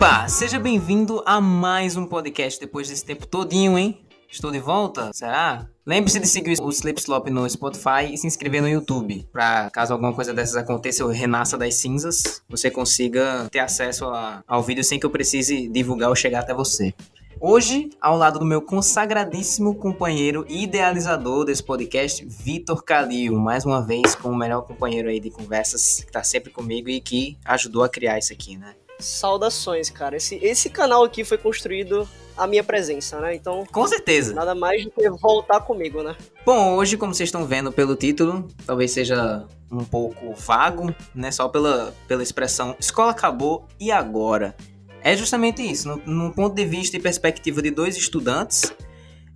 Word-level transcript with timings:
Opa, 0.00 0.26
seja 0.28 0.58
bem-vindo 0.58 1.22
a 1.26 1.42
mais 1.42 1.94
um 1.94 2.06
podcast 2.06 2.58
depois 2.58 2.88
desse 2.88 3.04
tempo 3.04 3.26
todinho, 3.26 3.76
hein? 3.76 4.00
Estou 4.30 4.50
de 4.50 4.58
volta? 4.58 5.10
Será? 5.12 5.68
Lembre-se 5.84 6.18
de 6.18 6.26
seguir 6.26 6.56
o 6.58 6.70
Sleep 6.70 6.98
Slop 6.98 7.28
no 7.28 7.46
Spotify 7.46 8.10
e 8.10 8.16
se 8.16 8.26
inscrever 8.26 8.62
no 8.62 8.68
YouTube, 8.68 9.28
para 9.30 9.68
caso 9.68 9.92
alguma 9.92 10.14
coisa 10.14 10.32
dessas 10.32 10.56
aconteça 10.56 11.04
ou 11.04 11.10
renasça 11.10 11.58
das 11.58 11.74
cinzas, 11.74 12.42
você 12.48 12.70
consiga 12.70 13.46
ter 13.50 13.58
acesso 13.58 14.06
a, 14.06 14.42
ao 14.48 14.62
vídeo 14.62 14.82
sem 14.82 14.98
que 14.98 15.04
eu 15.04 15.10
precise 15.10 15.68
divulgar 15.68 16.08
ou 16.08 16.16
chegar 16.16 16.40
até 16.40 16.54
você. 16.54 16.94
Hoje, 17.38 17.90
ao 18.00 18.16
lado 18.16 18.38
do 18.38 18.46
meu 18.46 18.62
consagradíssimo 18.62 19.74
companheiro 19.74 20.46
e 20.48 20.62
idealizador 20.62 21.44
desse 21.44 21.62
podcast, 21.62 22.24
Vitor 22.24 22.82
Calil, 22.82 23.38
mais 23.38 23.66
uma 23.66 23.82
vez 23.82 24.14
com 24.14 24.30
o 24.30 24.36
melhor 24.36 24.62
companheiro 24.62 25.10
aí 25.10 25.20
de 25.20 25.28
conversas 25.28 26.02
que 26.02 26.10
tá 26.10 26.24
sempre 26.24 26.50
comigo 26.50 26.88
e 26.88 27.02
que 27.02 27.36
ajudou 27.44 27.84
a 27.84 27.88
criar 27.88 28.18
isso 28.18 28.32
aqui, 28.32 28.56
né? 28.56 28.74
Saudações, 29.00 29.90
cara. 29.90 30.16
Esse, 30.16 30.36
esse 30.36 30.70
canal 30.70 31.04
aqui 31.04 31.24
foi 31.24 31.38
construído 31.38 32.08
a 32.36 32.46
minha 32.46 32.64
presença, 32.64 33.20
né? 33.20 33.34
Então. 33.34 33.66
Com 33.70 33.86
certeza. 33.86 34.34
Nada 34.34 34.54
mais 34.54 34.84
do 34.84 34.90
que 34.90 35.08
voltar 35.10 35.60
comigo, 35.60 36.02
né? 36.02 36.16
Bom, 36.44 36.76
hoje, 36.76 36.96
como 36.96 37.14
vocês 37.14 37.28
estão 37.28 37.44
vendo 37.46 37.70
pelo 37.70 37.94
título, 37.94 38.48
talvez 38.66 38.92
seja 38.92 39.46
um 39.70 39.84
pouco 39.84 40.34
vago, 40.34 40.94
né? 41.14 41.30
Só 41.30 41.48
pela, 41.48 41.94
pela 42.08 42.22
expressão 42.22 42.74
escola 42.78 43.10
acabou 43.10 43.66
e 43.78 43.90
agora. 43.92 44.54
É 45.02 45.16
justamente 45.16 45.62
isso, 45.62 45.88
no, 45.88 46.26
no 46.26 46.34
ponto 46.34 46.54
de 46.54 46.64
vista 46.64 46.96
e 46.96 47.00
perspectiva 47.00 47.62
de 47.62 47.70
dois 47.70 47.96
estudantes. 47.96 48.72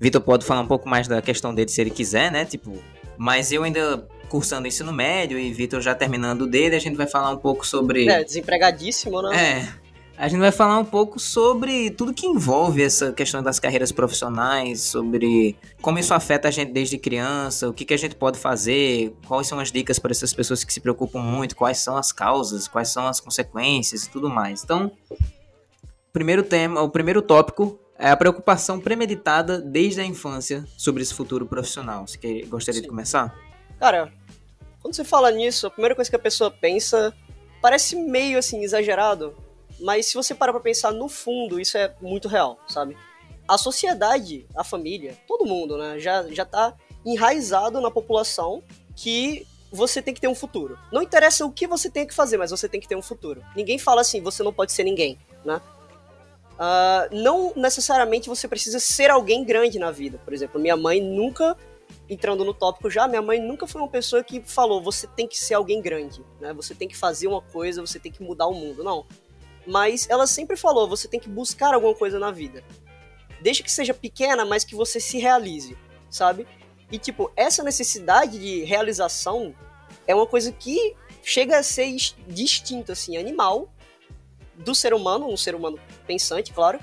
Vitor 0.01 0.21
pode 0.21 0.45
falar 0.45 0.61
um 0.61 0.67
pouco 0.67 0.89
mais 0.89 1.09
da 1.09 1.23
questão 1.23 1.55
dele 1.55 1.71
se 1.71 1.81
ele 1.81 1.91
quiser, 1.91 2.31
né? 2.31 2.45
Tipo, 2.45 2.73
mas 3.17 3.53
eu 3.53 3.63
ainda 3.63 4.07
cursando 4.35 4.67
ensino 4.67 4.93
médio 4.93 5.39
e 5.39 5.53
Vitor 5.53 5.81
já 5.81 5.95
terminando 5.95 6.45
dele, 6.45 6.75
a 6.75 6.81
gente 6.81 6.97
vai 6.97 7.07
falar 7.07 7.31
um 7.31 7.37
pouco 7.37 7.65
sobre. 7.65 8.09
É, 8.09 8.25
desempregadíssimo, 8.25 9.23
né? 9.23 9.61
É. 9.61 9.85
A 10.19 10.27
gente 10.27 10.41
vai 10.41 10.51
falar 10.51 10.77
um 10.77 10.85
pouco 10.85 11.21
sobre 11.21 11.93
tudo 11.93 12.13
que 12.13 12.27
envolve 12.27 12.83
essa 12.83 13.13
questão 13.13 13.45
das 13.45 13.61
carreiras 13.61 13.93
profissionais, 13.93 14.81
sobre 14.81 15.57
como 15.81 16.01
isso 16.01 16.13
afeta 16.13 16.49
a 16.49 16.51
gente 16.51 16.73
desde 16.73 16.99
criança, 16.99 17.69
o 17.69 17.73
que, 17.73 17.85
que 17.85 17.95
a 17.95 17.97
gente 17.97 18.17
pode 18.17 18.37
fazer, 18.37 19.15
quais 19.25 19.47
são 19.47 19.61
as 19.61 19.71
dicas 19.71 20.01
para 20.01 20.11
essas 20.11 20.35
pessoas 20.35 20.65
que 20.65 20.73
se 20.73 20.81
preocupam 20.81 21.21
muito, 21.21 21.55
quais 21.55 21.79
são 21.79 21.97
as 21.97 22.11
causas, 22.11 22.67
quais 22.67 22.89
são 22.89 23.07
as 23.07 23.21
consequências 23.21 24.05
e 24.05 24.11
tudo 24.11 24.29
mais. 24.29 24.65
Então, 24.65 24.91
primeiro 26.13 26.43
tema, 26.43 26.83
o 26.83 26.89
primeiro 26.89 27.23
tópico 27.23 27.79
é 27.97 28.11
a 28.11 28.17
preocupação 28.17 28.81
premeditada 28.81 29.61
desde 29.61 30.01
a 30.01 30.05
infância 30.05 30.65
sobre 30.77 31.05
esse 31.05 31.15
futuro 31.15 31.47
profissional. 31.47 32.05
Você 32.05 32.43
gostaria 32.49 32.81
Sim. 32.81 32.83
de 32.83 32.89
começar? 32.89 33.33
Cara, 33.79 34.13
quando 34.85 34.95
você 34.95 35.03
fala 35.03 35.31
nisso, 35.31 35.67
a 35.67 35.71
primeira 35.71 35.95
coisa 35.95 36.11
que 36.11 36.17
a 36.17 36.19
pessoa 36.19 36.51
pensa 36.51 37.15
parece 37.63 37.97
meio 37.97 38.39
assim 38.39 38.63
exagerado, 38.63 39.35
mas 39.81 40.05
se 40.05 40.15
você 40.15 40.35
parar 40.35 40.53
pra 40.53 40.61
pensar 40.61 40.93
no 40.93 41.09
fundo, 41.09 41.59
isso 41.59 41.79
é 41.79 41.95
muito 42.03 42.29
real, 42.29 42.59
sabe? 42.69 42.95
A 43.49 43.57
sociedade, 43.57 44.47
a 44.55 44.63
família, 44.63 45.17
todo 45.27 45.47
mundo, 45.47 45.79
né, 45.79 45.99
já, 45.99 46.29
já 46.29 46.45
tá 46.45 46.75
enraizado 47.03 47.81
na 47.81 47.91
população 47.91 48.63
que 48.95 49.47
você 49.73 50.03
tem 50.03 50.13
que 50.13 50.21
ter 50.21 50.29
um 50.29 50.35
futuro. 50.35 50.79
Não 50.93 51.01
interessa 51.01 51.47
o 51.47 51.51
que 51.51 51.67
você 51.67 51.89
tem 51.89 52.07
que 52.07 52.13
fazer, 52.13 52.37
mas 52.37 52.51
você 52.51 52.69
tem 52.69 52.79
que 52.79 52.87
ter 52.87 52.95
um 52.95 53.01
futuro. 53.01 53.43
Ninguém 53.57 53.79
fala 53.79 54.03
assim, 54.03 54.21
você 54.21 54.43
não 54.43 54.53
pode 54.53 54.71
ser 54.73 54.85
ninguém, 54.85 55.19
né? 55.47 55.63
Uh, 56.57 57.09
não 57.11 57.55
necessariamente 57.57 58.29
você 58.29 58.47
precisa 58.47 58.79
ser 58.79 59.11
alguém 59.11 59.47
grande 59.47 59.79
na 59.79 59.91
vida. 59.91 60.21
Por 60.23 60.35
exemplo, 60.35 60.61
minha 60.61 60.77
mãe 60.77 61.01
nunca, 61.01 61.57
entrando 62.09 62.45
no 62.45 62.53
tópico 62.53 62.91
já, 62.91 63.09
minha 63.09 63.23
mãe 63.23 63.41
nunca 63.41 63.67
foi 63.67 63.81
uma 63.81 63.89
pessoa 63.89 64.23
que 64.23 64.43
falou 64.43 64.83
você 64.83 65.07
tem 65.07 65.27
que 65.27 65.39
ser 65.39 65.55
alguém 65.55 65.81
grande, 65.81 66.25
né? 66.41 66.53
Você 66.53 66.75
tem 66.75 66.87
que 66.87 66.97
fazer 66.97 67.27
uma 67.27 67.41
coisa, 67.41 67.81
você 67.81 67.99
tem 67.99 68.13
que 68.13 68.23
mudar 68.23 68.47
o 68.47 68.55
mundo. 68.55 68.85
Não. 68.85 69.07
Mas 69.67 70.09
ela 70.11 70.27
sempre 70.27 70.57
falou, 70.57 70.89
você 70.89 71.09
tem 71.09 71.19
que 71.19 71.29
buscar 71.29 71.73
alguma 71.73 71.95
coisa 71.95 72.19
na 72.19 72.31
vida. 72.31 72.63
Desde 73.41 73.63
que 73.63 73.73
seja 73.73 73.95
pequena, 73.95 74.45
mas 74.45 74.65
que 74.65 74.75
você 74.75 75.01
se 75.01 75.19
realize, 75.19 75.77
sabe? 76.11 76.47
E 76.91 76.99
tipo, 76.99 77.33
essa 77.35 77.63
necessidade 77.63 78.39
de 78.39 78.65
realização 78.65 79.55
é 80.07 80.15
uma 80.15 80.27
coisa 80.27 80.53
que 80.53 80.95
chega 81.23 81.59
a 81.59 81.63
ser 81.63 81.95
distinta, 82.29 82.93
assim, 82.93 83.17
animal, 83.17 83.73
do 84.57 84.75
ser 84.75 84.93
humano, 84.93 85.29
um 85.29 85.37
ser 85.37 85.55
humano 85.55 85.79
pensante, 86.07 86.53
claro. 86.53 86.79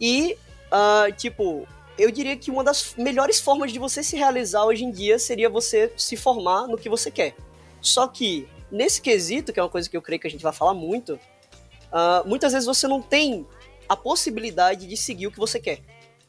E, 0.00 0.36
uh, 0.70 1.12
tipo, 1.16 1.66
eu 1.98 2.10
diria 2.10 2.36
que 2.36 2.50
uma 2.50 2.64
das 2.64 2.94
melhores 2.96 3.40
formas 3.40 3.72
de 3.72 3.78
você 3.78 4.02
se 4.02 4.16
realizar 4.16 4.64
hoje 4.64 4.84
em 4.84 4.90
dia 4.90 5.18
seria 5.18 5.48
você 5.48 5.92
se 5.96 6.16
formar 6.16 6.66
no 6.66 6.78
que 6.78 6.88
você 6.88 7.10
quer. 7.10 7.34
Só 7.80 8.06
que, 8.06 8.48
nesse 8.70 9.00
quesito, 9.00 9.52
que 9.52 9.60
é 9.60 9.62
uma 9.62 9.68
coisa 9.68 9.88
que 9.88 9.96
eu 9.96 10.02
creio 10.02 10.20
que 10.20 10.26
a 10.26 10.30
gente 10.30 10.42
vai 10.42 10.52
falar 10.52 10.74
muito, 10.74 11.14
uh, 11.14 12.26
muitas 12.26 12.52
vezes 12.52 12.66
você 12.66 12.88
não 12.88 13.02
tem 13.02 13.46
a 13.88 13.96
possibilidade 13.96 14.86
de 14.86 14.96
seguir 14.96 15.26
o 15.26 15.30
que 15.30 15.38
você 15.38 15.60
quer, 15.60 15.80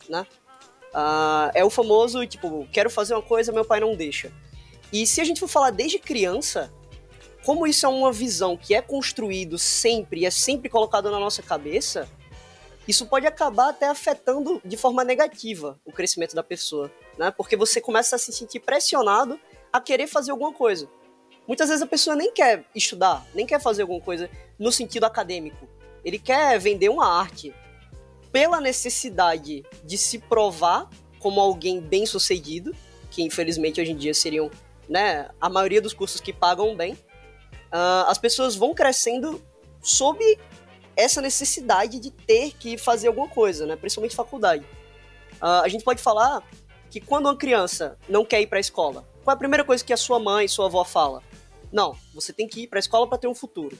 né? 0.09 0.25
Uh, 0.94 1.50
é 1.56 1.63
o 1.63 1.69
famoso, 1.69 2.25
tipo, 2.28 2.68
quero 2.72 2.90
fazer 2.90 3.13
uma 3.13 3.22
coisa, 3.22 3.51
meu 3.51 3.66
pai 3.66 3.80
não 3.80 3.95
deixa. 3.95 4.31
E 4.91 5.07
se 5.07 5.22
a 5.22 5.24
gente 5.24 5.40
for 5.40 5.47
falar 5.47 5.72
desde 5.72 5.97
criança, 5.97 6.72
como 7.44 7.66
isso 7.66 7.85
é 7.85 7.90
uma 7.90 8.12
visão 8.12 8.56
que 8.56 8.75
é 8.75 8.81
construído 8.81 9.57
sempre 9.57 10.22
e 10.22 10.25
é 10.25 10.31
sempre 10.31 10.69
colocado 10.69 11.09
na 11.09 11.19
nossa 11.19 11.41
cabeça, 11.41 12.07
isso 12.88 13.06
pode 13.06 13.26
acabar 13.26 13.70
até 13.70 13.88
afetando 13.88 14.62
de 14.64 14.76
forma 14.76 15.04
negativa 15.04 15.80
o 15.86 15.92
crescimento 15.92 16.36
da 16.36 16.44
pessoa, 16.44 16.92
né? 17.18 17.32
Porque 17.32 17.56
você 17.56 17.80
começa 17.80 18.16
a 18.16 18.20
se 18.20 18.32
sentir 18.34 18.60
pressionado 18.60 19.40
a 19.72 19.80
querer 19.80 20.08
fazer 20.08 20.32
alguma 20.32 20.54
coisa. 20.54 20.90
Muitas 21.48 21.70
vezes 21.70 21.82
a 21.82 21.88
pessoa 21.88 22.16
nem 22.16 22.32
quer 22.32 22.66
estudar, 22.76 23.26
nem 23.34 23.46
quer 23.46 23.60
fazer 23.62 23.82
alguma 23.82 24.02
coisa 24.02 24.30
no 24.60 24.72
sentido 24.72 25.06
acadêmico. 25.06 25.68
Ele 26.04 26.20
quer 26.20 26.60
vender 26.60 26.90
uma 26.90 27.08
arte 27.08 27.54
pela 28.32 28.60
necessidade 28.60 29.64
de 29.84 29.98
se 29.98 30.20
provar 30.20 30.90
como 31.20 31.40
alguém 31.40 31.80
bem-sucedido, 31.80 32.76
que 33.10 33.22
infelizmente 33.24 33.80
hoje 33.80 33.92
em 33.92 33.96
dia 33.96 34.14
seriam, 34.14 34.50
né, 34.90 35.30
a 35.40 35.50
maioria 35.50 35.82
dos 35.82 35.94
cursos 35.94 36.20
que 36.20 36.34
pagam 36.34 36.76
bem, 36.76 36.94
uh, 36.94 38.08
as 38.08 38.18
pessoas 38.18 38.56
vão 38.56 38.74
crescendo 38.74 39.42
sob 39.82 40.20
essa 40.96 41.22
necessidade 41.22 42.00
de 42.00 42.12
ter 42.12 42.54
que 42.54 42.78
fazer 42.78 43.08
alguma 43.08 43.28
coisa, 43.28 43.66
né? 43.66 43.76
Principalmente 43.76 44.16
faculdade. 44.16 44.66
Uh, 45.36 45.64
a 45.64 45.68
gente 45.68 45.84
pode 45.84 46.02
falar 46.02 46.44
que 46.90 47.00
quando 47.02 47.26
uma 47.26 47.36
criança 47.36 47.98
não 48.08 48.24
quer 48.24 48.42
ir 48.42 48.48
para 48.48 48.59
a 48.59 48.62
escola, 48.62 49.08
qual 49.24 49.34
é 49.34 49.36
a 49.36 49.40
primeira 49.40 49.64
coisa 49.64 49.84
que 49.84 49.94
a 49.94 49.98
sua 49.98 50.20
mãe, 50.20 50.48
sua 50.48 50.68
avó 50.68 50.84
fala? 50.84 51.22
Não, 51.72 51.96
você 52.14 52.31
tem 52.31 52.48
que 52.48 52.62
ir 52.62 52.68
para 52.68 52.78
a 52.78 52.81
escola 52.81 53.08
para 53.08 53.18
ter 53.18 53.28
um 53.28 53.36
futuro. 53.36 53.78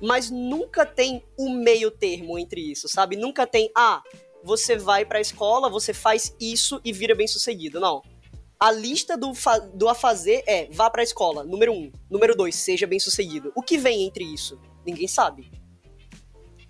Mas 0.00 0.30
nunca 0.30 0.84
tem 0.86 1.24
um 1.38 1.50
meio 1.50 1.90
termo 1.90 2.38
entre 2.38 2.60
isso, 2.60 2.88
sabe? 2.88 3.16
Nunca 3.16 3.46
tem, 3.46 3.70
ah, 3.76 4.02
você 4.42 4.76
vai 4.76 5.04
para 5.04 5.18
a 5.18 5.20
escola, 5.20 5.68
você 5.68 5.92
faz 5.92 6.34
isso 6.40 6.80
e 6.84 6.92
vira 6.92 7.14
bem 7.14 7.26
sucedido. 7.26 7.80
Não 7.80 8.02
a 8.64 8.70
lista 8.70 9.16
do, 9.16 9.32
do 9.74 9.88
a 9.88 9.94
fazer 9.94 10.42
é 10.46 10.68
vá 10.70 10.88
pra 10.88 11.02
escola, 11.02 11.44
número 11.44 11.70
um. 11.72 11.92
Número 12.10 12.34
dois, 12.34 12.54
seja 12.54 12.86
bem 12.86 12.98
sucedido. 12.98 13.52
O 13.54 13.62
que 13.62 13.76
vem 13.76 14.04
entre 14.04 14.24
isso? 14.24 14.58
Ninguém 14.86 15.06
sabe. 15.06 15.50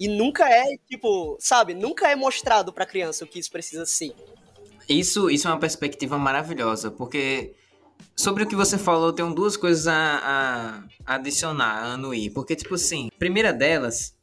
E 0.04 0.08
nunca 0.08 0.46
é, 0.46 0.76
tipo, 0.86 1.34
sabe, 1.40 1.72
nunca 1.72 2.10
é 2.10 2.14
mostrado 2.14 2.70
pra 2.74 2.84
criança 2.84 3.24
o 3.24 3.26
que 3.26 3.38
isso 3.38 3.50
precisa 3.50 3.86
ser. 3.86 4.14
Isso, 4.86 5.30
isso 5.30 5.48
é 5.48 5.50
uma 5.50 5.58
perspectiva 5.58 6.18
maravilhosa, 6.18 6.90
porque 6.90 7.54
sobre 8.14 8.42
o 8.42 8.46
que 8.46 8.54
você 8.54 8.76
falou, 8.76 9.14
tenho 9.14 9.34
duas 9.34 9.56
coisas 9.56 9.86
a, 9.86 10.84
a 11.06 11.14
adicionar, 11.14 11.84
a 11.84 11.92
anuir. 11.94 12.34
Porque, 12.34 12.54
tipo 12.54 12.74
assim, 12.74 13.08
primeira 13.18 13.50
delas 13.50 14.14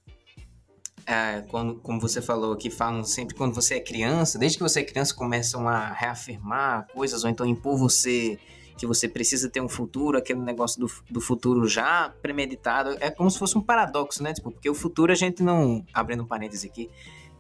é, 1.04 1.42
quando, 1.50 1.80
como 1.80 2.00
você 2.00 2.22
falou, 2.22 2.56
que 2.56 2.70
falam 2.70 3.04
sempre 3.04 3.34
quando 3.34 3.56
você 3.56 3.78
é 3.78 3.80
criança, 3.80 4.38
desde 4.38 4.60
que 4.60 4.64
você 4.64 4.82
é 4.82 4.84
criança 4.84 5.16
começam 5.16 5.68
a 5.68 5.92
reafirmar 5.92 6.86
coisas 6.94 7.24
ou 7.24 7.30
então 7.32 7.44
impor 7.44 7.76
você 7.76 8.38
que 8.82 8.88
você 8.88 9.08
precisa 9.08 9.48
ter 9.48 9.62
um 9.62 9.70
futuro, 9.70 10.18
aquele 10.18 10.40
negócio 10.40 10.80
do, 10.80 10.92
do 11.08 11.22
futuro 11.22 11.68
já 11.68 12.12
premeditado. 12.20 12.98
É 13.00 13.12
como 13.12 13.30
se 13.30 13.38
fosse 13.38 13.56
um 13.56 13.62
paradoxo, 13.62 14.24
né? 14.24 14.34
Tipo, 14.34 14.50
porque 14.50 14.68
o 14.68 14.74
futuro 14.74 15.12
a 15.12 15.16
gente 15.16 15.44
não. 15.44 15.86
Abrindo 15.94 16.24
um 16.24 16.26
parêntese 16.26 16.66
aqui. 16.66 16.90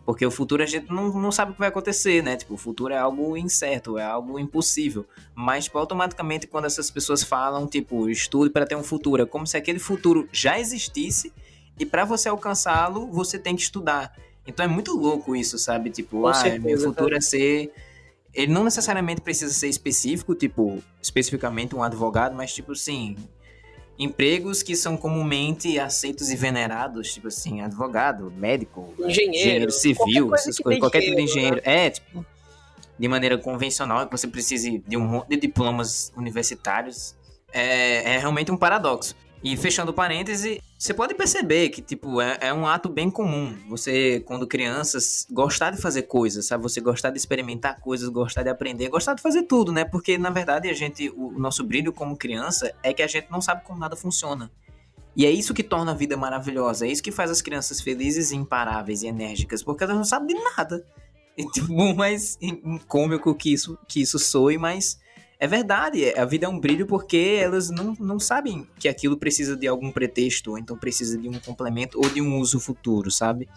Porque 0.05 0.23
o 0.23 0.29
futuro 0.29 0.61
a 0.61 0.67
gente 0.67 0.91
não, 0.91 1.11
não 1.19 1.31
sabe 1.31 1.49
o 1.49 1.53
que 1.55 1.59
vai 1.59 1.69
acontecer, 1.69 2.21
né? 2.21 2.37
Tipo, 2.37 2.53
o 2.53 2.57
futuro 2.57 2.93
é 2.93 2.97
algo 2.99 3.35
incerto, 3.35 3.97
é 3.97 4.03
algo 4.03 4.37
impossível. 4.37 5.03
Mas, 5.33 5.63
tipo, 5.63 5.79
automaticamente, 5.79 6.45
quando 6.45 6.65
essas 6.65 6.91
pessoas 6.91 7.23
falam, 7.23 7.65
tipo, 7.65 8.07
estude 8.07 8.51
para 8.51 8.67
ter 8.67 8.75
um 8.75 8.83
futuro, 8.83 9.23
é 9.23 9.25
como 9.25 9.47
se 9.47 9.57
aquele 9.57 9.79
futuro 9.79 10.29
já 10.31 10.59
existisse 10.59 11.33
e 11.79 11.87
para 11.87 12.05
você 12.05 12.29
alcançá-lo, 12.29 13.07
você 13.07 13.39
tem 13.39 13.55
que 13.55 13.63
estudar. 13.63 14.15
Então 14.45 14.63
é 14.63 14.67
muito 14.67 14.95
louco 14.95 15.35
isso, 15.35 15.57
sabe? 15.57 15.89
Tipo, 15.89 16.21
Com 16.21 16.27
ah, 16.27 16.33
certeza, 16.35 16.63
meu 16.63 16.79
futuro 16.79 17.15
é 17.15 17.21
ser. 17.21 17.73
Ele 18.33 18.51
não 18.51 18.63
necessariamente 18.63 19.21
precisa 19.21 19.53
ser 19.53 19.67
específico, 19.67 20.33
tipo, 20.33 20.81
especificamente 21.01 21.75
um 21.75 21.83
advogado, 21.83 22.35
mas 22.35 22.53
tipo 22.53 22.71
assim, 22.71 23.17
empregos 23.99 24.63
que 24.63 24.75
são 24.75 24.95
comumente 24.95 25.77
aceitos 25.77 26.29
e 26.29 26.35
venerados, 26.35 27.13
tipo 27.13 27.27
assim, 27.27 27.61
advogado, 27.61 28.31
médico, 28.31 28.93
engenheiro, 28.99 29.35
engenheiro 29.35 29.71
civil, 29.71 30.33
essas 30.33 30.57
coisas, 30.57 30.79
qualquer 30.79 31.01
tipo 31.01 31.15
de 31.17 31.23
engenheiro. 31.23 31.57
Né? 31.57 31.85
É, 31.85 31.89
tipo, 31.89 32.25
de 32.97 33.07
maneira 33.07 33.37
convencional, 33.37 34.05
que 34.05 34.11
você 34.11 34.27
precise 34.27 34.81
de 34.87 34.95
um 34.95 35.01
monte 35.01 35.29
de 35.29 35.37
diplomas 35.37 36.13
universitários. 36.15 37.15
É, 37.53 38.13
é 38.13 38.17
realmente 38.17 38.51
um 38.51 38.57
paradoxo. 38.57 39.15
E 39.43 39.57
fechando 39.57 39.91
parêntese, 39.91 40.61
você 40.77 40.93
pode 40.93 41.15
perceber 41.15 41.69
que, 41.69 41.81
tipo, 41.81 42.21
é, 42.21 42.37
é, 42.41 42.53
um 42.53 42.67
ato 42.67 42.87
bem 42.87 43.09
comum. 43.09 43.57
Você, 43.69 44.19
quando 44.19 44.45
crianças, 44.45 45.25
gostar 45.31 45.71
de 45.71 45.81
fazer 45.81 46.03
coisas, 46.03 46.45
sabe? 46.45 46.61
Você 46.61 46.79
gostar 46.79 47.09
de 47.09 47.17
experimentar 47.17 47.79
coisas, 47.79 48.07
gostar 48.09 48.43
de 48.43 48.49
aprender, 48.49 48.87
gostar 48.89 49.15
de 49.15 49.21
fazer 49.21 49.43
tudo, 49.43 49.71
né? 49.71 49.83
Porque, 49.83 50.15
na 50.15 50.29
verdade, 50.29 50.69
a 50.69 50.73
gente, 50.73 51.09
o, 51.09 51.31
nosso 51.39 51.63
brilho 51.63 51.91
como 51.91 52.15
criança 52.15 52.71
é 52.83 52.93
que 52.93 53.01
a 53.01 53.07
gente 53.07 53.31
não 53.31 53.41
sabe 53.41 53.63
como 53.63 53.79
nada 53.79 53.95
funciona. 53.95 54.51
E 55.15 55.25
é 55.25 55.31
isso 55.31 55.55
que 55.55 55.63
torna 55.63 55.91
a 55.91 55.95
vida 55.95 56.15
maravilhosa. 56.15 56.85
É 56.85 56.91
isso 56.91 57.01
que 57.01 57.11
faz 57.11 57.31
as 57.31 57.41
crianças 57.41 57.81
felizes 57.81 58.31
e 58.31 58.35
imparáveis 58.35 59.01
e 59.01 59.07
enérgicas, 59.07 59.63
porque 59.63 59.83
elas 59.83 59.97
não 59.97 60.05
sabem 60.05 60.35
de 60.35 60.43
nada. 60.55 60.85
E, 61.35 61.45
tipo, 61.47 61.73
mais 61.95 62.37
cômico 62.87 63.33
que 63.33 63.51
isso, 63.51 63.75
que 63.87 64.01
isso 64.01 64.19
soe, 64.19 64.59
mas 64.59 64.99
é 65.41 65.47
verdade, 65.47 66.13
a 66.15 66.23
vida 66.23 66.45
é 66.45 66.49
um 66.49 66.59
brilho 66.59 66.85
porque 66.85 67.39
elas 67.41 67.71
não, 67.71 67.95
não 67.99 68.19
sabem 68.19 68.67
que 68.77 68.87
aquilo 68.87 69.17
precisa 69.17 69.57
de 69.57 69.67
algum 69.67 69.91
pretexto, 69.91 70.51
ou 70.51 70.57
então 70.59 70.77
precisa 70.77 71.17
de 71.17 71.27
um 71.27 71.39
complemento 71.39 71.97
ou 71.99 72.07
de 72.07 72.21
um 72.21 72.37
uso 72.37 72.59
futuro, 72.59 73.09
sabe? 73.09 73.49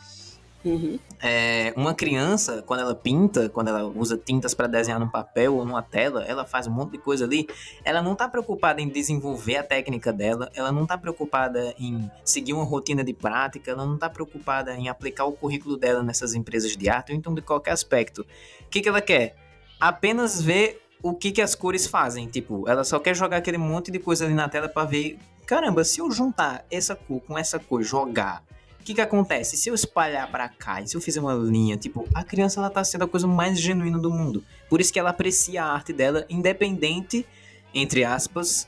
Uhum. 0.65 0.99
É, 1.23 1.75
uma 1.77 1.93
criança, 1.93 2.63
quando 2.63 2.81
ela 2.81 2.95
pinta, 2.95 3.51
quando 3.51 3.69
ela 3.69 3.85
usa 3.85 4.17
tintas 4.17 4.55
para 4.55 4.67
desenhar 4.67 4.99
num 4.99 5.11
papel 5.11 5.57
ou 5.57 5.63
numa 5.63 5.83
tela, 5.83 6.25
ela 6.25 6.47
faz 6.47 6.67
um 6.67 6.71
monte 6.71 6.93
de 6.93 6.99
coisa 6.99 7.27
ali. 7.27 7.47
Ela 7.85 8.01
não 8.01 8.15
tá 8.15 8.31
preocupada 8.31 8.81
em 8.81 8.89
desenvolver 8.89 9.57
a 9.59 9.63
técnica 9.63 10.11
dela, 10.11 10.51
ela 10.55 10.73
não 10.73 10.87
tá 10.87 10.97
preocupada 10.97 11.75
em 11.79 12.11
seguir 12.25 12.55
uma 12.55 12.65
rotina 12.65 13.05
de 13.05 13.13
prática, 13.13 13.71
ela 13.71 13.85
não 13.85 13.99
tá 13.99 14.09
preocupada 14.09 14.75
em 14.75 14.89
aplicar 14.89 15.27
o 15.27 15.33
currículo 15.33 15.77
dela 15.77 16.03
nessas 16.03 16.33
empresas 16.35 16.75
de 16.75 16.89
arte, 16.89 17.13
ou 17.13 17.19
então 17.19 17.35
de 17.35 17.43
qualquer 17.43 17.73
aspecto. 17.73 18.23
O 18.63 18.71
que, 18.71 18.81
que 18.81 18.89
ela 18.89 19.03
quer? 19.03 19.37
Apenas 19.79 20.41
ver 20.41 20.84
o 21.05 21.13
que, 21.13 21.31
que 21.31 21.43
as 21.43 21.55
cores 21.55 21.87
fazem. 21.87 22.27
Tipo, 22.27 22.67
ela 22.67 22.83
só 22.83 22.99
quer 22.99 23.15
jogar 23.15 23.37
aquele 23.37 23.59
monte 23.59 23.91
de 23.91 23.99
coisa 23.99 24.25
ali 24.25 24.33
na 24.33 24.49
tela 24.49 24.71
para 24.71 24.89
ver. 24.89 25.19
Caramba, 25.47 25.85
se 25.85 26.01
eu 26.01 26.11
juntar 26.11 26.65
essa 26.71 26.97
cor 26.97 27.21
com 27.21 27.37
essa 27.37 27.59
cor, 27.59 27.83
jogar, 27.83 28.43
o 28.81 28.83
que 28.83 28.95
que 28.95 29.01
acontece? 29.03 29.59
Se 29.59 29.69
eu 29.69 29.75
espalhar 29.75 30.31
para 30.31 30.49
cá 30.49 30.81
e 30.81 30.89
se 30.89 30.97
eu 30.97 31.03
fizer 31.03 31.21
uma 31.21 31.35
linha, 31.35 31.77
tipo, 31.77 32.09
a 32.15 32.25
criança 32.25 32.59
ela 32.59 32.71
tá 32.71 32.83
sendo 32.83 33.05
a 33.05 33.09
coisa 33.09 33.27
mais 33.27 33.61
genuína 33.61 33.99
do 33.99 34.11
mundo. 34.11 34.43
Por 34.71 34.81
isso 34.81 34.91
que 34.91 34.99
ela 34.99 35.11
aprecia 35.11 35.63
a 35.63 35.67
arte 35.67 35.93
dela, 35.93 36.25
independente, 36.31 37.27
entre 37.75 38.03
aspas, 38.03 38.67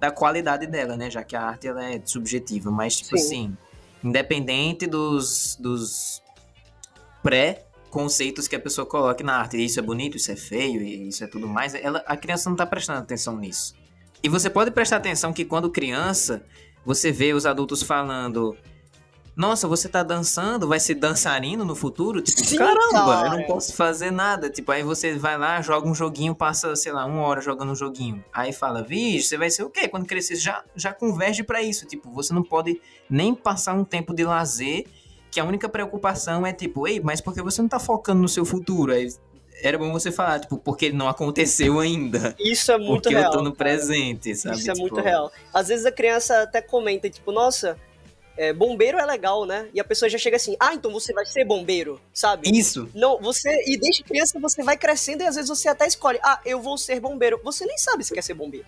da 0.00 0.10
qualidade 0.10 0.66
dela, 0.66 0.96
né? 0.96 1.08
Já 1.08 1.22
que 1.22 1.36
a 1.36 1.42
arte 1.42 1.68
ela 1.68 1.88
é 1.88 2.02
subjetiva, 2.04 2.68
mas 2.68 2.96
tipo 2.96 3.16
Sim. 3.16 3.24
assim, 3.24 3.56
independente 4.02 4.88
dos, 4.88 5.56
dos 5.60 6.20
pré 7.22 7.65
conceitos 7.90 8.46
que 8.48 8.56
a 8.56 8.60
pessoa 8.60 8.86
coloque 8.86 9.22
na 9.22 9.36
arte. 9.36 9.62
Isso 9.62 9.78
é 9.78 9.82
bonito, 9.82 10.16
isso 10.16 10.30
é 10.30 10.36
feio, 10.36 10.82
isso 10.82 11.24
é 11.24 11.26
tudo 11.26 11.48
mais. 11.48 11.74
Ela, 11.74 12.02
a 12.06 12.16
criança 12.16 12.48
não 12.48 12.54
está 12.54 12.66
prestando 12.66 13.00
atenção 13.00 13.36
nisso. 13.36 13.74
E 14.22 14.28
você 14.28 14.50
pode 14.50 14.70
prestar 14.70 14.96
atenção 14.96 15.32
que 15.32 15.44
quando 15.44 15.70
criança, 15.70 16.44
você 16.84 17.12
vê 17.12 17.32
os 17.32 17.46
adultos 17.46 17.82
falando. 17.82 18.56
Nossa, 19.34 19.68
você 19.68 19.86
tá 19.86 20.02
dançando, 20.02 20.66
vai 20.66 20.80
ser 20.80 20.94
dançarino 20.94 21.62
no 21.62 21.76
futuro? 21.76 22.22
Tipo, 22.22 22.42
Sim, 22.42 22.56
caramba, 22.56 23.04
cara. 23.04 23.28
eu 23.28 23.38
não 23.38 23.42
posso 23.44 23.74
fazer 23.74 24.10
nada. 24.10 24.48
Tipo, 24.48 24.72
aí 24.72 24.82
você 24.82 25.14
vai 25.18 25.36
lá, 25.36 25.60
joga 25.60 25.86
um 25.86 25.94
joguinho, 25.94 26.34
passa, 26.34 26.74
sei 26.74 26.90
lá, 26.90 27.04
uma 27.04 27.20
hora 27.20 27.42
jogando 27.42 27.72
um 27.72 27.74
joguinho. 27.74 28.24
Aí 28.32 28.50
fala, 28.52 28.82
vixe, 28.82 29.28
você 29.28 29.36
vai 29.36 29.50
ser 29.50 29.62
o 29.62 29.68
quê? 29.68 29.88
Quando 29.88 30.06
crescer, 30.06 30.36
já, 30.36 30.64
já 30.74 30.92
converge 30.92 31.42
para 31.42 31.62
isso. 31.62 31.84
Tipo, 31.86 32.10
você 32.10 32.32
não 32.32 32.42
pode 32.42 32.80
nem 33.10 33.34
passar 33.34 33.74
um 33.74 33.84
tempo 33.84 34.14
de 34.14 34.24
lazer 34.24 34.86
que 35.36 35.40
a 35.40 35.44
única 35.44 35.68
preocupação 35.68 36.46
é 36.46 36.52
tipo, 36.54 36.88
ei, 36.88 36.98
mas 36.98 37.20
por 37.20 37.34
que 37.34 37.42
você 37.42 37.60
não 37.60 37.68
tá 37.68 37.78
focando 37.78 38.22
no 38.22 38.28
seu 38.28 38.42
futuro? 38.42 38.90
Aí 38.90 39.06
era 39.62 39.76
bom 39.76 39.92
você 39.92 40.10
falar, 40.10 40.40
tipo, 40.40 40.56
porque 40.56 40.90
não 40.90 41.10
aconteceu 41.10 41.78
ainda. 41.78 42.34
Isso 42.38 42.72
é 42.72 42.78
muito 42.78 43.02
porque 43.02 43.10
real. 43.10 43.24
Porque 43.24 43.36
eu 43.36 43.42
tô 43.42 43.44
no 43.50 43.54
presente, 43.54 44.34
sabe? 44.34 44.56
Isso 44.56 44.70
é 44.70 44.72
tipo... 44.72 44.86
muito 44.86 44.98
real. 44.98 45.30
Às 45.52 45.68
vezes 45.68 45.84
a 45.84 45.92
criança 45.92 46.40
até 46.40 46.62
comenta, 46.62 47.10
tipo, 47.10 47.32
nossa, 47.32 47.78
é, 48.34 48.50
bombeiro 48.54 48.96
é 48.96 49.04
legal, 49.04 49.44
né? 49.44 49.68
E 49.74 49.78
a 49.78 49.84
pessoa 49.84 50.08
já 50.08 50.16
chega 50.16 50.36
assim, 50.36 50.56
ah, 50.58 50.72
então 50.72 50.90
você 50.90 51.12
vai 51.12 51.26
ser 51.26 51.44
bombeiro, 51.44 52.00
sabe? 52.14 52.48
Isso. 52.50 52.88
Não, 52.94 53.20
você, 53.20 53.62
e 53.66 53.78
desde 53.78 54.04
criança 54.04 54.40
você 54.40 54.62
vai 54.62 54.78
crescendo 54.78 55.22
e 55.22 55.26
às 55.26 55.34
vezes 55.34 55.50
você 55.50 55.68
até 55.68 55.86
escolhe, 55.86 56.18
ah, 56.22 56.40
eu 56.46 56.62
vou 56.62 56.78
ser 56.78 56.98
bombeiro. 56.98 57.38
Você 57.44 57.66
nem 57.66 57.76
sabe 57.76 58.04
se 58.04 58.14
quer 58.14 58.22
ser 58.22 58.32
bombeiro. 58.32 58.66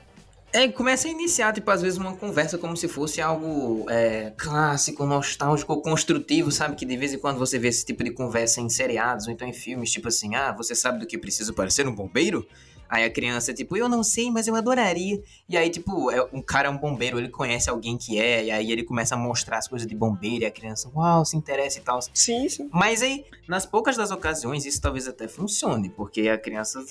É, 0.51 0.67
começa 0.69 1.07
a 1.07 1.11
iniciar, 1.11 1.53
tipo, 1.53 1.71
às 1.71 1.83
vezes 1.83 1.99
uma 1.99 2.17
conversa 2.17 2.57
como 2.57 2.75
se 2.75 2.89
fosse 2.89 3.21
algo 3.21 3.85
é, 3.91 4.33
clássico, 4.37 5.05
nostálgico, 5.05 5.81
construtivo, 5.83 6.51
sabe? 6.51 6.75
Que 6.75 6.87
de 6.87 6.97
vez 6.97 7.13
em 7.13 7.19
quando 7.19 7.39
você 7.39 7.59
vê 7.59 7.69
esse 7.69 7.85
tipo 7.85 8.03
de 8.03 8.11
conversa 8.11 8.61
em 8.61 8.69
seriados 8.69 9.27
ou 9.27 9.33
então 9.33 9.47
em 9.47 9.53
filmes, 9.53 9.91
tipo 9.93 10.09
assim, 10.09 10.35
ah, 10.35 10.53
você 10.53 10.75
sabe 10.75 11.01
do 11.01 11.07
que 11.07 11.19
precisa 11.19 11.53
para 11.53 11.69
ser 11.69 11.87
um 11.87 11.95
bombeiro? 11.95 12.47
Aí 12.89 13.05
a 13.05 13.11
criança, 13.11 13.53
tipo, 13.53 13.77
eu 13.77 13.87
não 13.87 14.03
sei, 14.03 14.31
mas 14.31 14.49
eu 14.49 14.55
adoraria. 14.57 15.23
E 15.47 15.59
aí, 15.59 15.69
tipo, 15.69 16.11
é, 16.11 16.27
um 16.33 16.41
cara 16.41 16.69
é 16.69 16.71
um 16.71 16.79
bombeiro, 16.79 17.19
ele 17.19 17.29
conhece 17.29 17.69
alguém 17.69 17.99
que 17.99 18.19
é, 18.19 18.45
e 18.47 18.51
aí 18.51 18.73
ele 18.73 18.83
começa 18.83 19.15
a 19.15 19.19
mostrar 19.19 19.59
as 19.59 19.69
coisas 19.69 19.87
de 19.87 19.95
bombeiro, 19.95 20.45
e 20.45 20.47
a 20.47 20.51
criança, 20.51 20.91
uau, 20.95 21.27
se 21.27 21.37
interessa 21.37 21.79
e 21.79 21.83
tal. 21.83 22.01
Sim, 22.15 22.49
sim. 22.49 22.71
Mas 22.73 23.03
aí, 23.03 23.27
nas 23.47 23.67
poucas 23.67 23.99
das 23.99 24.11
ocasiões, 24.11 24.65
isso 24.65 24.81
talvez 24.81 25.07
até 25.07 25.29
funcione, 25.29 25.91
porque 25.91 26.31
a 26.31 26.39
criança 26.39 26.83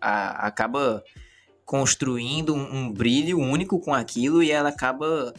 a, 0.00 0.46
acaba 0.46 1.02
construindo 1.70 2.52
um, 2.52 2.78
um 2.78 2.92
brilho 2.92 3.38
único 3.38 3.78
com 3.78 3.94
aquilo 3.94 4.42
e 4.42 4.50
ela 4.50 4.70
acaba 4.70 5.32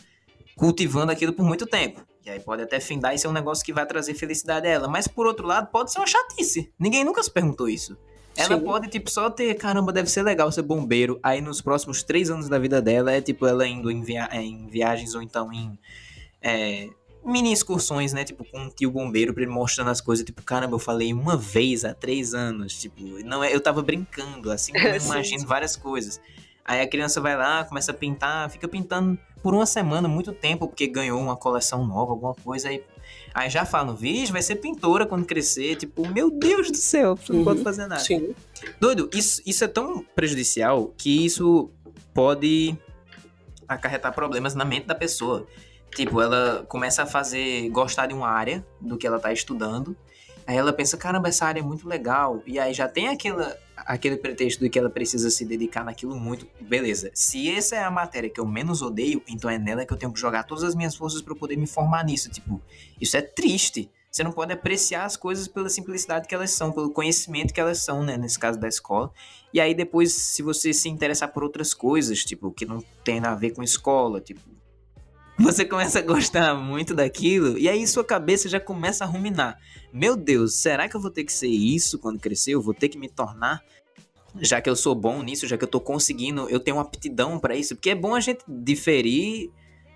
cultivando 0.55 1.11
aquilo 1.11 1.33
por 1.33 1.45
muito 1.45 1.67
tempo. 1.67 2.01
E 2.25 2.29
aí 2.29 2.39
pode 2.39 2.63
até 2.63 2.79
findar 2.79 3.13
e 3.13 3.17
ser 3.17 3.27
um 3.27 3.33
negócio 3.33 3.65
que 3.65 3.73
vai 3.73 3.85
trazer 3.85 4.13
felicidade 4.13 4.65
a 4.65 4.69
ela. 4.69 4.87
Mas 4.87 5.09
por 5.09 5.27
outro 5.27 5.45
lado, 5.45 5.69
pode 5.69 5.91
ser 5.91 5.99
uma 5.99 6.07
chatice. 6.07 6.71
Ninguém 6.79 7.03
nunca 7.03 7.21
se 7.21 7.29
perguntou 7.29 7.67
isso. 7.67 7.97
Ela 8.37 8.57
Sim. 8.57 8.63
pode, 8.63 8.87
tipo, 8.87 9.11
só 9.11 9.29
ter, 9.29 9.53
caramba, 9.55 9.91
deve 9.91 10.09
ser 10.09 10.23
legal 10.23 10.49
ser 10.53 10.61
bombeiro. 10.61 11.19
Aí 11.21 11.41
nos 11.41 11.59
próximos 11.59 12.01
três 12.01 12.29
anos 12.29 12.47
da 12.47 12.57
vida 12.57 12.81
dela 12.81 13.11
é, 13.11 13.19
tipo, 13.19 13.45
ela 13.45 13.67
indo 13.67 13.91
em, 13.91 14.01
via 14.01 14.29
em 14.31 14.67
viagens 14.67 15.13
ou 15.13 15.21
então 15.21 15.51
em 15.51 15.77
é, 16.41 16.87
mini 17.25 17.51
excursões, 17.51 18.13
né? 18.13 18.23
Tipo, 18.23 18.43
com 18.45 18.59
um 18.59 18.69
tio 18.69 18.91
bombeiro 18.91 19.33
pra 19.33 19.43
ele 19.43 19.51
mostrando 19.51 19.89
as 19.89 20.01
coisas. 20.01 20.25
Tipo, 20.25 20.41
caramba, 20.43 20.75
eu 20.75 20.79
falei 20.79 21.13
uma 21.13 21.37
vez 21.37 21.85
há 21.85 21.93
três 21.93 22.33
anos. 22.33 22.79
Tipo, 22.79 23.01
não 23.23 23.43
é, 23.43 23.53
eu 23.53 23.61
tava 23.61 23.81
brincando, 23.81 24.51
assim 24.51 24.73
como 24.73 24.87
eu 24.87 24.97
imagino 25.01 25.45
várias 25.45 25.75
coisas. 25.75 26.19
Aí 26.63 26.81
a 26.81 26.87
criança 26.87 27.19
vai 27.19 27.35
lá, 27.35 27.63
começa 27.63 27.91
a 27.91 27.93
pintar, 27.93 28.49
fica 28.49 28.67
pintando 28.67 29.17
por 29.41 29.53
uma 29.53 29.65
semana, 29.65 30.07
muito 30.07 30.31
tempo, 30.31 30.67
porque 30.67 30.87
ganhou 30.87 31.19
uma 31.19 31.35
coleção 31.35 31.85
nova, 31.85 32.11
alguma 32.11 32.35
coisa. 32.35 32.69
Aí, 32.69 32.83
aí 33.33 33.49
já 33.49 33.65
falam, 33.65 33.95
vixe, 33.95 34.31
vai 34.31 34.41
ser 34.41 34.57
pintora 34.57 35.05
quando 35.05 35.25
crescer. 35.25 35.75
Tipo, 35.75 36.07
meu 36.07 36.29
Deus 36.29 36.69
do 36.69 36.77
céu, 36.77 37.17
não 37.29 37.39
uhum, 37.39 37.43
pode 37.43 37.63
fazer 37.63 37.87
nada. 37.87 38.01
Sim. 38.01 38.35
Doido, 38.79 39.09
isso, 39.13 39.41
isso 39.45 39.63
é 39.63 39.67
tão 39.67 40.05
prejudicial 40.15 40.93
que 40.97 41.25
isso 41.25 41.71
pode 42.13 42.77
acarretar 43.67 44.13
problemas 44.13 44.53
na 44.53 44.65
mente 44.65 44.85
da 44.85 44.95
pessoa. 44.95 45.47
Tipo, 45.95 46.21
ela 46.21 46.65
começa 46.67 47.03
a 47.03 47.05
fazer, 47.05 47.69
gostar 47.69 48.07
de 48.07 48.13
uma 48.13 48.29
área 48.29 48.65
do 48.79 48.97
que 48.97 49.05
ela 49.05 49.19
tá 49.19 49.31
estudando. 49.31 49.95
Aí 50.47 50.57
ela 50.57 50.73
pensa, 50.73 50.97
caramba, 50.97 51.29
essa 51.29 51.45
área 51.45 51.59
é 51.59 51.63
muito 51.63 51.87
legal. 51.87 52.41
E 52.45 52.57
aí 52.59 52.73
já 52.73 52.87
tem 52.87 53.09
aquela, 53.09 53.55
aquele 53.75 54.17
pretexto 54.17 54.63
de 54.63 54.69
que 54.69 54.79
ela 54.79 54.89
precisa 54.89 55.29
se 55.29 55.45
dedicar 55.45 55.83
naquilo 55.83 56.15
muito. 56.15 56.47
Beleza. 56.61 57.11
Se 57.13 57.49
essa 57.49 57.75
é 57.75 57.83
a 57.83 57.91
matéria 57.91 58.29
que 58.29 58.39
eu 58.39 58.45
menos 58.45 58.81
odeio, 58.81 59.21
então 59.27 59.49
é 59.49 59.57
nela 59.57 59.85
que 59.85 59.93
eu 59.93 59.97
tenho 59.97 60.11
que 60.11 60.19
jogar 60.19 60.43
todas 60.43 60.63
as 60.63 60.75
minhas 60.75 60.95
forças 60.95 61.21
para 61.21 61.35
poder 61.35 61.57
me 61.57 61.67
formar 61.67 62.03
nisso. 62.03 62.29
Tipo, 62.29 62.61
isso 62.99 63.15
é 63.17 63.21
triste. 63.21 63.91
Você 64.09 64.23
não 64.23 64.31
pode 64.31 64.51
apreciar 64.51 65.05
as 65.05 65.15
coisas 65.15 65.47
pela 65.47 65.69
simplicidade 65.69 66.27
que 66.27 66.35
elas 66.35 66.51
são, 66.51 66.71
pelo 66.71 66.91
conhecimento 66.91 67.53
que 67.53 67.61
elas 67.61 67.77
são, 67.77 68.03
né? 68.03 68.17
Nesse 68.17 68.37
caso 68.37 68.59
da 68.59 68.67
escola. 68.67 69.11
E 69.53 69.59
aí 69.59 69.73
depois, 69.73 70.13
se 70.13 70.41
você 70.41 70.73
se 70.73 70.89
interessar 70.89 71.31
por 71.31 71.43
outras 71.43 71.73
coisas, 71.73 72.25
tipo, 72.25 72.51
que 72.51 72.65
não 72.65 72.83
tem 73.05 73.19
a 73.19 73.35
ver 73.35 73.51
com 73.51 73.63
escola, 73.63 74.19
tipo, 74.19 74.41
você 75.41 75.65
começa 75.65 75.99
a 75.99 76.01
gostar 76.01 76.55
muito 76.55 76.93
daquilo 76.93 77.57
e 77.57 77.67
aí 77.67 77.85
sua 77.87 78.03
cabeça 78.03 78.47
já 78.47 78.59
começa 78.59 79.03
a 79.03 79.07
ruminar. 79.07 79.57
Meu 79.91 80.15
Deus, 80.15 80.55
será 80.55 80.87
que 80.87 80.95
eu 80.95 81.01
vou 81.01 81.11
ter 81.11 81.23
que 81.23 81.33
ser 81.33 81.47
isso 81.47 81.99
quando 81.99 82.19
crescer? 82.19 82.51
Eu 82.51 82.61
vou 82.61 82.73
ter 82.73 82.89
que 82.89 82.97
me 82.97 83.09
tornar 83.09 83.61
já 84.39 84.61
que 84.61 84.69
eu 84.69 84.75
sou 84.75 84.95
bom 84.95 85.21
nisso, 85.21 85.47
já 85.47 85.57
que 85.57 85.63
eu 85.63 85.67
tô 85.67 85.79
conseguindo, 85.79 86.47
eu 86.49 86.59
tenho 86.59 86.79
aptidão 86.79 87.37
para 87.37 87.55
isso, 87.55 87.75
porque 87.75 87.89
é 87.89 87.95
bom 87.95 88.15
a 88.15 88.19
gente 88.19 88.43
diferir 88.47 89.51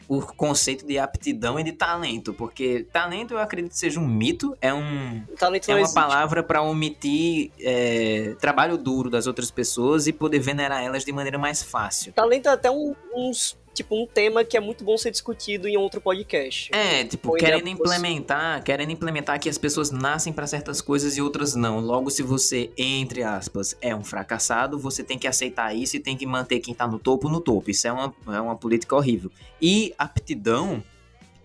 o 0.08 0.22
conceito 0.22 0.86
de 0.86 1.00
aptidão 1.00 1.60
e 1.60 1.64
de 1.64 1.72
talento, 1.72 2.34
porque 2.34 2.86
talento 2.92 3.34
eu 3.34 3.40
acredito 3.40 3.72
que 3.72 3.78
seja 3.78 4.00
um 4.00 4.08
mito, 4.08 4.56
é 4.62 4.74
um 4.74 5.24
talento 5.38 5.70
é 5.70 5.74
uma 5.74 5.80
existe. 5.82 5.96
palavra 5.96 6.44
para 6.44 6.62
omitir 6.62 7.52
é, 7.60 8.36
trabalho 8.40 8.78
duro 8.78 9.10
das 9.10 9.26
outras 9.26 9.50
pessoas 9.50 10.06
e 10.06 10.14
poder 10.14 10.40
venerar 10.40 10.84
elas 10.84 11.04
de 11.04 11.12
maneira 11.12 11.40
mais 11.40 11.64
fácil. 11.64 12.14
Talento 12.14 12.48
é 12.48 12.52
até 12.52 12.70
um, 12.70 12.94
uns 13.16 13.58
tipo, 13.76 14.02
um 14.02 14.08
tema 14.08 14.44
que 14.44 14.56
é 14.56 14.60
muito 14.60 14.84
bom 14.84 14.98
ser 14.98 15.12
discutido 15.12 15.68
em 15.68 15.76
outro 15.76 16.00
podcast. 16.00 16.74
É, 16.74 17.04
tipo, 17.04 17.30
Ou 17.30 17.36
querendo 17.36 17.68
implementar, 17.68 18.64
querendo 18.64 18.92
implementar 18.92 19.40
que 19.40 19.50
as 19.50 19.58
pessoas 19.58 19.92
nascem 19.92 20.32
para 20.32 20.48
certas 20.48 20.82
coisas 20.82 21.18
e 21.18 21.22
outras 21.22 21.54
não. 21.54 21.80
Logo, 21.80 22.10
se 22.10 22.24
você, 22.24 22.72
entre 22.78 23.22
aspas, 23.22 23.78
é 23.82 23.94
um 23.94 24.04
fracassado, 24.04 24.80
você 24.80 25.04
tem 25.04 25.20
que 25.20 25.28
aceitar 25.28 25.76
isso 25.76 25.98
e 25.98 26.00
tem 26.00 26.16
que 26.16 26.26
manter 26.26 26.60
quem 26.60 26.74
tá 26.74 26.88
no 26.88 26.98
topo 26.98 27.30
no 27.30 27.42
topo. 27.42 27.70
Isso 27.70 27.88
é 27.88 27.92
uma, 27.92 28.16
é 28.28 28.40
uma 28.40 28.56
política 28.56 28.96
horrível. 28.96 29.30
E 29.62 29.94
aptidão, 29.98 30.82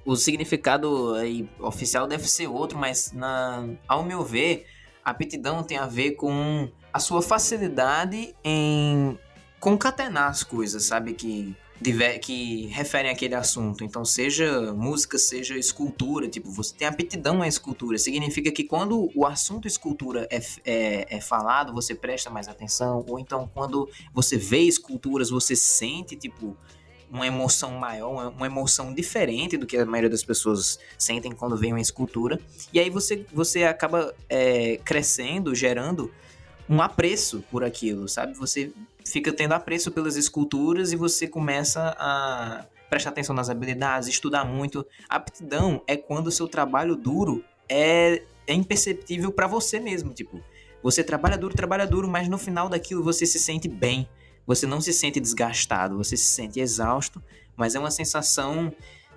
o 0.05 0.15
significado 0.15 1.15
aí, 1.15 1.49
oficial 1.59 2.07
deve 2.07 2.29
ser 2.29 2.47
outro, 2.47 2.79
mas 2.79 3.13
na, 3.13 3.69
ao 3.89 4.05
meu 4.05 4.23
ver, 4.23 4.67
aptidão 5.05 5.65
tem 5.65 5.77
a 5.77 5.87
ver 5.87 6.13
com 6.13 6.71
a 6.93 7.01
sua 7.01 7.23
facilidade 7.23 8.35
em 8.45 9.19
concatenar 9.61 10.31
as 10.31 10.43
coisas, 10.43 10.85
sabe? 10.85 11.13
Que 11.13 11.55
que 12.21 12.67
referem 12.67 13.11
àquele 13.11 13.35
assunto. 13.35 13.83
Então, 13.83 14.05
seja 14.05 14.73
música, 14.75 15.19
seja 15.19 15.57
escultura, 15.57 16.29
tipo, 16.29 16.51
você 16.51 16.75
tem 16.75 16.87
aptidão 16.87 17.41
à 17.41 17.49
escultura. 17.49 17.97
Significa 17.99 18.51
que 18.53 18.65
quando 18.65 19.11
o 19.15 19.27
assunto 19.27 19.67
escultura 19.67 20.29
é, 20.31 20.41
é, 20.65 21.17
é, 21.17 21.21
falado, 21.21 21.73
você 21.73 21.95
presta 21.95 22.29
mais 22.29 22.49
atenção. 22.49 23.05
Ou 23.09 23.19
então, 23.19 23.51
quando 23.55 23.89
você 24.13 24.37
vê 24.37 24.61
esculturas, 24.61 25.31
você 25.31 25.57
sente, 25.57 26.17
tipo, 26.17 26.57
uma 27.11 27.27
emoção 27.27 27.73
maior, 27.73 28.33
uma 28.37 28.47
emoção 28.47 28.95
diferente 28.95 29.57
do 29.57 29.67
que 29.67 29.77
a 29.77 29.85
maioria 29.85 30.11
das 30.11 30.23
pessoas 30.23 30.79
sentem 30.99 31.33
quando 31.33 31.57
vê 31.57 31.69
uma 31.69 31.81
escultura. 31.81 32.39
E 32.73 32.79
aí 32.79 32.91
você, 32.91 33.25
você 33.33 33.65
acaba 33.65 34.15
é, 34.29 34.79
crescendo, 34.85 35.55
gerando 35.55 36.13
um 36.69 36.81
apreço 36.81 37.43
por 37.51 37.65
aquilo, 37.65 38.09
sabe? 38.09 38.35
Você 38.35 38.73
fica 39.05 39.33
tendo 39.33 39.53
apreço 39.53 39.91
pelas 39.91 40.17
esculturas 40.17 40.93
e 40.93 40.97
você 40.97 41.27
começa 41.27 41.95
a 41.99 42.67
prestar 42.89 43.11
atenção 43.11 43.35
nas 43.35 43.49
habilidades, 43.49 44.09
estudar 44.09 44.45
muito. 44.45 44.87
Aptidão 45.09 45.83
é 45.87 45.97
quando 45.97 46.27
o 46.27 46.33
seu 46.33 46.49
trabalho 46.49 46.97
duro 46.97 47.45
é, 47.69 48.23
é 48.47 48.55
imperceptível 48.55 49.31
para 49.31 49.47
você 49.47 49.79
mesmo, 49.79 50.13
tipo, 50.13 50.43
você 50.83 51.05
trabalha 51.05 51.37
duro, 51.37 51.55
trabalha 51.55 51.87
duro, 51.87 52.09
mas 52.09 52.29
no 52.29 52.39
final 52.39 52.69
daquilo 52.69 53.03
você 53.03 53.27
se 53.27 53.39
sente 53.39 53.69
bem. 53.69 54.09
Você 54.47 54.67
não 54.67 54.81
se 54.81 54.93
sente 54.93 55.21
desgastado, 55.21 55.97
você 55.97 56.17
se 56.17 56.25
sente 56.25 56.59
exausto, 56.59 57.23
mas 57.57 57.75
é 57.75 57.79
uma 57.79 57.91
sensação 57.91 58.73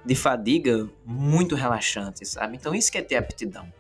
de 0.06 0.16
fadiga 0.16 0.88
muito 1.06 1.56
relaxante, 1.56 2.26
sabe? 2.26 2.58
Então 2.58 2.76
isso 2.76 2.92
que 2.92 2.98
é 2.98 3.02
ter 3.02 3.16
aptidão. 3.16 3.72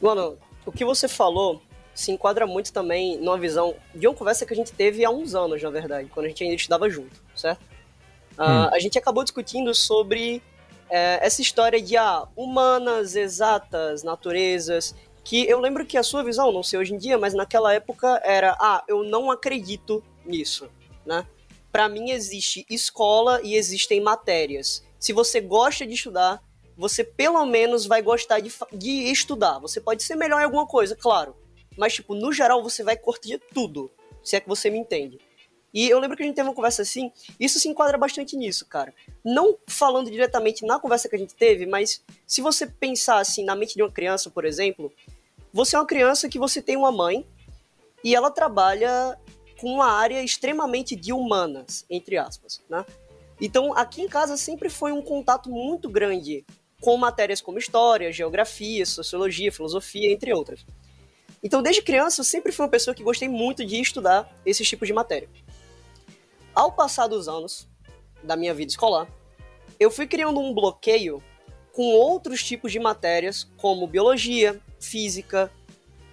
Mano, 0.00 0.36
o 0.66 0.70
que 0.70 0.84
você 0.84 1.08
falou 1.08 1.62
se 1.94 2.10
enquadra 2.10 2.46
muito 2.46 2.72
também 2.72 3.18
numa 3.18 3.38
visão 3.38 3.74
de 3.94 4.06
uma 4.06 4.14
conversa 4.14 4.46
que 4.46 4.52
a 4.52 4.56
gente 4.56 4.72
teve 4.72 5.04
há 5.04 5.10
uns 5.10 5.34
anos, 5.34 5.62
na 5.62 5.70
verdade, 5.70 6.08
quando 6.08 6.26
a 6.26 6.28
gente 6.28 6.42
ainda 6.42 6.56
estudava 6.56 6.88
junto, 6.88 7.22
certo? 7.34 7.62
Uh, 8.38 8.42
hum. 8.42 8.68
A 8.72 8.78
gente 8.78 8.98
acabou 8.98 9.22
discutindo 9.22 9.74
sobre 9.74 10.42
é, 10.88 11.18
essa 11.22 11.40
história 11.40 11.80
de 11.80 11.96
ah, 11.96 12.26
humanas, 12.36 13.16
exatas, 13.16 14.02
naturezas, 14.02 14.94
que 15.24 15.48
eu 15.48 15.60
lembro 15.60 15.86
que 15.86 15.96
a 15.96 16.02
sua 16.02 16.22
visão, 16.22 16.52
não 16.52 16.62
sei 16.62 16.78
hoje 16.78 16.94
em 16.94 16.98
dia, 16.98 17.16
mas 17.16 17.32
naquela 17.32 17.72
época 17.72 18.20
era, 18.24 18.56
ah, 18.60 18.84
eu 18.86 19.02
não 19.02 19.30
acredito 19.30 20.02
nisso, 20.24 20.68
né? 21.06 21.26
Para 21.70 21.88
mim 21.88 22.10
existe 22.10 22.66
escola 22.68 23.40
e 23.42 23.54
existem 23.54 24.00
matérias. 24.00 24.84
Se 24.98 25.12
você 25.12 25.40
gosta 25.40 25.86
de 25.86 25.94
estudar, 25.94 26.42
você 26.76 27.02
pelo 27.02 27.44
menos 27.46 27.86
vai 27.86 28.02
gostar 28.02 28.40
de, 28.40 28.52
de 28.72 29.10
estudar. 29.10 29.58
Você 29.60 29.80
pode 29.80 30.02
ser 30.02 30.16
melhor 30.16 30.40
em 30.40 30.44
alguma 30.44 30.66
coisa, 30.66 30.94
claro, 30.94 31.34
mas, 31.76 31.94
tipo, 31.94 32.14
no 32.14 32.32
geral 32.32 32.62
você 32.62 32.82
vai 32.82 32.96
curtir 32.96 33.40
tudo, 33.52 33.90
se 34.22 34.36
é 34.36 34.40
que 34.40 34.48
você 34.48 34.70
me 34.70 34.78
entende. 34.78 35.18
E 35.74 35.88
eu 35.88 35.98
lembro 35.98 36.16
que 36.16 36.22
a 36.22 36.26
gente 36.26 36.34
teve 36.34 36.48
uma 36.48 36.54
conversa 36.54 36.82
assim, 36.82 37.10
isso 37.40 37.58
se 37.58 37.68
enquadra 37.68 37.96
bastante 37.96 38.36
nisso, 38.36 38.66
cara. 38.66 38.92
Não 39.24 39.56
falando 39.66 40.10
diretamente 40.10 40.66
na 40.66 40.78
conversa 40.78 41.08
que 41.08 41.16
a 41.16 41.18
gente 41.18 41.34
teve, 41.34 41.64
mas 41.64 42.04
se 42.26 42.42
você 42.42 42.66
pensar 42.66 43.18
assim 43.18 43.44
na 43.44 43.56
mente 43.56 43.74
de 43.74 43.82
uma 43.82 43.90
criança, 43.90 44.28
por 44.28 44.44
exemplo, 44.44 44.92
você 45.52 45.74
é 45.74 45.78
uma 45.78 45.86
criança 45.86 46.28
que 46.28 46.38
você 46.38 46.60
tem 46.60 46.76
uma 46.76 46.92
mãe 46.92 47.26
e 48.04 48.14
ela 48.14 48.30
trabalha 48.30 49.18
com 49.58 49.72
uma 49.72 49.90
área 49.90 50.22
extremamente 50.22 50.94
de 50.94 51.12
humanas, 51.12 51.86
entre 51.88 52.18
aspas, 52.18 52.60
né? 52.68 52.84
Então, 53.40 53.76
aqui 53.76 54.02
em 54.02 54.08
casa 54.08 54.36
sempre 54.36 54.68
foi 54.68 54.92
um 54.92 55.02
contato 55.02 55.50
muito 55.50 55.88
grande 55.88 56.44
com 56.80 56.96
matérias 56.96 57.40
como 57.40 57.58
história, 57.58 58.12
geografia, 58.12 58.84
sociologia, 58.84 59.50
filosofia, 59.50 60.12
entre 60.12 60.32
outras. 60.32 60.66
Então, 61.42 61.62
desde 61.62 61.82
criança, 61.82 62.20
eu 62.20 62.24
sempre 62.24 62.52
fui 62.52 62.64
uma 62.64 62.70
pessoa 62.70 62.94
que 62.94 63.02
gostei 63.02 63.28
muito 63.28 63.64
de 63.64 63.80
estudar 63.80 64.30
esses 64.46 64.68
tipos 64.68 64.86
de 64.86 64.94
matéria. 64.94 65.28
Ao 66.54 66.70
passar 66.70 67.08
dos 67.08 67.26
anos 67.28 67.68
da 68.22 68.36
minha 68.36 68.54
vida 68.54 68.70
escolar, 68.70 69.08
eu 69.80 69.90
fui 69.90 70.06
criando 70.06 70.38
um 70.38 70.54
bloqueio 70.54 71.22
com 71.72 71.94
outros 71.94 72.44
tipos 72.44 72.70
de 72.70 72.78
matérias, 72.78 73.44
como 73.56 73.86
biologia, 73.86 74.60
física, 74.78 75.50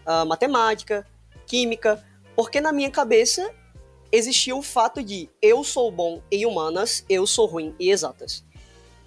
uh, 0.07 0.25
matemática, 0.25 1.05
química, 1.45 2.03
porque 2.35 2.59
na 2.59 2.71
minha 2.71 2.89
cabeça 2.89 3.53
existia 4.11 4.55
o 4.55 4.63
fato 4.63 5.03
de 5.03 5.29
eu 5.41 5.63
sou 5.63 5.91
bom 5.91 6.21
em 6.31 6.45
humanas, 6.45 7.05
eu 7.07 7.27
sou 7.27 7.45
ruim 7.45 7.75
em 7.79 7.89
exatas. 7.89 8.43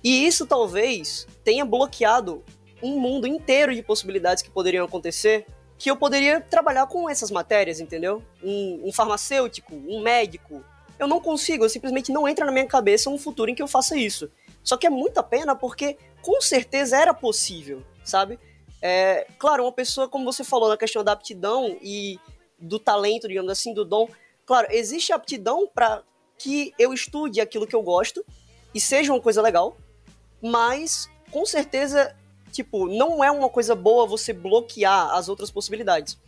E 0.04 0.26
isso 0.26 0.46
talvez 0.46 1.26
tenha 1.42 1.64
bloqueado 1.64 2.44
um 2.82 3.00
mundo 3.00 3.26
inteiro 3.26 3.74
de 3.74 3.82
possibilidades 3.82 4.42
que 4.42 4.50
poderiam 4.50 4.84
acontecer 4.84 5.46
que 5.82 5.90
eu 5.90 5.96
poderia 5.96 6.40
trabalhar 6.40 6.86
com 6.86 7.10
essas 7.10 7.28
matérias, 7.28 7.80
entendeu? 7.80 8.22
Um, 8.40 8.82
um, 8.84 8.92
farmacêutico, 8.92 9.74
um 9.74 10.00
médico. 10.00 10.64
Eu 10.96 11.08
não 11.08 11.20
consigo, 11.20 11.64
eu 11.64 11.68
simplesmente 11.68 12.12
não 12.12 12.28
entra 12.28 12.46
na 12.46 12.52
minha 12.52 12.68
cabeça 12.68 13.10
um 13.10 13.18
futuro 13.18 13.50
em 13.50 13.54
que 13.56 13.60
eu 13.60 13.66
faça 13.66 13.96
isso. 13.96 14.30
Só 14.62 14.76
que 14.76 14.86
é 14.86 14.90
muita 14.90 15.24
pena 15.24 15.56
porque 15.56 15.98
com 16.22 16.40
certeza 16.40 16.96
era 16.96 17.12
possível, 17.12 17.82
sabe? 18.04 18.38
É, 18.80 19.26
claro, 19.40 19.64
uma 19.64 19.72
pessoa, 19.72 20.08
como 20.08 20.24
você 20.24 20.44
falou, 20.44 20.68
na 20.68 20.76
questão 20.76 21.02
da 21.02 21.10
aptidão 21.10 21.76
e 21.82 22.16
do 22.56 22.78
talento, 22.78 23.26
digamos 23.26 23.50
assim, 23.50 23.74
do 23.74 23.84
dom. 23.84 24.08
Claro, 24.46 24.68
existe 24.70 25.12
aptidão 25.12 25.68
para 25.74 26.04
que 26.38 26.72
eu 26.78 26.94
estude 26.94 27.40
aquilo 27.40 27.66
que 27.66 27.74
eu 27.74 27.82
gosto 27.82 28.24
e 28.72 28.80
seja 28.80 29.12
uma 29.12 29.20
coisa 29.20 29.42
legal, 29.42 29.76
mas 30.40 31.10
com 31.32 31.44
certeza 31.44 32.14
tipo, 32.52 32.86
não 32.86 33.24
é 33.24 33.30
uma 33.30 33.48
coisa 33.48 33.74
boa 33.74 34.06
você 34.06 34.32
bloquear 34.32 35.14
as 35.14 35.28
outras 35.28 35.50
possibilidades. 35.50 36.18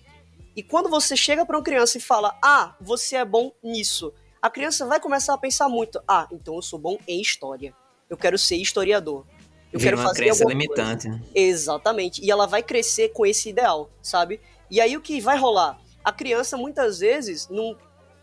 E 0.57 0.63
quando 0.63 0.89
você 0.89 1.17
chega 1.17 1.45
para 1.45 1.57
uma 1.57 1.63
criança 1.63 1.99
e 1.99 2.01
fala, 2.01 2.37
ah, 2.43 2.75
você 2.81 3.17
é 3.17 3.25
bom 3.25 3.53
nisso, 3.63 4.13
a 4.41 4.49
criança 4.49 4.87
vai 4.87 4.99
começar 4.99 5.35
a 5.35 5.39
pensar 5.39 5.69
muito, 5.69 6.01
ah, 6.09 6.27
então 6.33 6.55
eu 6.57 6.63
sou 6.63 6.79
bom 6.79 6.99
em 7.07 7.21
história. 7.21 7.75
Eu 8.09 8.17
quero 8.17 8.39
ser 8.39 8.57
historiador. 8.57 9.27
Eu 9.73 9.79
Vira 9.79 9.91
quero 9.91 9.97
uma 9.97 10.09
fazer 10.09 10.23
crença 10.23 10.45
limitante. 10.45 11.09
Coisa. 11.09 11.25
Exatamente. 11.35 12.25
E 12.25 12.31
ela 12.31 12.47
vai 12.47 12.63
crescer 12.63 13.09
com 13.09 13.27
esse 13.27 13.49
ideal, 13.49 13.91
sabe? 14.01 14.41
E 14.71 14.81
aí 14.81 14.97
o 14.97 15.01
que 15.01 15.21
vai 15.21 15.37
rolar? 15.37 15.79
A 16.05 16.13
criança, 16.13 16.57
muitas 16.57 17.01
vezes, 17.01 17.49
num, 17.49 17.77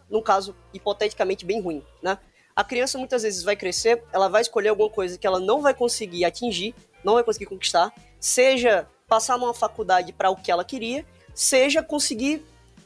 num 0.09 0.21
caso 0.21 0.55
hipoteticamente 0.73 1.45
bem 1.45 1.61
ruim, 1.61 1.83
né? 2.01 2.17
A 2.55 2.63
criança 2.63 2.97
muitas 2.97 3.23
vezes 3.23 3.43
vai 3.43 3.55
crescer, 3.55 4.03
ela 4.13 4.27
vai 4.27 4.41
escolher 4.41 4.69
alguma 4.69 4.89
coisa 4.89 5.17
que 5.17 5.25
ela 5.25 5.39
não 5.39 5.61
vai 5.61 5.73
conseguir 5.73 6.25
atingir 6.25 6.75
não 7.03 7.13
vai 7.13 7.23
conseguir 7.23 7.45
conquistar, 7.45 7.93
seja 8.19 8.87
passar 9.07 9.37
numa 9.37 9.53
faculdade 9.53 10.13
para 10.13 10.29
o 10.29 10.35
que 10.35 10.51
ela 10.51 10.63
queria, 10.63 11.05
seja 11.33 11.83
conseguir 11.83 12.45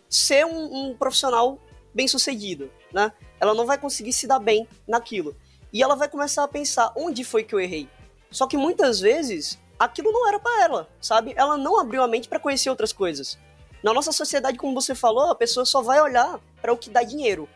ser 0.10 0.46
um, 0.46 0.90
um 0.90 0.96
profissional 0.96 1.60
bem 1.94 2.08
sucedido, 2.08 2.72
né? 2.92 3.12
Ela 3.40 3.54
não 3.54 3.66
vai 3.66 3.78
conseguir 3.78 4.14
se 4.14 4.28
dar 4.28 4.40
bem 4.40 4.68
naquilo. 4.88 5.36
E 5.72 5.84
ela 5.84 5.96
vai 5.96 6.08
começar 6.08 6.44
a 6.44 6.48
pensar 6.48 6.92
onde 6.96 7.24
foi 7.24 7.44
que 7.44 7.54
eu 7.54 7.60
errei. 7.60 7.90
Só 8.32 8.48
que 8.48 8.58
muitas 8.58 9.00
vezes 9.00 9.60
aquilo 9.78 10.12
não 10.12 10.28
era 10.28 10.40
para 10.40 10.64
ela, 10.64 10.90
sabe? 11.02 11.34
Ela 11.36 11.58
não 11.58 11.80
abriu 11.80 12.02
a 12.02 12.08
mente 12.08 12.28
para 12.28 12.40
conhecer 12.40 12.70
outras 12.70 12.94
coisas. 12.94 13.38
Na 13.84 13.94
nossa 13.94 14.12
sociedade, 14.12 14.58
como 14.58 14.74
você 14.74 14.96
falou, 14.96 15.30
a 15.30 15.36
pessoa 15.36 15.66
só 15.66 15.82
vai 15.82 16.02
olhar 16.02 16.40
para 16.62 16.74
o 16.74 16.78
que 16.78 16.90
dá 16.90 17.04
dinheiro. 17.04 17.48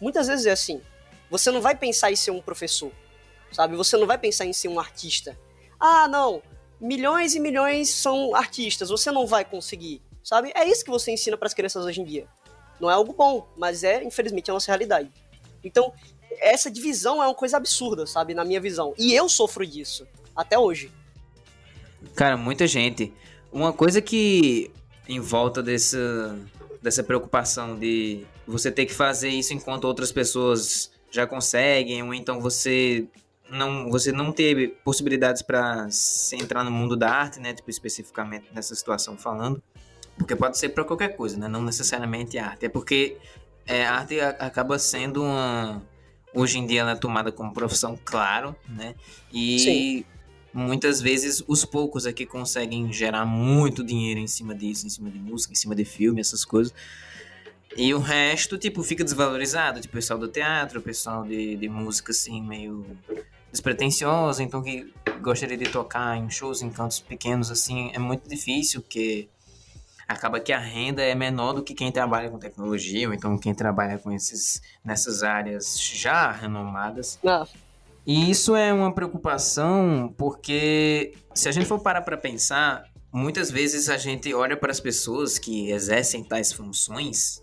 Muitas 0.00 0.26
vezes 0.26 0.46
é 0.46 0.50
assim. 0.50 0.82
Você 1.30 1.50
não 1.50 1.60
vai 1.60 1.76
pensar 1.76 2.10
em 2.10 2.16
ser 2.16 2.30
um 2.30 2.40
professor, 2.40 2.90
sabe? 3.52 3.76
Você 3.76 3.96
não 3.96 4.06
vai 4.06 4.18
pensar 4.18 4.44
em 4.44 4.52
ser 4.52 4.68
um 4.68 4.80
artista. 4.80 5.38
Ah, 5.78 6.08
não, 6.08 6.42
milhões 6.80 7.34
e 7.34 7.40
milhões 7.40 7.90
são 7.90 8.34
artistas, 8.34 8.88
você 8.88 9.10
não 9.10 9.26
vai 9.26 9.44
conseguir, 9.44 10.02
sabe? 10.22 10.52
É 10.54 10.64
isso 10.68 10.84
que 10.84 10.90
você 10.90 11.12
ensina 11.12 11.36
para 11.36 11.46
as 11.46 11.54
crianças 11.54 11.84
hoje 11.84 12.00
em 12.00 12.04
dia. 12.04 12.26
Não 12.80 12.90
é 12.90 12.94
algo 12.94 13.12
bom, 13.12 13.48
mas 13.56 13.84
é, 13.84 14.02
infelizmente, 14.04 14.50
a 14.50 14.54
nossa 14.54 14.70
realidade. 14.70 15.10
Então, 15.64 15.92
essa 16.38 16.70
divisão 16.70 17.22
é 17.22 17.26
uma 17.26 17.34
coisa 17.34 17.56
absurda, 17.56 18.06
sabe, 18.06 18.34
na 18.34 18.44
minha 18.44 18.60
visão. 18.60 18.94
E 18.98 19.14
eu 19.14 19.28
sofro 19.28 19.66
disso, 19.66 20.06
até 20.34 20.58
hoje. 20.58 20.92
Cara, 22.14 22.36
muita 22.36 22.66
gente. 22.66 23.12
Uma 23.50 23.72
coisa 23.72 24.02
que, 24.02 24.70
em 25.08 25.18
volta 25.18 25.62
dessa, 25.62 26.38
dessa 26.82 27.02
preocupação 27.02 27.78
de 27.78 28.26
você 28.46 28.70
ter 28.70 28.86
que 28.86 28.92
fazer 28.92 29.30
isso 29.30 29.54
enquanto 29.54 29.84
outras 29.84 30.12
pessoas 30.12 30.90
já 31.10 31.26
conseguem, 31.26 32.02
ou 32.02 32.12
então 32.12 32.40
você 32.40 33.06
não 33.50 33.90
você 33.90 34.12
não 34.12 34.32
ter 34.32 34.78
possibilidades 34.84 35.42
para 35.42 35.88
entrar 36.32 36.64
no 36.64 36.70
mundo 36.70 36.96
da 36.96 37.10
arte, 37.10 37.40
né, 37.40 37.52
tipo 37.52 37.70
especificamente 37.70 38.46
nessa 38.52 38.74
situação 38.74 39.16
falando, 39.16 39.62
porque 40.16 40.34
pode 40.34 40.58
ser 40.58 40.70
para 40.70 40.84
qualquer 40.84 41.16
coisa, 41.16 41.36
né, 41.38 41.48
não 41.48 41.62
necessariamente 41.62 42.38
arte, 42.38 42.66
é 42.66 42.68
porque 42.68 43.16
é, 43.66 43.86
a 43.86 43.94
arte 43.94 44.20
acaba 44.20 44.78
sendo 44.78 45.22
uma 45.22 45.82
hoje 46.34 46.58
em 46.58 46.66
dia 46.66 46.80
ela 46.80 46.92
é 46.92 46.96
tomada 46.96 47.32
como 47.32 47.52
profissão, 47.52 47.98
claro, 48.04 48.54
né, 48.68 48.94
e 49.32 49.58
Sim. 49.58 50.04
muitas 50.52 51.00
vezes 51.00 51.42
os 51.46 51.64
poucos 51.64 52.06
aqui 52.06 52.24
é 52.24 52.26
conseguem 52.26 52.92
gerar 52.92 53.24
muito 53.24 53.84
dinheiro 53.84 54.20
em 54.20 54.26
cima 54.26 54.54
disso, 54.54 54.86
em 54.86 54.90
cima 54.90 55.10
de 55.10 55.18
música, 55.18 55.52
em 55.52 55.56
cima 55.56 55.74
de 55.74 55.84
filme, 55.84 56.20
essas 56.20 56.44
coisas. 56.44 56.74
E 57.76 57.92
o 57.92 57.98
resto, 57.98 58.56
tipo, 58.56 58.82
fica 58.82 59.04
desvalorizado. 59.04 59.80
Tipo, 59.80 59.92
o 59.92 59.96
pessoal 59.98 60.18
do 60.18 60.28
teatro, 60.28 60.80
o 60.80 60.82
pessoal 60.82 61.24
de, 61.24 61.56
de 61.56 61.68
música, 61.68 62.10
assim, 62.10 62.40
meio 62.40 62.86
despretensiosa, 63.56 64.42
então 64.42 64.62
que 64.62 64.92
gostaria 65.20 65.56
de 65.56 65.68
tocar 65.68 66.16
em 66.16 66.28
shows 66.30 66.62
em 66.62 66.70
cantos 66.70 67.00
pequenos 67.00 67.50
assim, 67.50 67.90
é 67.94 67.98
muito 67.98 68.28
difícil, 68.28 68.82
porque 68.82 69.28
acaba 70.06 70.38
que 70.38 70.52
a 70.52 70.58
renda 70.58 71.02
é 71.02 71.14
menor 71.14 71.54
do 71.54 71.62
que 71.62 71.74
quem 71.74 71.90
trabalha 71.90 72.30
com 72.30 72.38
tecnologia, 72.38 73.08
ou 73.08 73.14
então 73.14 73.36
quem 73.38 73.54
trabalha 73.54 73.98
com 73.98 74.12
esses 74.12 74.62
nessas 74.84 75.22
áreas 75.22 75.80
já 75.80 76.30
renomadas. 76.30 77.18
Ah. 77.26 77.46
E 78.06 78.30
isso 78.30 78.54
é 78.54 78.72
uma 78.72 78.94
preocupação 78.94 80.14
porque 80.16 81.14
se 81.34 81.48
a 81.48 81.52
gente 81.52 81.66
for 81.66 81.80
parar 81.80 82.02
para 82.02 82.16
pensar, 82.16 82.84
muitas 83.12 83.50
vezes 83.50 83.88
a 83.88 83.96
gente 83.96 84.32
olha 84.32 84.56
para 84.56 84.70
as 84.70 84.78
pessoas 84.78 85.38
que 85.38 85.70
exercem 85.72 86.22
tais 86.22 86.52
funções 86.52 87.42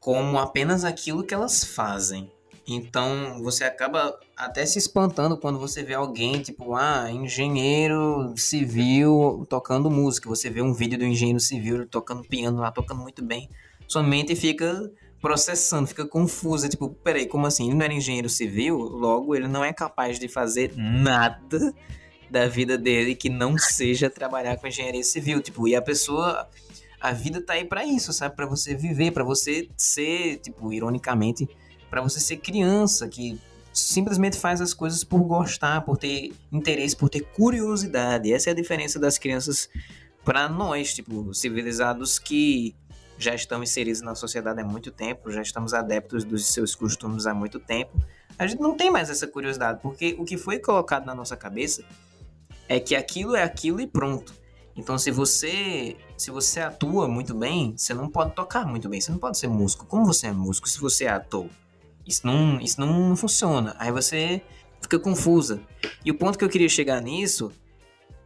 como 0.00 0.38
apenas 0.38 0.84
aquilo 0.84 1.24
que 1.24 1.34
elas 1.34 1.64
fazem. 1.64 2.30
Então 2.66 3.42
você 3.42 3.64
acaba 3.64 4.18
até 4.34 4.64
se 4.64 4.78
espantando 4.78 5.36
quando 5.36 5.58
você 5.58 5.82
vê 5.82 5.94
alguém, 5.94 6.40
tipo, 6.40 6.74
ah, 6.74 7.10
engenheiro 7.10 8.32
civil 8.36 9.46
tocando 9.48 9.90
música. 9.90 10.28
Você 10.28 10.48
vê 10.48 10.62
um 10.62 10.72
vídeo 10.72 10.98
do 10.98 11.04
engenheiro 11.04 11.40
civil 11.40 11.86
tocando 11.86 12.22
piano 12.24 12.58
lá, 12.60 12.70
tocando 12.70 13.02
muito 13.02 13.22
bem. 13.22 13.50
Sua 13.86 14.02
mente 14.02 14.34
fica 14.34 14.90
processando, 15.20 15.86
fica 15.86 16.06
confusa. 16.06 16.68
Tipo, 16.68 16.88
peraí, 16.88 17.26
como 17.26 17.46
assim? 17.46 17.66
Ele 17.66 17.74
não 17.74 17.84
era 17.84 17.92
engenheiro 17.92 18.30
civil, 18.30 18.78
logo 18.78 19.34
ele 19.34 19.48
não 19.48 19.62
é 19.62 19.72
capaz 19.72 20.18
de 20.18 20.26
fazer 20.26 20.72
nada 20.74 21.74
da 22.30 22.48
vida 22.48 22.78
dele 22.78 23.14
que 23.14 23.28
não 23.28 23.58
seja 23.58 24.08
trabalhar 24.08 24.56
com 24.56 24.66
engenharia 24.66 25.04
civil. 25.04 25.42
Tipo, 25.42 25.68
e 25.68 25.76
a 25.76 25.82
pessoa. 25.82 26.48
A 26.98 27.12
vida 27.12 27.42
tá 27.42 27.52
aí 27.52 27.66
para 27.66 27.84
isso, 27.84 28.14
sabe? 28.14 28.34
Para 28.34 28.46
você 28.46 28.74
viver, 28.74 29.10
para 29.10 29.22
você 29.22 29.68
ser, 29.76 30.38
tipo, 30.38 30.72
ironicamente 30.72 31.46
para 31.94 32.02
você 32.02 32.18
ser 32.18 32.38
criança 32.38 33.06
que 33.06 33.40
simplesmente 33.72 34.36
faz 34.36 34.60
as 34.60 34.74
coisas 34.74 35.04
por 35.04 35.22
gostar, 35.22 35.82
por 35.82 35.96
ter 35.96 36.32
interesse, 36.50 36.96
por 36.96 37.08
ter 37.08 37.20
curiosidade. 37.20 38.32
Essa 38.32 38.50
é 38.50 38.52
a 38.52 38.54
diferença 38.54 38.98
das 38.98 39.16
crianças 39.16 39.68
para 40.24 40.48
nós, 40.48 40.92
tipo, 40.92 41.32
civilizados 41.32 42.18
que 42.18 42.74
já 43.16 43.32
estão 43.32 43.62
inseridos 43.62 44.00
na 44.00 44.16
sociedade 44.16 44.60
há 44.60 44.64
muito 44.64 44.90
tempo, 44.90 45.30
já 45.30 45.40
estamos 45.40 45.72
adeptos 45.72 46.24
dos 46.24 46.48
seus 46.48 46.74
costumes 46.74 47.26
há 47.26 47.32
muito 47.32 47.60
tempo. 47.60 47.96
A 48.36 48.44
gente 48.44 48.60
não 48.60 48.76
tem 48.76 48.90
mais 48.90 49.08
essa 49.08 49.28
curiosidade, 49.28 49.78
porque 49.80 50.16
o 50.18 50.24
que 50.24 50.36
foi 50.36 50.58
colocado 50.58 51.06
na 51.06 51.14
nossa 51.14 51.36
cabeça 51.36 51.84
é 52.68 52.80
que 52.80 52.96
aquilo 52.96 53.36
é 53.36 53.44
aquilo 53.44 53.80
e 53.80 53.86
pronto. 53.86 54.34
Então, 54.74 54.98
se 54.98 55.12
você 55.12 55.96
se 56.16 56.32
você 56.32 56.58
atua 56.58 57.06
muito 57.06 57.34
bem, 57.34 57.72
você 57.76 57.94
não 57.94 58.10
pode 58.10 58.34
tocar 58.34 58.66
muito 58.66 58.88
bem, 58.88 59.00
você 59.00 59.12
não 59.12 59.18
pode 59.18 59.38
ser 59.38 59.46
músico. 59.46 59.86
Como 59.86 60.04
você 60.04 60.26
é 60.26 60.32
músico 60.32 60.68
se 60.68 60.80
você 60.80 61.04
é 61.04 61.10
ator? 61.10 61.48
Isso 62.06 62.26
não, 62.26 62.60
isso 62.60 62.80
não 62.80 63.16
funciona. 63.16 63.74
Aí 63.78 63.90
você 63.90 64.42
fica 64.80 64.98
confusa. 64.98 65.60
E 66.04 66.10
o 66.10 66.14
ponto 66.14 66.38
que 66.38 66.44
eu 66.44 66.48
queria 66.48 66.68
chegar 66.68 67.00
nisso 67.00 67.52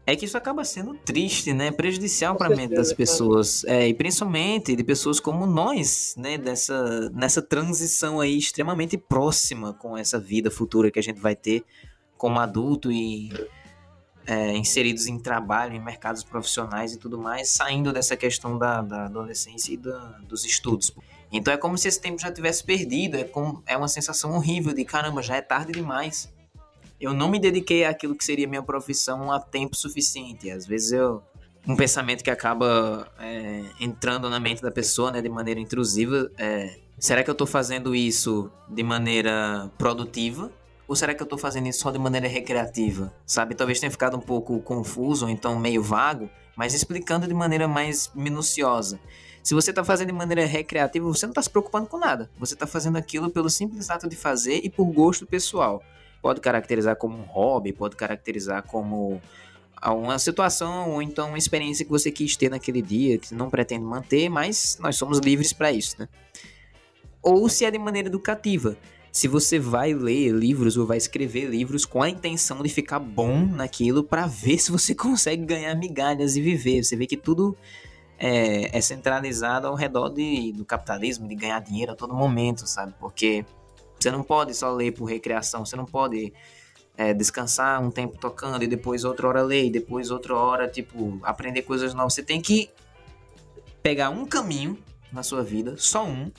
é 0.06 0.16
que 0.16 0.25
isso 0.25 0.38
acaba 0.38 0.64
sendo 0.64 0.94
triste, 0.94 1.52
né? 1.52 1.70
Prejudicial 1.70 2.35
para 2.35 2.52
a 2.52 2.56
mente 2.56 2.75
das 2.75 2.92
pessoas. 2.94 3.62
É, 3.64 3.87
e 3.87 3.92
principalmente 3.92 4.75
de 4.75 4.82
pessoas 4.82 5.20
como 5.20 5.47
nós, 5.47 6.14
né? 6.16 6.38
Dessa, 6.38 7.11
nessa 7.11 7.42
transição 7.42 8.18
aí 8.18 8.38
extremamente 8.38 8.97
próxima 8.97 9.75
com 9.75 9.97
essa 9.97 10.18
vida 10.18 10.50
futura 10.50 10.90
que 10.90 10.99
a 10.99 11.02
gente 11.02 11.20
vai 11.20 11.37
ter 11.37 11.62
como 12.16 12.40
adulto 12.40 12.90
e 12.90 13.30
é, 14.26 14.56
inseridos 14.56 15.06
em 15.06 15.18
trabalho, 15.18 15.75
em 15.75 15.80
mercados 15.80 16.25
profissionais 16.25 16.92
e 16.92 16.99
tudo 16.99 17.18
mais, 17.18 17.50
saindo 17.50 17.92
dessa 17.92 18.16
questão 18.16 18.58
da, 18.58 18.82
da 18.82 19.04
adolescência 19.04 19.73
e 19.75 19.76
da, 19.76 19.99
dos 20.26 20.44
estudos. 20.44 20.90
Então 21.30 21.52
é 21.52 21.56
como 21.56 21.76
se 21.76 21.88
esse 21.88 22.00
tempo 22.00 22.20
já 22.20 22.32
tivesse 22.32 22.64
perdido, 22.64 23.16
é, 23.16 23.25
como, 23.25 23.62
é 23.66 23.76
uma 23.76 23.88
sensação 23.88 24.35
horrível 24.35 24.73
de 24.73 24.85
caramba, 24.85 25.23
já 25.23 25.37
é 25.37 25.42
tarde 25.42 25.73
demais. 25.73 26.32
Eu 27.00 27.12
não 27.12 27.28
me 27.28 27.38
dediquei 27.38 27.85
àquilo 27.85 28.16
que 28.16 28.25
seria 28.25 28.49
minha 28.49 28.62
profissão 28.62 29.30
a 29.30 29.38
tempo 29.38 29.76
suficiente. 29.76 30.50
Às 30.50 30.66
vezes 30.66 30.92
eu. 30.92 31.23
Um 31.66 31.76
pensamento 31.76 32.25
que 32.25 32.30
acaba 32.30 33.12
é, 33.18 33.62
entrando 33.78 34.30
na 34.30 34.40
mente 34.40 34.62
da 34.62 34.70
pessoa 34.70 35.12
né, 35.12 35.20
de 35.20 35.28
maneira 35.28 35.61
intrusiva 35.61 36.30
é: 36.38 36.78
será 36.99 37.23
que 37.23 37.28
eu 37.28 37.32
estou 37.32 37.47
fazendo 37.47 37.94
isso 37.94 38.50
de 38.68 38.82
maneira 38.82 39.70
produtiva? 39.76 40.50
Ou 40.88 40.97
será 40.97 41.14
que 41.14 41.20
eu 41.20 41.25
estou 41.25 41.38
fazendo 41.38 41.68
isso 41.68 41.80
só 41.80 41.90
de 41.90 41.99
maneira 41.99 42.26
recreativa? 42.26 43.12
Sabe? 43.26 43.54
Talvez 43.54 43.78
tenha 43.78 43.91
ficado 43.91 44.17
um 44.17 44.21
pouco 44.21 44.58
confuso 44.62 45.26
ou 45.26 45.30
então 45.30 45.58
meio 45.58 45.82
vago, 45.82 46.30
mas 46.56 46.73
explicando 46.73 47.28
de 47.28 47.34
maneira 47.34 47.69
mais 47.69 48.10
minuciosa. 48.14 48.99
Se 49.49 49.54
você 49.54 49.71
está 49.71 49.82
fazendo 49.82 50.08
de 50.08 50.13
maneira 50.13 50.45
recreativa, 50.45 51.06
você 51.06 51.25
não 51.25 51.30
está 51.30 51.41
se 51.41 51.49
preocupando 51.49 51.87
com 51.87 51.97
nada. 51.97 52.28
Você 52.39 52.52
está 52.52 52.67
fazendo 52.67 52.99
aquilo 52.99 53.30
pelo 53.30 53.49
simples 53.49 53.89
ato 53.89 54.06
de 54.06 54.15
fazer 54.15 54.61
e 54.63 54.69
por 54.69 54.84
gosto 54.93 55.25
pessoal. 55.25 55.82
Pode 56.21 56.39
caracterizar 56.39 56.97
como 56.97 57.17
um 57.17 57.23
hobby, 57.23 57.73
pode 57.73 57.97
caracterizar 57.97 58.63
como 58.65 59.19
uma 59.82 60.19
situação 60.19 60.91
ou 60.91 61.00
então 61.00 61.28
uma 61.28 61.39
experiência 61.39 61.82
que 61.82 61.91
você 61.91 62.11
quis 62.11 62.37
ter 62.37 62.50
naquele 62.50 62.82
dia, 62.82 63.17
que 63.17 63.34
não 63.34 63.49
pretende 63.49 63.87
manter, 63.87 64.28
mas 64.28 64.76
nós 64.82 64.97
somos 64.97 65.19
livres 65.19 65.50
para 65.50 65.73
isso, 65.73 65.97
né? 65.99 66.11
Ou 67.23 67.49
se 67.49 67.65
é 67.65 67.71
de 67.71 67.78
maneira 67.78 68.08
educativa. 68.08 68.76
Se 69.11 69.26
você 69.28 69.58
vai 69.58 69.95
ler 69.95 70.30
livros 70.30 70.76
ou 70.76 70.84
vai 70.84 70.99
escrever 70.99 71.47
livros 71.47 71.87
com 71.87 72.02
a 72.02 72.11
intenção 72.11 72.63
de 72.63 72.69
ficar 72.69 72.99
bom 72.99 73.47
naquilo 73.47 74.04
para 74.04 74.26
ver 74.26 74.58
se 74.58 74.71
você 74.71 74.93
consegue 74.95 75.47
ganhar 75.47 75.75
migalhas 75.75 76.37
e 76.37 76.43
viver. 76.43 76.84
Você 76.84 76.95
vê 76.97 77.06
que 77.06 77.17
tudo 77.17 77.56
é, 78.19 78.76
é 78.76 78.81
centralizado 78.81 79.67
ao 79.67 79.75
redor 79.75 80.09
de, 80.09 80.52
do 80.52 80.65
capitalismo, 80.65 81.28
de 81.28 81.35
ganhar 81.35 81.61
dinheiro 81.61 81.93
a 81.93 81.95
todo 81.95 82.13
momento, 82.13 82.67
sabe? 82.67 82.93
Porque 82.99 83.45
você 83.99 84.11
não 84.11 84.23
pode 84.23 84.54
só 84.54 84.73
ler 84.73 84.93
por 84.93 85.04
recreação, 85.04 85.65
você 85.65 85.76
não 85.76 85.85
pode 85.85 86.33
é, 86.97 87.15
descansar 87.15 87.81
um 87.81 87.91
tempo 87.91 88.19
tocando 88.19 88.65
e 88.65 88.67
depois 88.67 89.04
outra 89.04 89.28
hora 89.28 89.43
ler, 89.43 89.67
e 89.67 89.71
depois 89.71 90.11
outra 90.11 90.35
hora, 90.37 90.69
tipo, 90.69 91.21
aprender 91.23 91.63
coisas 91.63 91.95
novas. 91.95 92.15
Você 92.15 92.23
tem 92.23 92.41
que 92.41 92.71
pegar 93.83 94.11
um 94.11 94.26
caminho 94.26 94.76
na 95.13 95.23
sua 95.23 95.43
vida, 95.43 95.76
só 95.78 96.04
um, 96.04 96.31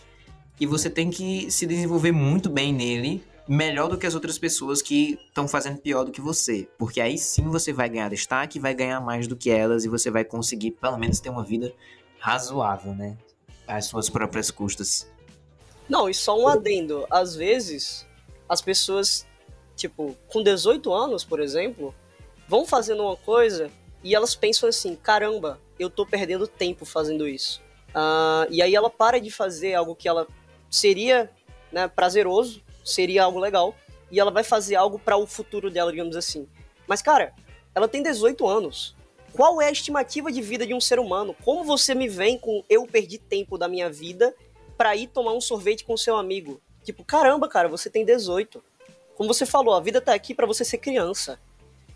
e 0.60 0.66
você 0.66 0.90
tem 0.90 1.10
que 1.10 1.50
se 1.50 1.66
desenvolver 1.66 2.12
muito 2.12 2.50
bem 2.50 2.74
nele 2.74 3.24
melhor 3.50 3.90
do 3.90 3.98
que 3.98 4.06
as 4.06 4.14
outras 4.14 4.38
pessoas 4.38 4.80
que 4.80 5.20
estão 5.28 5.48
fazendo 5.48 5.80
pior 5.80 6.04
do 6.04 6.12
que 6.12 6.22
você. 6.22 6.70
Porque 6.78 7.02
aí 7.02 7.18
sim 7.18 7.50
você 7.50 7.74
vai 7.74 7.90
ganhar 7.90 8.08
destaque, 8.08 8.60
vai 8.60 8.76
ganhar 8.76 9.02
mais 9.02 9.28
do 9.28 9.36
que 9.36 9.50
elas 9.50 9.84
e 9.84 9.90
você 9.90 10.12
vai 10.12 10.24
conseguir 10.24 10.72
pelo 10.72 11.00
menos 11.00 11.20
ter 11.20 11.32
uma 11.32 11.44
vida 11.44 11.74
razoável, 12.20 12.94
né? 12.94 13.18
Às 13.68 13.86
suas 13.86 14.08
próprias 14.08 14.52
custas. 14.52 15.10
Não, 15.90 16.08
e 16.08 16.14
só 16.14 16.40
um 16.40 16.48
adendo. 16.48 17.08
Às 17.10 17.36
vezes, 17.36 18.06
as 18.48 18.62
pessoas, 18.62 19.26
tipo, 19.76 20.16
com 20.28 20.44
18 20.44 20.94
anos, 20.94 21.24
por 21.24 21.40
exemplo, 21.40 21.96
vão 22.48 22.68
fazendo 22.68 23.02
uma 23.02 23.18
coisa 23.18 23.72
e 24.04 24.14
elas 24.14 24.36
pensam 24.36 24.70
assim: 24.70 24.96
caramba, 24.96 25.60
eu 25.80 25.90
tô 25.90 26.06
perdendo 26.06 26.48
tempo 26.48 26.86
fazendo 26.86 27.28
isso. 27.28 27.64
Uh, 27.90 28.46
e 28.52 28.62
aí 28.62 28.76
ela 28.76 28.92
para 28.92 29.20
de 29.20 29.32
fazer 29.32 29.74
algo 29.74 29.96
que 29.96 30.08
ela 30.08 30.28
seria 30.70 31.32
né, 31.72 31.88
prazeroso 31.88 32.62
seria 32.84 33.24
algo 33.24 33.40
legal. 33.40 33.76
E 34.12 34.20
ela 34.20 34.32
vai 34.32 34.44
fazer 34.44 34.76
algo 34.76 34.98
para 34.98 35.18
o 35.18 35.28
futuro 35.28 35.70
dela, 35.70 35.92
digamos 35.92 36.16
assim. 36.16 36.48
Mas, 36.88 37.02
cara, 37.02 37.34
ela 37.76 37.88
tem 37.88 38.02
18 38.02 38.48
anos. 38.48 38.96
Qual 39.32 39.62
é 39.62 39.68
a 39.68 39.72
estimativa 39.72 40.32
de 40.32 40.42
vida 40.42 40.66
de 40.66 40.74
um 40.74 40.82
ser 40.82 41.00
humano? 41.00 41.36
Como 41.44 41.64
você 41.64 41.94
me 41.94 42.08
vem 42.08 42.38
com 42.38 42.64
eu 42.68 42.88
perdi 42.88 43.18
tempo 43.18 43.58
da 43.58 43.68
minha 43.68 43.90
vida 43.90 44.36
para 44.76 44.96
ir 44.96 45.08
tomar 45.08 45.34
um 45.34 45.42
sorvete 45.42 45.86
com 45.86 45.96
seu 45.96 46.16
amigo? 46.16 46.60
Tipo, 46.84 47.04
caramba, 47.04 47.48
cara, 47.48 47.68
você 47.68 47.90
tem 47.90 48.04
18. 48.04 48.64
Como 49.16 49.32
você 49.32 49.46
falou, 49.46 49.76
a 49.76 49.80
vida 49.80 50.02
tá 50.02 50.14
aqui 50.14 50.34
para 50.34 50.48
você 50.48 50.66
ser 50.66 50.80
criança. 50.80 51.40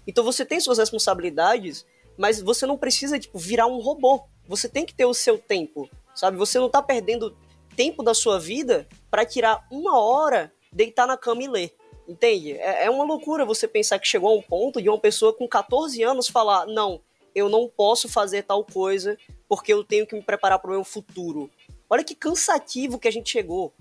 Então 0.06 0.24
você 0.24 0.46
tem 0.46 0.60
suas 0.60 0.78
responsabilidades, 0.78 1.86
mas 2.18 2.42
você 2.42 2.66
não 2.66 2.78
precisa 2.78 3.18
tipo 3.18 3.40
virar 3.40 3.66
um 3.66 3.80
robô. 3.80 4.24
Você 4.48 4.68
tem 4.68 4.86
que 4.86 4.94
ter 4.94 5.06
o 5.06 5.14
seu 5.14 5.38
tempo, 5.38 5.90
sabe? 6.14 6.38
Você 6.38 6.60
não 6.60 6.70
tá 6.70 6.82
perdendo 6.82 7.36
tempo 7.76 8.04
da 8.04 8.14
sua 8.14 8.40
vida 8.40 8.88
para 9.10 9.26
tirar 9.26 9.66
uma 9.72 10.00
hora 10.00 10.52
deitar 10.74 11.08
na 11.08 11.18
cama 11.18 11.44
e 11.44 11.48
ler. 11.48 11.76
Entende? 12.08 12.54
É, 12.54 12.86
é 12.86 12.90
uma 12.90 13.04
loucura 13.04 13.46
você 13.46 13.68
pensar 13.68 14.00
que 14.00 14.08
chegou 14.08 14.30
a 14.30 14.36
um 14.36 14.42
ponto 14.42 14.82
de 14.82 14.90
uma 14.90 15.00
pessoa 15.00 15.34
com 15.34 15.48
14 15.48 16.02
anos 16.04 16.28
falar: 16.28 16.66
não, 16.66 17.02
eu 17.34 17.50
não 17.50 17.68
posso 17.68 18.10
fazer 18.10 18.44
tal 18.44 18.64
coisa 18.64 19.18
porque 19.48 19.74
eu 19.74 19.84
tenho 19.84 20.06
que 20.06 20.16
me 20.16 20.22
preparar 20.22 20.60
para 20.60 20.70
o 20.70 20.74
meu 20.74 20.84
futuro. 20.84 21.50
Olha 21.90 22.04
que 22.04 22.16
cansativo 22.16 23.00
que 23.00 23.08
a 23.08 23.12
gente 23.12 23.30
chegou. 23.30 23.74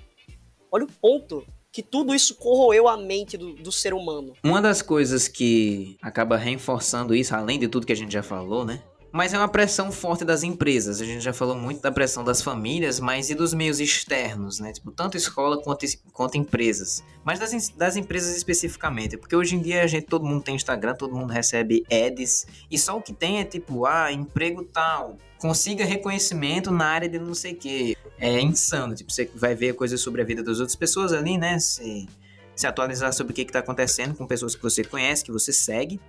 Olha 0.71 0.85
o 0.85 0.93
ponto 0.93 1.45
que 1.73 1.83
tudo 1.83 2.15
isso 2.15 2.35
corroeu 2.35 2.87
a 2.87 2.97
mente 2.99 3.39
do, 3.39 3.55
do, 3.55 3.73
ser 3.73 3.95
humano. 3.95 4.35
Uma 4.45 4.61
das 4.61 4.83
coisas 4.83 5.27
que 5.27 5.97
acaba 6.03 6.37
reforçando 6.37 7.15
isso, 7.15 7.35
além 7.35 7.59
de 7.59 7.67
tudo 7.67 7.87
que 7.87 7.93
a 7.93 7.97
gente 7.97 8.13
já 8.13 8.23
falou, 8.23 8.65
né? 8.65 8.83
Mas 9.13 9.35
é 9.35 9.39
uma 9.39 9.49
pressão 9.49 9.93
forte 9.93 10.25
das 10.25 10.43
empresas. 10.43 11.01
A 11.01 11.05
gente 11.05 11.21
já 11.21 11.35
falou 11.35 11.55
muito 11.55 11.83
da 11.83 11.93
pressão 11.93 12.25
das 12.25 12.41
famílias, 12.41 12.99
mas 12.99 13.29
e 13.29 13.35
dos 13.35 13.53
meios 13.53 13.79
externos, 13.79 14.59
né? 14.59 14.73
Tipo, 14.73 14.91
tanto 14.91 15.19
escola 15.19 15.63
quanto, 15.63 15.85
quanto 16.15 16.39
empresas. 16.39 17.05
Mas 17.23 17.39
das, 17.39 17.69
das 17.69 17.97
empresas 17.97 18.35
especificamente. 18.35 19.19
Porque 19.19 19.37
hoje 19.37 19.55
em 19.55 19.61
dia 19.61 19.83
a 19.83 19.87
gente, 19.87 20.07
todo 20.07 20.25
mundo 20.25 20.43
tem 20.43 20.57
Instagram, 20.57 20.95
todo 20.95 21.15
mundo 21.15 21.31
recebe 21.31 21.85
ads. 21.93 22.47
E 22.71 22.79
só 22.79 22.97
o 22.97 23.03
que 23.03 23.13
tem 23.13 23.39
é 23.39 23.45
tipo, 23.45 23.85
ah, 23.85 24.11
emprego 24.11 24.65
tal. 24.65 25.19
Consiga 25.39 25.85
reconhecimento 25.85 26.71
na 26.71 26.87
área 26.87 27.09
de 27.09 27.19
não 27.19 27.35
sei 27.35 27.53
o 27.53 27.57
quê. 27.57 27.97
É 28.19 28.41
insano. 28.41 28.95
Tipo, 28.95 29.13
você 29.13 29.31
vai 29.35 29.55
ver 29.55 29.75
coisas 29.75 30.01
sobre 30.01 30.23
a 30.23 30.25
vida 30.25 30.43
das 30.43 30.59
outras 30.59 30.77
pessoas 30.77 31.13
ali, 31.13 31.37
né? 31.37 31.59
Se, 31.59 32.09
se 32.57 32.67
atualizar 32.67 33.13
sobre 33.13 33.33
o 33.33 33.35
que 33.35 33.43
está 33.43 33.59
acontecendo 33.59 34.15
com 34.15 34.27
pessoas 34.27 34.55
que 34.55 34.63
você 34.63 34.83
conhece, 34.83 35.23
que 35.23 35.33
você 35.33 35.53
segue. 35.53 36.01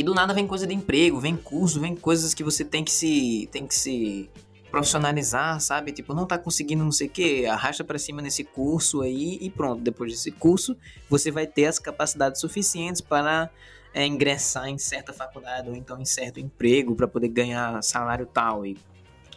E 0.00 0.02
do 0.02 0.14
nada 0.14 0.32
vem 0.32 0.46
coisa 0.46 0.66
de 0.66 0.72
emprego, 0.72 1.20
vem 1.20 1.36
curso, 1.36 1.78
vem 1.78 1.94
coisas 1.94 2.32
que 2.32 2.42
você 2.42 2.64
tem 2.64 2.82
que 2.82 2.90
se 2.90 3.46
tem 3.52 3.66
que 3.66 3.74
se 3.74 4.30
profissionalizar, 4.70 5.60
sabe? 5.60 5.92
Tipo, 5.92 6.14
não 6.14 6.24
tá 6.24 6.38
conseguindo 6.38 6.82
não 6.82 6.90
sei 6.90 7.06
o 7.06 7.10
que, 7.10 7.44
arrasta 7.44 7.84
para 7.84 7.98
cima 7.98 8.22
nesse 8.22 8.42
curso 8.42 9.02
aí 9.02 9.36
e 9.42 9.50
pronto. 9.50 9.82
Depois 9.82 10.10
desse 10.10 10.30
curso, 10.30 10.74
você 11.06 11.30
vai 11.30 11.46
ter 11.46 11.66
as 11.66 11.78
capacidades 11.78 12.40
suficientes 12.40 13.02
para 13.02 13.50
é, 13.92 14.06
ingressar 14.06 14.68
em 14.68 14.78
certa 14.78 15.12
faculdade 15.12 15.68
ou 15.68 15.76
então 15.76 16.00
em 16.00 16.06
certo 16.06 16.40
emprego 16.40 16.94
para 16.94 17.06
poder 17.06 17.28
ganhar 17.28 17.82
salário 17.82 18.24
tal. 18.24 18.64
E 18.64 18.78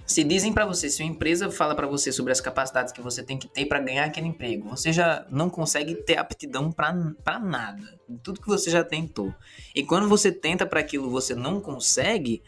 se 0.06 0.24
dizem 0.24 0.52
para 0.52 0.66
você, 0.66 0.89
se 0.89 1.02
uma 1.02 1.10
empresa 1.10 1.50
fala 1.50 1.76
para 1.76 1.88
você 1.88 2.12
sobre 2.12 2.32
as 2.32 2.42
capacidades 2.42 2.92
que 2.92 3.02
você 3.02 3.24
tem 3.24 3.38
que 3.38 3.48
ter 3.48 3.66
para 3.66 3.80
ganhar 3.80 4.06
aquele 4.06 4.28
emprego, 4.28 4.70
você 4.70 4.92
já 4.92 5.26
não 5.30 5.50
consegue 5.50 5.96
ter 5.96 6.18
aptidão 6.18 6.72
para 6.72 7.39
nada. 7.39 8.00
Tudo 8.22 8.42
que 8.42 8.48
você 8.48 8.70
já 8.70 8.84
tentou. 8.84 9.34
E 9.74 9.84
quando 9.84 10.10
você 10.10 10.32
tenta 10.32 10.66
para 10.66 10.82
aquilo, 10.82 11.10
você 11.10 11.34
não 11.34 11.62
consegue, 11.62 12.44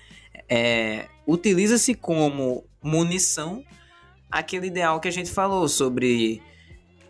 é, 0.50 1.08
utiliza-se 1.26 1.96
como 1.96 2.65
munição 2.84 3.63
aquele 4.30 4.68
ideal 4.68 5.00
que 5.00 5.08
a 5.08 5.12
gente 5.12 5.32
falou 5.32 5.68
sobre 5.70 6.41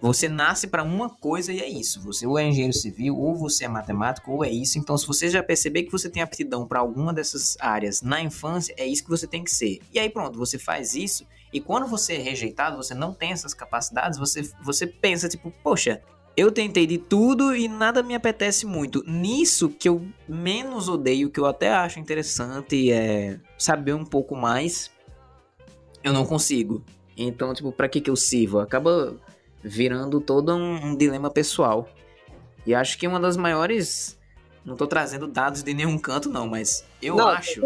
você 0.06 0.30
nasce 0.30 0.68
para 0.68 0.84
uma 0.84 1.10
coisa 1.10 1.52
e 1.52 1.60
é 1.60 1.68
isso. 1.68 2.00
Você 2.02 2.28
ou 2.28 2.38
é 2.38 2.46
engenheiro 2.46 2.74
civil, 2.74 3.18
ou 3.18 3.36
você 3.36 3.66
é 3.66 3.68
matemático, 3.68 4.32
ou 4.32 4.46
é 4.46 4.50
isso. 4.52 4.78
Então, 4.78 4.96
se 4.96 5.08
você 5.08 5.30
já 5.30 5.42
perceber 5.42 5.82
que 5.82 5.92
você 5.92 6.08
tem 6.08 6.22
aptidão 6.22 6.68
para 6.68 6.80
alguma 6.80 7.12
dessas 7.12 7.58
áreas 7.60 8.04
na 8.04 8.22
infância, 8.22 8.76
é 8.78 8.86
isso 8.86 9.04
que 9.04 9.10
você 9.10 9.26
tem 9.26 9.44
que 9.44 9.50
ser. 9.50 9.80
E 9.92 9.98
aí, 9.98 10.08
pronto, 10.08 10.38
você 10.38 10.60
faz 10.60 10.94
isso. 10.94 11.26
E 11.52 11.60
quando 11.60 11.88
você 11.88 12.14
é 12.14 12.20
rejeitado, 12.20 12.78
você 12.78 12.94
não 12.94 13.14
tem 13.14 13.32
essas 13.32 13.56
capacidades, 13.56 14.20
você, 14.20 14.48
você 14.62 14.86
pensa, 14.86 15.28
tipo, 15.28 15.52
poxa, 15.64 16.00
eu 16.38 16.52
tentei 16.52 16.86
de 16.86 17.00
tudo 17.00 17.56
e 17.56 17.68
nada 17.68 18.04
me 18.04 18.14
apetece 18.14 18.66
muito. 18.68 19.04
Nisso 19.08 19.70
que 19.70 19.90
eu 19.90 20.06
menos 20.30 20.88
odeio, 20.88 21.32
que 21.32 21.40
eu 21.40 21.48
até 21.48 21.74
acho 21.74 22.00
interessante, 22.00 22.92
é 22.92 23.40
saber 23.58 23.94
um 23.94 24.06
pouco 24.06 24.36
mais 24.36 24.92
eu 26.04 26.14
não 26.14 26.28
consigo. 26.28 26.84
Então, 27.18 27.56
tipo, 27.56 27.72
pra 27.72 27.90
que 27.90 28.00
que 28.00 28.10
eu 28.10 28.16
sirvo? 28.16 28.60
Acaba 28.60 29.16
virando 29.66 30.22
todo 30.22 30.56
um, 30.56 30.86
um 30.86 30.96
dilema 30.96 31.30
pessoal. 31.30 31.90
E 32.66 32.74
acho 32.74 32.98
que 32.98 33.08
uma 33.08 33.20
das 33.20 33.36
maiores. 33.36 34.18
Não 34.64 34.76
tô 34.76 34.88
trazendo 34.88 35.28
dados 35.28 35.62
de 35.62 35.76
nenhum 35.76 35.96
canto, 35.96 36.28
não, 36.28 36.48
mas 36.48 36.84
eu 37.00 37.16
não, 37.16 37.28
acho. 37.28 37.62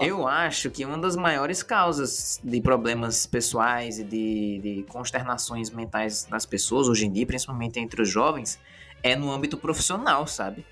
Eu 0.00 0.28
acho 0.28 0.70
que 0.70 0.84
uma 0.84 0.96
das 0.96 1.16
maiores 1.16 1.64
causas 1.64 2.38
de 2.44 2.60
problemas 2.60 3.26
pessoais 3.26 3.98
e 3.98 4.04
de, 4.04 4.60
de 4.62 4.82
consternações 4.84 5.68
mentais 5.70 6.24
das 6.30 6.46
pessoas 6.46 6.86
hoje 6.86 7.06
em 7.06 7.12
dia, 7.12 7.26
principalmente 7.26 7.80
entre 7.80 8.02
os 8.02 8.08
jovens, 8.08 8.56
é 9.02 9.16
no 9.16 9.32
âmbito 9.32 9.56
profissional, 9.56 10.24
sabe? 10.28 10.64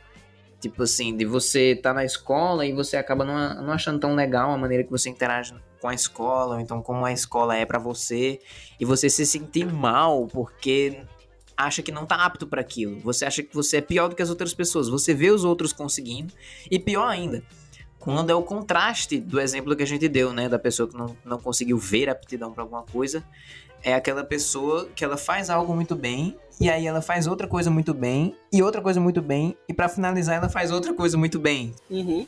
Tipo 0.61 0.83
assim, 0.83 1.17
de 1.17 1.25
você 1.25 1.73
estar 1.73 1.91
tá 1.91 1.95
na 1.95 2.05
escola 2.05 2.67
e 2.67 2.73
você 2.73 2.97
acaba 2.97 3.25
não, 3.25 3.63
não 3.63 3.73
achando 3.73 3.99
tão 3.99 4.15
legal 4.15 4.51
a 4.51 4.59
maneira 4.59 4.85
que 4.85 4.91
você 4.91 5.09
interage 5.09 5.55
com 5.81 5.89
a 5.89 5.95
escola, 5.95 6.57
ou 6.57 6.61
então 6.61 6.83
como 6.83 7.05
a 7.05 7.13
escola 7.13 7.57
é 7.57 7.65
para 7.65 7.79
você, 7.79 8.39
e 8.79 8.85
você 8.85 9.09
se 9.09 9.25
sentir 9.25 9.73
mal 9.73 10.27
porque 10.27 11.03
acha 11.57 11.83
que 11.83 11.93
não 11.93 12.07
tá 12.07 12.17
apto 12.17 12.47
para 12.47 12.61
aquilo. 12.61 13.01
Você 13.01 13.25
acha 13.25 13.43
que 13.43 13.55
você 13.55 13.79
é 13.79 13.81
pior 13.81 14.09
do 14.09 14.17
que 14.17 14.23
as 14.23 14.31
outras 14.31 14.55
pessoas. 14.55 14.89
Você 14.89 15.15
vê 15.15 15.31
os 15.31 15.45
outros 15.45 15.73
conseguindo, 15.73 16.33
e 16.71 16.79
pior 16.79 17.07
ainda, 17.07 17.43
quando 17.99 18.31
é 18.31 18.35
o 18.35 18.43
contraste 18.43 19.19
do 19.19 19.41
exemplo 19.41 19.77
que 19.77 19.83
a 19.83 19.87
gente 19.87 20.09
deu, 20.09 20.33
né, 20.33 20.49
da 20.49 20.59
pessoa 20.59 20.89
que 20.89 20.97
não, 20.97 21.17
não 21.25 21.39
conseguiu 21.39 21.79
ver 21.79 22.09
aptidão 22.09 22.53
para 22.53 22.63
alguma 22.63 22.83
coisa, 22.83 23.25
é 23.83 23.95
aquela 23.95 24.25
pessoa 24.25 24.89
que 24.95 25.05
ela 25.05 25.17
faz 25.17 25.51
algo 25.51 25.75
muito 25.75 25.95
bem 25.95 26.37
e 26.61 26.69
aí 26.69 26.87
ela 26.87 27.01
faz 27.01 27.27
outra 27.27 27.49
coisa 27.49 27.71
muito 27.71 27.95
bem 27.95 28.37
e 28.53 28.63
outra 28.63 28.83
coisa 28.83 29.01
muito 29.01 29.23
bem 29.23 29.57
e 29.67 29.73
para 29.73 29.89
finalizar 29.89 30.37
ela 30.37 30.49
faz 30.49 30.71
outra 30.71 30.93
coisa 30.93 31.17
muito 31.17 31.39
bem. 31.39 31.75
Uhum. 31.89 32.27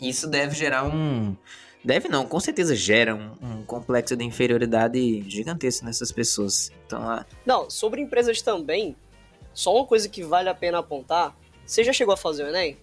Isso 0.00 0.26
deve 0.26 0.56
gerar 0.56 0.84
um 0.84 1.36
deve 1.84 2.08
não, 2.08 2.26
com 2.26 2.40
certeza 2.40 2.74
gera 2.74 3.14
um, 3.14 3.32
um 3.40 3.64
complexo 3.64 4.16
de 4.16 4.24
inferioridade 4.24 5.22
gigantesco 5.30 5.84
nessas 5.84 6.10
pessoas. 6.10 6.72
Então, 6.86 7.08
a... 7.08 7.24
não, 7.46 7.70
sobre 7.70 8.00
empresas 8.00 8.42
também, 8.42 8.96
só 9.54 9.74
uma 9.74 9.86
coisa 9.86 10.08
que 10.08 10.24
vale 10.24 10.48
a 10.48 10.54
pena 10.54 10.78
apontar. 10.78 11.36
Você 11.64 11.84
já 11.84 11.92
chegou 11.92 12.12
a 12.14 12.16
fazer 12.16 12.44
o 12.44 12.48
Enem? 12.48 12.76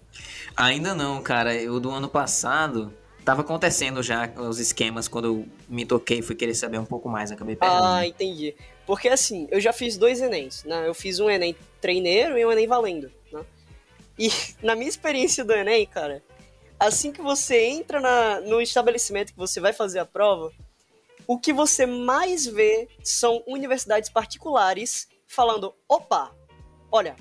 Ainda 0.56 0.94
não, 0.94 1.22
cara. 1.22 1.54
Eu 1.54 1.78
do 1.78 1.90
ano 1.90 2.08
passado 2.08 2.92
tava 3.24 3.42
acontecendo 3.42 4.02
já 4.02 4.30
os 4.36 4.58
esquemas 4.58 5.06
quando 5.06 5.26
eu 5.26 5.46
me 5.68 5.84
toquei, 5.84 6.22
fui 6.22 6.34
querer 6.34 6.54
saber 6.54 6.78
um 6.78 6.84
pouco 6.84 7.08
mais, 7.08 7.30
acabei 7.30 7.54
perdendo. 7.54 7.84
Ah, 7.84 8.06
entendi. 8.06 8.54
Porque 8.90 9.08
assim, 9.08 9.46
eu 9.52 9.60
já 9.60 9.72
fiz 9.72 9.96
dois 9.96 10.20
Enems, 10.20 10.64
né? 10.64 10.88
Eu 10.88 10.92
fiz 10.92 11.20
um 11.20 11.30
Enem 11.30 11.54
treineiro 11.80 12.36
e 12.36 12.44
um 12.44 12.50
Enem 12.50 12.66
valendo, 12.66 13.08
né? 13.30 13.46
E 14.18 14.28
na 14.60 14.74
minha 14.74 14.88
experiência 14.88 15.44
do 15.44 15.52
Enem, 15.52 15.86
cara, 15.86 16.24
assim 16.76 17.12
que 17.12 17.22
você 17.22 17.66
entra 17.66 18.00
na, 18.00 18.40
no 18.40 18.60
estabelecimento 18.60 19.30
que 19.30 19.38
você 19.38 19.60
vai 19.60 19.72
fazer 19.72 20.00
a 20.00 20.04
prova, 20.04 20.52
o 21.24 21.38
que 21.38 21.52
você 21.52 21.86
mais 21.86 22.44
vê 22.44 22.88
são 23.00 23.44
universidades 23.46 24.10
particulares 24.10 25.06
falando: 25.24 25.72
opa, 25.88 26.34
olha, 26.90 27.14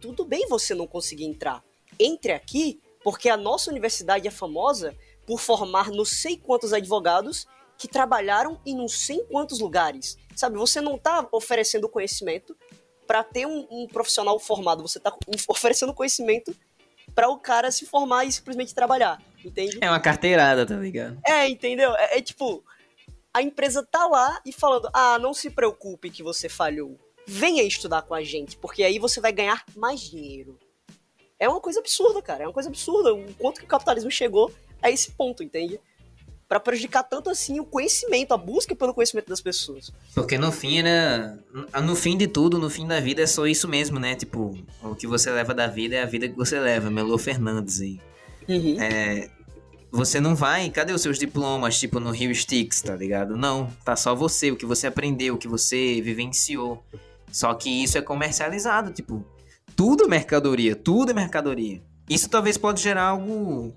tudo 0.00 0.24
bem 0.24 0.48
você 0.48 0.74
não 0.74 0.88
conseguir 0.88 1.26
entrar. 1.26 1.62
Entre 2.00 2.32
aqui, 2.32 2.80
porque 3.04 3.28
a 3.28 3.36
nossa 3.36 3.70
universidade 3.70 4.26
é 4.26 4.30
famosa 4.32 4.92
por 5.24 5.38
formar 5.38 5.88
não 5.92 6.04
sei 6.04 6.36
quantos 6.36 6.72
advogados 6.72 7.46
que 7.82 7.88
trabalharam 7.88 8.60
em 8.64 8.76
não 8.76 8.86
sei 8.86 9.24
quantos 9.24 9.58
lugares. 9.58 10.16
Sabe, 10.36 10.56
você 10.56 10.80
não 10.80 10.94
está 10.94 11.26
oferecendo 11.32 11.88
conhecimento 11.88 12.56
para 13.08 13.24
ter 13.24 13.44
um, 13.44 13.66
um, 13.68 13.88
profissional 13.88 14.38
formado, 14.38 14.82
você 14.82 14.98
está 14.98 15.12
oferecendo 15.48 15.92
conhecimento 15.92 16.54
para 17.12 17.28
o 17.28 17.36
cara 17.40 17.72
se 17.72 17.84
formar 17.84 18.24
e 18.24 18.30
simplesmente 18.30 18.72
trabalhar, 18.72 19.20
entende? 19.44 19.78
É 19.80 19.90
uma 19.90 19.98
carteirada, 19.98 20.64
tá 20.64 20.76
ligado? 20.76 21.18
É, 21.26 21.48
entendeu? 21.48 21.92
É, 21.96 22.18
é 22.18 22.22
tipo, 22.22 22.62
a 23.34 23.42
empresa 23.42 23.84
tá 23.84 24.06
lá 24.06 24.40
e 24.46 24.52
falando: 24.52 24.88
ah, 24.94 25.18
não 25.18 25.34
se 25.34 25.50
preocupe 25.50 26.08
que 26.08 26.22
você 26.22 26.48
falhou. 26.48 26.96
Venha 27.26 27.64
estudar 27.64 28.02
com 28.02 28.14
a 28.14 28.22
gente, 28.22 28.56
porque 28.56 28.84
aí 28.84 29.00
você 29.00 29.20
vai 29.20 29.32
ganhar 29.32 29.64
mais 29.74 30.00
dinheiro. 30.00 30.56
É 31.36 31.48
uma 31.48 31.60
coisa 31.60 31.80
absurda, 31.80 32.22
cara. 32.22 32.44
É 32.44 32.46
uma 32.46 32.52
coisa 32.52 32.68
absurda. 32.68 33.12
O 33.12 33.34
quanto 33.34 33.58
que 33.58 33.64
o 33.64 33.68
capitalismo 33.68 34.10
chegou 34.10 34.52
a 34.80 34.88
esse 34.88 35.10
ponto, 35.10 35.42
entende? 35.42 35.80
Para 36.52 36.60
prejudicar 36.60 37.02
tanto 37.02 37.30
assim 37.30 37.58
o 37.60 37.64
conhecimento, 37.64 38.34
a 38.34 38.36
busca 38.36 38.76
pelo 38.76 38.92
conhecimento 38.92 39.26
das 39.26 39.40
pessoas. 39.40 39.90
Porque 40.14 40.36
no 40.36 40.52
fim 40.52 40.80
era. 40.80 41.38
No 41.82 41.96
fim 41.96 42.14
de 42.14 42.26
tudo, 42.26 42.58
no 42.58 42.68
fim 42.68 42.86
da 42.86 43.00
vida 43.00 43.22
é 43.22 43.26
só 43.26 43.46
isso 43.46 43.66
mesmo, 43.66 43.98
né? 43.98 44.14
Tipo, 44.14 44.54
o 44.82 44.94
que 44.94 45.06
você 45.06 45.30
leva 45.30 45.54
da 45.54 45.66
vida 45.66 45.96
é 45.96 46.02
a 46.02 46.04
vida 46.04 46.28
que 46.28 46.36
você 46.36 46.60
leva. 46.60 46.90
Melô 46.90 47.16
Fernandes 47.16 47.80
aí. 47.80 47.98
Uhum. 48.46 48.78
É, 48.78 49.30
você 49.90 50.20
não 50.20 50.34
vai. 50.34 50.68
Cadê 50.68 50.92
os 50.92 51.00
seus 51.00 51.18
diplomas, 51.18 51.80
tipo, 51.80 51.98
no 51.98 52.10
Rio 52.10 52.34
Sticks, 52.34 52.82
tá 52.82 52.94
ligado? 52.94 53.34
Não. 53.34 53.72
Tá 53.82 53.96
só 53.96 54.14
você, 54.14 54.50
o 54.50 54.56
que 54.56 54.66
você 54.66 54.86
aprendeu, 54.86 55.36
o 55.36 55.38
que 55.38 55.48
você 55.48 56.02
vivenciou. 56.02 56.84
Só 57.30 57.54
que 57.54 57.70
isso 57.82 57.96
é 57.96 58.02
comercializado, 58.02 58.92
tipo. 58.92 59.24
Tudo 59.74 60.04
é 60.04 60.06
mercadoria, 60.06 60.76
tudo 60.76 61.12
é 61.12 61.14
mercadoria. 61.14 61.80
Isso 62.10 62.28
talvez 62.28 62.58
pode 62.58 62.82
gerar 62.82 63.04
algo 63.04 63.74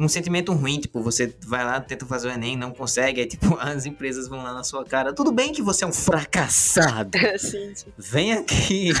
um 0.00 0.08
sentimento 0.08 0.52
ruim, 0.52 0.80
tipo, 0.80 1.02
você 1.02 1.34
vai 1.46 1.64
lá, 1.64 1.80
tenta 1.80 2.06
fazer 2.06 2.28
o 2.28 2.30
Enem, 2.30 2.56
não 2.56 2.70
consegue, 2.70 3.20
aí, 3.20 3.26
tipo, 3.26 3.56
as 3.60 3.84
empresas 3.84 4.26
vão 4.26 4.42
lá 4.42 4.54
na 4.54 4.64
sua 4.64 4.84
cara. 4.84 5.12
Tudo 5.12 5.30
bem 5.30 5.52
que 5.52 5.62
você 5.62 5.84
é 5.84 5.86
um 5.86 5.92
fracassado. 5.92 7.10
sim, 7.38 7.74
sim. 7.74 7.92
Vem 7.98 8.32
aqui. 8.32 8.92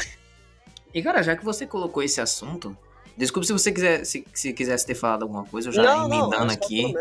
E, 0.92 1.02
cara, 1.02 1.22
já 1.22 1.34
que 1.34 1.44
você 1.44 1.66
colocou 1.66 2.02
esse 2.02 2.20
assunto, 2.20 2.76
desculpe 3.16 3.46
se 3.46 3.52
você 3.52 3.72
quiser, 3.72 4.04
se, 4.04 4.26
se 4.34 4.52
quisesse 4.52 4.86
ter 4.86 4.94
falado 4.94 5.22
alguma 5.22 5.44
coisa, 5.44 5.68
eu 5.68 5.72
já 5.72 5.82
não, 5.82 6.06
emendando 6.06 6.46
não, 6.46 6.54
aqui, 6.54 6.92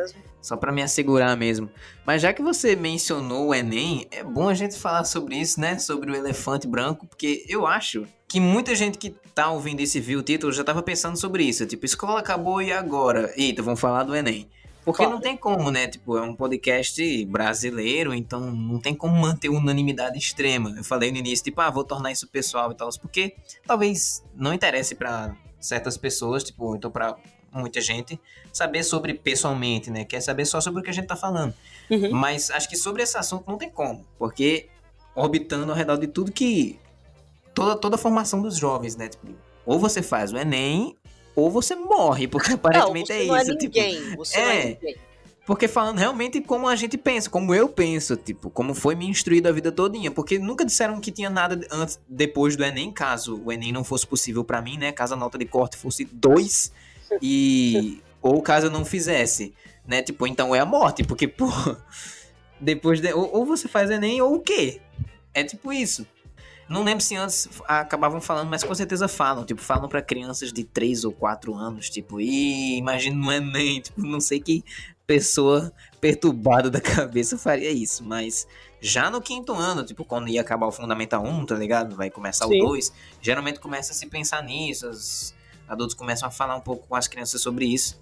só 0.41 0.55
para 0.55 0.71
me 0.71 0.81
assegurar 0.81 1.35
mesmo. 1.35 1.69
Mas 2.05 2.21
já 2.21 2.31
que 2.31 2.41
você 2.41 2.75
mencionou 2.75 3.47
o 3.47 3.55
Enem, 3.55 4.07
é 4.11 4.23
bom 4.23 4.47
a 4.47 4.53
gente 4.53 4.77
falar 4.77 5.03
sobre 5.03 5.35
isso, 5.35 5.59
né? 5.59 5.77
Sobre 5.77 6.11
o 6.11 6.15
elefante 6.15 6.67
branco, 6.67 7.05
porque 7.05 7.45
eu 7.49 7.67
acho 7.67 8.05
que 8.27 8.39
muita 8.39 8.75
gente 8.75 8.97
que 8.97 9.15
tá 9.33 9.49
ouvindo 9.51 9.79
esse 9.79 9.99
viu 9.99 10.19
o 10.19 10.23
título 10.23 10.51
já 10.51 10.63
tava 10.63 10.81
pensando 10.81 11.17
sobre 11.17 11.43
isso. 11.43 11.65
Tipo, 11.65 11.85
escola 11.85 12.19
acabou 12.19 12.61
e 12.61 12.71
agora? 12.71 13.33
Eita, 13.35 13.61
vamos 13.61 13.79
falar 13.79 14.03
do 14.03 14.15
Enem. 14.15 14.49
Porque 14.83 15.05
não 15.05 15.19
tem 15.19 15.37
como, 15.37 15.69
né? 15.69 15.87
Tipo, 15.87 16.17
é 16.17 16.21
um 16.21 16.35
podcast 16.35 17.25
brasileiro, 17.25 18.13
então 18.13 18.39
não 18.39 18.79
tem 18.79 18.95
como 18.95 19.15
manter 19.15 19.49
unanimidade 19.49 20.17
extrema. 20.17 20.73
Eu 20.75 20.83
falei 20.83 21.11
no 21.11 21.17
início, 21.17 21.45
tipo, 21.45 21.61
ah, 21.61 21.69
vou 21.69 21.83
tornar 21.83 22.11
isso 22.11 22.27
pessoal 22.27 22.71
e 22.71 22.75
tal, 22.75 22.89
porque 22.99 23.35
talvez 23.67 24.23
não 24.33 24.53
interesse 24.53 24.95
para 24.95 25.35
certas 25.59 25.97
pessoas, 25.97 26.43
tipo, 26.43 26.75
então 26.75 26.89
para 26.89 27.15
muita 27.51 27.81
gente 27.81 28.19
saber 28.51 28.83
sobre 28.83 29.13
pessoalmente, 29.13 29.91
né? 29.91 30.05
Quer 30.05 30.21
saber 30.21 30.45
só 30.45 30.61
sobre 30.61 30.79
o 30.79 30.83
que 30.83 30.89
a 30.89 30.93
gente 30.93 31.07
tá 31.07 31.15
falando. 31.15 31.53
Uhum. 31.89 32.11
Mas 32.11 32.49
acho 32.49 32.69
que 32.69 32.77
sobre 32.77 33.03
esse 33.03 33.17
assunto 33.17 33.45
não 33.47 33.57
tem 33.57 33.69
como, 33.69 34.05
porque 34.17 34.69
orbitando 35.15 35.71
ao 35.71 35.77
redor 35.77 35.97
de 35.97 36.07
tudo 36.07 36.31
que 36.31 36.79
toda, 37.53 37.75
toda 37.75 37.95
a 37.95 37.99
formação 37.99 38.41
dos 38.41 38.57
jovens, 38.57 38.95
né? 38.95 39.07
Tipo, 39.07 39.27
ou 39.65 39.79
você 39.79 40.01
faz 40.01 40.31
o 40.31 40.37
Enem, 40.37 40.95
ou 41.35 41.49
você 41.49 41.75
morre, 41.75 42.27
porque 42.27 42.53
aparentemente 42.53 43.11
não, 43.11 43.19
é 43.19 43.25
não 43.25 43.37
isso. 43.37 43.51
É 43.51 43.55
ninguém, 43.55 43.95
tipo, 43.95 44.17
você 44.17 44.37
é, 44.37 44.45
não 44.45 44.51
é 44.51 44.65
ninguém. 44.65 44.95
Porque 45.49 45.67
falando 45.67 45.97
realmente 45.97 46.41
como 46.41 46.67
a 46.67 46.75
gente 46.75 46.95
pensa, 46.95 47.27
como 47.27 47.55
eu 47.55 47.67
penso, 47.67 48.15
tipo, 48.15 48.51
como 48.51 48.75
foi 48.75 48.93
me 48.93 49.07
instruído 49.07 49.47
a 49.47 49.51
vida 49.51 49.71
todinha. 49.71 50.11
Porque 50.11 50.37
nunca 50.37 50.63
disseram 50.63 51.01
que 51.01 51.11
tinha 51.11 51.27
nada 51.27 51.59
antes, 51.71 51.99
depois 52.07 52.55
do 52.55 52.63
Enem, 52.63 52.91
caso 52.91 53.41
o 53.43 53.51
Enem 53.51 53.71
não 53.71 53.83
fosse 53.83 54.05
possível 54.05 54.43
para 54.43 54.61
mim, 54.61 54.77
né? 54.77 54.91
Caso 54.91 55.15
a 55.15 55.17
nota 55.17 55.39
de 55.39 55.45
corte 55.45 55.75
fosse 55.75 56.05
2, 56.05 56.71
E. 57.19 57.99
ou 58.21 58.39
caso 58.43 58.67
eu 58.67 58.71
não 58.71 58.85
fizesse, 58.85 59.55
né? 59.87 60.03
Tipo, 60.03 60.27
então 60.27 60.53
é 60.53 60.59
a 60.59 60.65
morte, 60.65 61.03
porque, 61.03 61.27
pô. 61.27 61.47
Depois 62.61 63.01
de. 63.01 63.11
Ou, 63.11 63.37
ou 63.37 63.43
você 63.43 63.67
faz 63.67 63.89
Enem 63.89 64.21
ou 64.21 64.35
o 64.35 64.39
quê? 64.41 64.81
É 65.33 65.43
tipo 65.43 65.73
isso. 65.73 66.05
Não 66.69 66.83
lembro 66.83 67.03
se 67.03 67.15
antes 67.15 67.49
acabavam 67.67 68.21
falando, 68.21 68.47
mas 68.47 68.63
com 68.63 68.75
certeza 68.75 69.07
falam. 69.07 69.43
Tipo, 69.43 69.59
falam 69.59 69.89
para 69.89 70.03
crianças 70.03 70.53
de 70.53 70.63
3 70.63 71.03
ou 71.03 71.11
4 71.11 71.55
anos. 71.55 71.89
Tipo, 71.89 72.21
e 72.21 72.77
imagina 72.77 73.15
no 73.15 73.31
Enem. 73.31 73.81
Tipo, 73.81 74.01
não 74.03 74.21
sei 74.21 74.39
que 74.39 74.63
pessoa 75.07 75.73
perturbada 75.99 76.69
da 76.69 76.79
cabeça 76.79 77.39
faria 77.39 77.71
isso. 77.71 78.03
Mas 78.03 78.47
já 78.79 79.09
no 79.09 79.19
quinto 79.19 79.53
ano, 79.53 79.83
tipo, 79.83 80.05
quando 80.05 80.29
ia 80.29 80.41
acabar 80.41 80.67
o 80.67 80.71
Fundamental 80.71 81.25
1, 81.25 81.45
tá 81.47 81.55
ligado? 81.55 81.95
Vai 81.95 82.11
começar 82.11 82.45
Sim. 82.45 82.61
o 82.61 82.67
2. 82.67 82.93
Geralmente 83.19 83.59
começa 83.59 83.91
a 83.91 83.95
se 83.95 84.05
pensar 84.05 84.43
nisso. 84.43 84.87
Os 84.87 85.33
adultos 85.67 85.95
começam 85.95 86.27
a 86.27 86.31
falar 86.31 86.55
um 86.55 86.61
pouco 86.61 86.87
com 86.87 86.95
as 86.95 87.07
crianças 87.07 87.41
sobre 87.41 87.65
isso. 87.65 87.99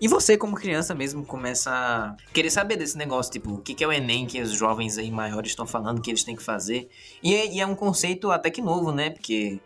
E 0.00 0.08
você, 0.08 0.36
como 0.36 0.54
criança 0.54 0.94
mesmo, 0.94 1.24
começa 1.24 1.70
a 1.70 2.16
querer 2.32 2.50
saber 2.50 2.76
desse 2.76 2.98
negócio, 2.98 3.32
tipo, 3.32 3.54
o 3.54 3.58
que 3.62 3.82
é 3.82 3.86
o 3.86 3.92
Enem 3.92 4.26
que 4.26 4.40
os 4.40 4.52
jovens 4.52 4.98
aí 4.98 5.10
maiores 5.10 5.50
estão 5.50 5.66
falando 5.66 6.02
que 6.02 6.10
eles 6.10 6.22
têm 6.22 6.36
que 6.36 6.42
fazer. 6.42 6.88
E 7.22 7.34
é, 7.34 7.46
e 7.54 7.60
é 7.60 7.66
um 7.66 7.74
conceito 7.74 8.30
até 8.30 8.50
que 8.50 8.60
novo, 8.60 8.92
né? 8.92 9.10
Porque 9.10 9.58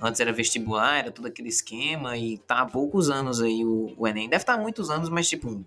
antes 0.00 0.20
era 0.20 0.32
vestibular, 0.32 0.98
era 0.98 1.10
todo 1.12 1.26
aquele 1.26 1.48
esquema, 1.48 2.16
e 2.16 2.38
tá 2.38 2.62
há 2.62 2.66
poucos 2.66 3.10
anos 3.10 3.40
aí 3.40 3.64
o, 3.64 3.94
o 3.96 4.08
Enem. 4.08 4.28
Deve 4.28 4.42
estar 4.42 4.54
tá 4.54 4.58
há 4.58 4.62
muitos 4.62 4.90
anos, 4.90 5.08
mas 5.08 5.28
tipo, 5.28 5.64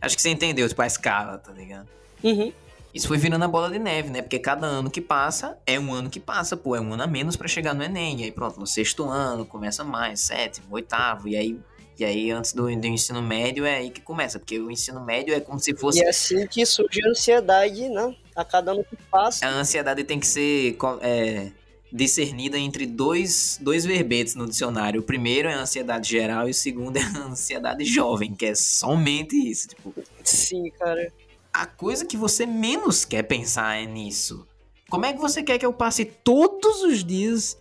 acho 0.00 0.16
que 0.16 0.22
você 0.22 0.30
entendeu, 0.30 0.66
tipo, 0.66 0.80
a 0.80 0.86
escala, 0.86 1.36
tá 1.36 1.52
ligado? 1.52 1.88
Uhum. 2.24 2.52
Isso 2.94 3.08
foi 3.08 3.18
virando 3.18 3.44
a 3.44 3.48
bola 3.48 3.68
de 3.70 3.78
neve, 3.78 4.08
né? 4.08 4.22
Porque 4.22 4.38
cada 4.38 4.66
ano 4.66 4.90
que 4.90 5.02
passa 5.02 5.58
é 5.66 5.78
um 5.78 5.92
ano 5.92 6.08
que 6.08 6.18
passa, 6.18 6.56
pô, 6.56 6.74
é 6.74 6.80
um 6.80 6.94
ano 6.94 7.02
a 7.02 7.06
menos 7.06 7.36
para 7.36 7.46
chegar 7.46 7.74
no 7.74 7.82
Enem. 7.82 8.20
E 8.20 8.24
aí 8.24 8.32
pronto, 8.32 8.58
no 8.58 8.66
sexto 8.66 9.04
ano 9.04 9.44
começa 9.44 9.84
mais, 9.84 10.20
sétimo, 10.20 10.68
oitavo, 10.70 11.28
e 11.28 11.36
aí 11.36 11.60
e 11.98 12.04
aí, 12.04 12.30
antes 12.30 12.52
do, 12.52 12.64
do, 12.64 12.86
ensino 12.86 13.22
médio, 13.22 13.64
é 13.64 13.76
aí 13.76 13.90
que 13.90 14.02
começa, 14.02 14.38
porque 14.38 14.58
o 14.58 14.70
ensino 14.70 15.02
médio 15.02 15.34
é 15.34 15.40
como 15.40 15.58
se 15.58 15.74
fosse. 15.74 15.98
E 15.98 16.02
é 16.02 16.10
assim 16.10 16.46
que 16.46 16.64
surge 16.66 17.00
a 17.02 17.08
ansiedade, 17.08 17.88
né? 17.88 18.14
A 18.34 18.44
cada 18.44 18.72
ano 18.72 18.84
que 18.84 18.96
passa. 19.10 19.46
A 19.46 19.50
ansiedade 19.50 20.04
tem 20.04 20.20
que 20.20 20.26
ser 20.26 20.76
é, 21.00 21.50
discernida 21.90 22.58
entre 22.58 22.84
dois, 22.84 23.58
dois 23.62 23.86
verbetes 23.86 24.34
no 24.34 24.46
dicionário. 24.46 25.00
O 25.00 25.02
primeiro 25.02 25.48
é 25.48 25.54
a 25.54 25.60
ansiedade 25.60 26.10
geral 26.10 26.46
e 26.46 26.50
o 26.50 26.54
segundo 26.54 26.98
é 26.98 27.02
a 27.02 27.18
ansiedade 27.24 27.84
jovem, 27.84 28.34
que 28.34 28.44
é 28.44 28.54
somente 28.54 29.34
isso. 29.34 29.68
Tipo, 29.68 29.94
Sim, 30.22 30.70
cara. 30.78 31.10
A 31.50 31.64
coisa 31.64 32.04
que 32.04 32.18
você 32.18 32.44
menos 32.44 33.06
quer 33.06 33.22
pensar 33.22 33.80
é 33.80 33.86
nisso. 33.86 34.46
Como 34.90 35.06
é 35.06 35.14
que 35.14 35.18
você 35.18 35.42
quer 35.42 35.58
que 35.58 35.64
eu 35.64 35.72
passe 35.72 36.04
todos 36.04 36.82
os 36.82 37.02
dias 37.02 37.58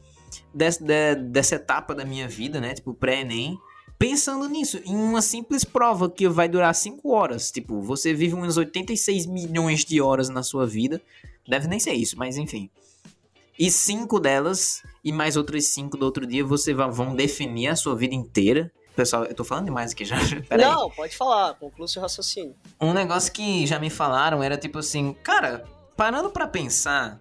dessa, 0.53 0.83
dessa 1.15 1.55
etapa 1.55 1.95
da 1.95 2.03
minha 2.03 2.27
vida, 2.27 2.59
né? 2.59 2.73
Tipo, 2.73 2.93
pré-ENEM 2.93 3.57
pensando 4.07 4.47
nisso, 4.47 4.79
em 4.85 4.95
uma 4.95 5.19
simples 5.19 5.63
prova 5.63 6.07
que 6.07 6.29
vai 6.29 6.47
durar 6.47 6.75
5 6.75 7.09
horas. 7.09 7.49
Tipo, 7.49 7.81
você 7.81 8.13
vive 8.13 8.35
uns 8.35 8.55
86 8.55 9.25
milhões 9.25 9.83
de 9.83 9.99
horas 9.99 10.29
na 10.29 10.43
sua 10.43 10.67
vida. 10.67 11.01
Deve 11.47 11.67
nem 11.67 11.79
ser 11.79 11.93
isso, 11.93 12.15
mas 12.15 12.37
enfim. 12.37 12.69
E 13.57 13.71
cinco 13.71 14.19
delas, 14.19 14.83
e 15.03 15.11
mais 15.11 15.35
outras 15.35 15.65
cinco 15.67 15.97
do 15.97 16.05
outro 16.05 16.27
dia, 16.27 16.45
você 16.45 16.71
vai, 16.71 16.87
vão 16.91 17.15
definir 17.15 17.69
a 17.69 17.75
sua 17.75 17.95
vida 17.95 18.13
inteira. 18.13 18.71
Pessoal, 18.95 19.25
eu 19.25 19.33
tô 19.33 19.43
falando 19.43 19.65
demais 19.65 19.91
aqui 19.91 20.05
já. 20.05 20.17
Pera 20.47 20.69
Não, 20.69 20.89
aí. 20.89 20.95
pode 20.95 21.17
falar, 21.17 21.55
conclua 21.55 21.87
seu 21.87 22.01
raciocínio. 22.01 22.53
Um 22.79 22.93
negócio 22.93 23.31
que 23.33 23.65
já 23.65 23.79
me 23.79 23.89
falaram 23.89 24.43
era 24.43 24.55
tipo 24.55 24.77
assim, 24.77 25.15
cara, 25.23 25.65
parando 25.97 26.29
para 26.29 26.47
pensar, 26.47 27.19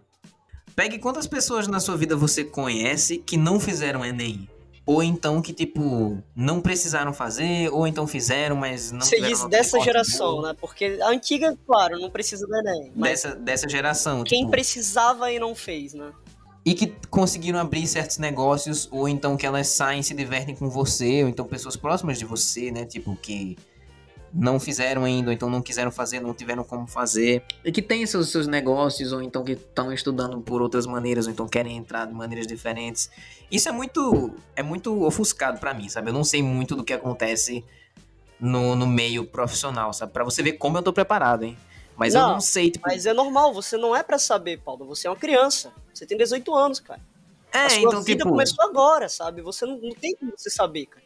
pegue 0.77 0.99
quantas 0.99 1.27
pessoas 1.27 1.67
na 1.67 1.81
sua 1.81 1.97
vida 1.97 2.15
você 2.15 2.45
conhece 2.45 3.17
que 3.17 3.39
não 3.39 3.59
fizeram 3.59 4.05
Enem 4.05 4.51
ou 4.87 5.03
então 5.03 5.41
que, 5.41 5.53
tipo, 5.53 6.19
não 6.37 6.61
precisaram 6.61 7.13
fazer, 7.13 7.71
ou 7.73 7.87
então 7.87 8.07
fizeram, 8.07 8.55
mas 8.55 8.93
não 8.93 9.01
Você 9.01 9.21
diz 9.21 9.45
dessa 9.47 9.81
geração, 9.81 10.43
né? 10.43 10.55
Porque 10.61 10.99
a 11.01 11.09
antiga, 11.09 11.57
claro, 11.67 11.99
não 11.99 12.11
precisa 12.11 12.47
do 12.47 12.55
Enem. 12.55 12.93
Dessa, 12.95 13.35
dessa 13.35 13.69
geração. 13.69 14.23
Quem 14.25 14.41
tipo, 14.41 14.51
precisava 14.51 15.33
e 15.33 15.39
não 15.39 15.55
fez, 15.55 15.95
né? 15.95 16.13
E 16.67 16.75
que 16.75 16.95
conseguiram 17.09 17.59
abrir 17.59 17.87
certos 17.87 18.19
negócios, 18.19 18.89
ou 18.91 19.09
então 19.09 19.37
que 19.37 19.47
elas 19.47 19.69
saem 19.69 20.01
e 20.01 20.05
se 20.05 20.15
divertem 20.15 20.55
com 20.55 20.69
você, 20.69 21.23
ou 21.23 21.29
então 21.29 21.47
pessoas 21.47 21.77
próximas 21.77 22.19
de 22.19 22.25
você, 22.25 22.71
né? 22.71 22.85
Tipo, 22.85 23.17
que 23.17 23.57
não 24.35 24.59
fizeram 24.59 25.05
ainda, 25.05 25.29
ou 25.29 25.33
então 25.33 25.49
não 25.49 25.63
quiseram 25.63 25.93
fazer, 25.93 26.21
não 26.21 26.35
tiveram 26.35 26.65
como 26.65 26.89
fazer, 26.89 27.45
e 27.65 27.71
que 27.71 27.81
tem 27.81 28.05
seus, 28.05 28.31
seus 28.31 28.49
negócios, 28.49 29.13
ou 29.13 29.23
então 29.23 29.45
que 29.45 29.53
estão 29.53 29.93
estudando 29.93 30.41
por 30.41 30.61
outras 30.61 30.87
maneiras, 30.87 31.27
ou 31.27 31.33
então 31.33 31.47
querem 31.47 31.77
entrar 31.77 32.07
de 32.07 32.13
maneiras 32.13 32.47
diferentes. 32.47 33.09
Isso 33.51 33.69
é 33.69 33.73
muito 33.73 34.35
é 34.57 34.63
muito 34.63 35.05
ofuscado 35.05 35.61
para 35.61 35.73
mim, 35.73 35.89
sabe? 35.89 36.11
Eu 36.11 36.15
não 36.15 36.25
sei 36.25 36.43
muito 36.43 36.75
do 36.75 36.83
que 36.83 36.93
acontece 36.93 37.65
no, 38.41 38.75
no 38.75 38.87
meio 38.87 39.25
profissional, 39.25 39.93
sabe? 39.93 40.13
Para 40.13 40.25
você 40.25 40.43
ver 40.43 40.55
como 40.55 40.77
eu 40.77 40.83
tô 40.83 40.93
preparado, 40.93 41.45
hein? 41.45 41.57
Mas 41.97 42.15
não, 42.15 42.23
eu 42.23 42.29
não 42.35 42.41
sei, 42.41 42.73
tipo... 42.73 42.89
Mas 42.89 43.07
é 43.07 43.15
normal, 43.15 43.55
você 43.55 43.77
não 43.77 43.95
é 43.95 44.03
para 44.03 44.19
saber, 44.19 44.59
Paulo. 44.59 44.85
Você 44.87 45.07
é 45.07 45.11
uma 45.11 45.17
criança. 45.17 45.73
Você 45.93 46.05
tem 46.05 46.19
18 46.19 46.53
anos, 46.53 46.81
cara. 46.81 47.01
É, 47.53 47.67
a 47.67 47.71
sua 47.71 47.79
então, 47.79 48.03
vida 48.03 48.19
tipo... 48.19 48.31
começou 48.31 48.65
agora, 48.65 49.09
sabe? 49.09 49.41
Você 49.43 49.65
não, 49.65 49.79
não 49.79 49.95
tem 49.95 50.17
como 50.17 50.33
você 50.37 50.51
saber, 50.51 50.87
cara. 50.87 51.05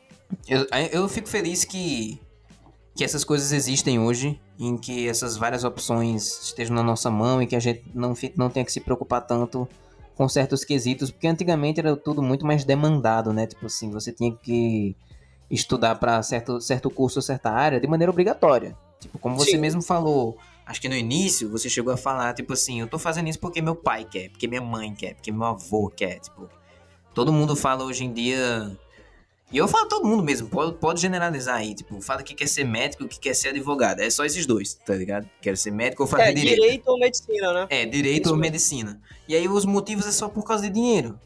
Eu, 0.49 0.67
eu 0.91 1.09
fico 1.11 1.29
feliz 1.29 1.63
que 1.63 2.19
que 2.99 3.05
essas 3.05 3.23
coisas 3.23 3.53
existem 3.53 4.01
hoje, 4.01 4.41
em 4.59 4.77
que 4.77 5.09
essas 5.09 5.37
várias 5.37 5.63
opções 5.63 6.43
estejam 6.43 6.75
na 6.75 6.83
nossa 6.83 7.09
mão 7.09 7.41
e 7.41 7.47
que 7.47 7.55
a 7.55 7.61
gente 7.61 7.85
não, 7.95 8.13
não 8.37 8.51
tenha 8.51 8.67
que 8.67 8.73
se 8.73 8.81
preocupar 8.81 9.21
tanto 9.21 9.69
com 10.17 10.29
certos 10.29 10.65
quesitos, 10.65 11.13
porque 11.13 11.29
antigamente 11.29 11.79
era 11.79 11.97
tudo 11.97 12.21
muito 12.21 12.45
mais 12.45 12.65
demandado, 12.65 13.33
né? 13.33 13.47
Tipo 13.47 13.67
assim, 13.67 13.89
você 13.93 14.11
tinha 14.11 14.33
que 14.35 14.97
estudar 15.49 15.95
para 15.95 16.21
certo, 16.25 16.61
certo 16.61 16.91
curso 16.91 17.21
ou 17.21 17.23
certa 17.23 17.53
área 17.53 17.79
de 17.79 17.87
maneira 17.87 18.11
obrigatória. 18.11 18.77
Tipo, 18.99 19.17
como 19.17 19.37
você 19.37 19.53
Sim. 19.53 19.59
mesmo 19.59 19.81
falou, 19.81 20.37
acho 20.67 20.81
que 20.81 20.89
no 20.89 20.97
início 20.97 21.49
você 21.49 21.71
chegou 21.71 21.93
a 21.93 21.97
falar, 21.97 22.35
tipo 22.35 22.53
assim, 22.53 22.81
eu 22.81 22.89
tô 22.89 22.99
fazendo 22.99 23.29
isso 23.29 23.39
porque 23.39 23.63
meu 23.63 23.77
pai 23.77 24.05
quer, 24.05 24.29
porque 24.31 24.49
minha 24.49 24.61
mãe 24.61 24.93
quer, 24.93 25.15
porque 25.15 25.31
meu 25.31 25.45
avô 25.45 25.89
quer, 25.89 26.19
tipo. 26.19 26.49
Todo 27.15 27.33
mundo 27.33 27.55
fala 27.55 27.85
hoje 27.85 28.05
em 28.05 28.13
dia 28.13 28.77
e 29.51 29.57
eu 29.57 29.67
falo 29.67 29.89
todo 29.89 30.07
mundo 30.07 30.23
mesmo, 30.23 30.49
pode, 30.49 30.75
pode 30.75 31.01
generalizar 31.01 31.57
aí. 31.57 31.75
Tipo, 31.75 32.01
fala 32.03 32.23
que 32.23 32.35
quer 32.35 32.47
ser 32.47 32.65
médico, 32.65 33.09
que 33.09 33.19
quer 33.19 33.35
ser 33.35 33.49
advogado. 33.49 34.01
É 34.01 34.11
só 34.11 34.25
esses 34.25 34.45
dois, 34.45 34.75
tá 34.75 34.95
ligado? 34.95 35.29
Quer 35.41 35.57
ser 35.57 35.71
médico 35.71 36.03
ou 36.03 36.09
fazer 36.09 36.25
é, 36.25 36.33
direito. 36.33 36.61
direito 36.61 36.89
ou 36.89 36.99
medicina, 36.99 37.53
né? 37.53 37.67
É, 37.71 37.87
direito 37.87 38.27
Isso 38.27 38.35
ou 38.35 38.39
medicina. 38.39 39.01
E 39.27 39.35
aí 39.35 39.49
os 39.49 39.65
motivos 39.65 40.07
é 40.07 40.13
só 40.13 40.29
por 40.29 40.45
causa 40.45 40.65
de 40.65 40.75
dinheiro. 40.75 41.19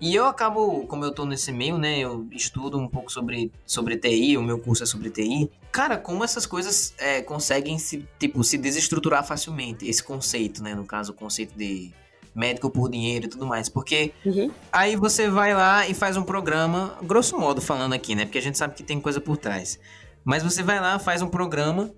E 0.00 0.14
eu 0.14 0.24
acabo, 0.24 0.86
como 0.86 1.04
eu 1.04 1.12
tô 1.12 1.26
nesse 1.26 1.52
meio, 1.52 1.76
né? 1.76 1.98
Eu 1.98 2.26
estudo 2.32 2.78
um 2.78 2.88
pouco 2.88 3.12
sobre, 3.12 3.52
sobre 3.66 3.98
TI, 3.98 4.38
o 4.38 4.42
meu 4.42 4.58
curso 4.58 4.82
é 4.82 4.86
sobre 4.86 5.10
TI. 5.10 5.50
Cara, 5.70 5.98
como 5.98 6.24
essas 6.24 6.46
coisas 6.46 6.94
é, 6.96 7.20
conseguem 7.20 7.78
se, 7.78 8.08
tipo, 8.18 8.42
se 8.42 8.56
desestruturar 8.56 9.26
facilmente. 9.26 9.86
Esse 9.86 10.02
conceito, 10.02 10.62
né? 10.62 10.74
No 10.74 10.86
caso, 10.86 11.12
o 11.12 11.14
conceito 11.14 11.54
de 11.54 11.92
médico 12.34 12.70
por 12.70 12.90
dinheiro 12.90 13.26
e 13.26 13.28
tudo 13.28 13.46
mais. 13.46 13.68
Porque 13.68 14.12
uhum. 14.24 14.50
aí 14.72 14.96
você 14.96 15.28
vai 15.28 15.54
lá 15.54 15.86
e 15.88 15.94
faz 15.94 16.16
um 16.16 16.22
programa, 16.22 16.96
grosso 17.02 17.38
modo 17.38 17.60
falando 17.60 17.92
aqui, 17.92 18.14
né? 18.14 18.24
Porque 18.24 18.38
a 18.38 18.42
gente 18.42 18.58
sabe 18.58 18.74
que 18.74 18.82
tem 18.82 19.00
coisa 19.00 19.20
por 19.20 19.36
trás. 19.36 19.78
Mas 20.24 20.42
você 20.42 20.62
vai 20.62 20.80
lá, 20.80 20.98
faz 20.98 21.22
um 21.22 21.28
programa 21.28 21.92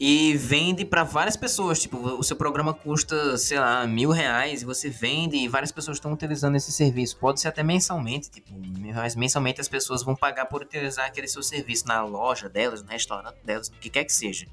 e 0.00 0.34
vende 0.34 0.82
para 0.82 1.04
várias 1.04 1.36
pessoas. 1.36 1.78
Tipo, 1.78 1.98
o 1.98 2.22
seu 2.22 2.34
programa 2.34 2.72
custa, 2.72 3.36
sei 3.36 3.58
lá, 3.58 3.86
mil 3.86 4.10
reais 4.10 4.62
e 4.62 4.64
você 4.64 4.88
vende 4.88 5.36
e 5.36 5.46
várias 5.46 5.70
pessoas 5.70 5.98
estão 5.98 6.12
utilizando 6.12 6.56
esse 6.56 6.72
serviço. 6.72 7.18
Pode 7.18 7.38
ser 7.38 7.48
até 7.48 7.62
mensalmente, 7.62 8.30
tipo, 8.30 8.50
mas 8.94 9.14
mensalmente 9.14 9.60
as 9.60 9.68
pessoas 9.68 10.02
vão 10.02 10.16
pagar 10.16 10.46
por 10.46 10.62
utilizar 10.62 11.06
aquele 11.06 11.28
seu 11.28 11.42
serviço 11.42 11.86
na 11.86 12.02
loja 12.02 12.48
delas, 12.48 12.82
no 12.82 12.88
restaurante 12.88 13.36
delas, 13.44 13.68
o 13.68 13.72
que 13.72 13.90
quer 13.90 14.04
que 14.04 14.12
seja. 14.12 14.46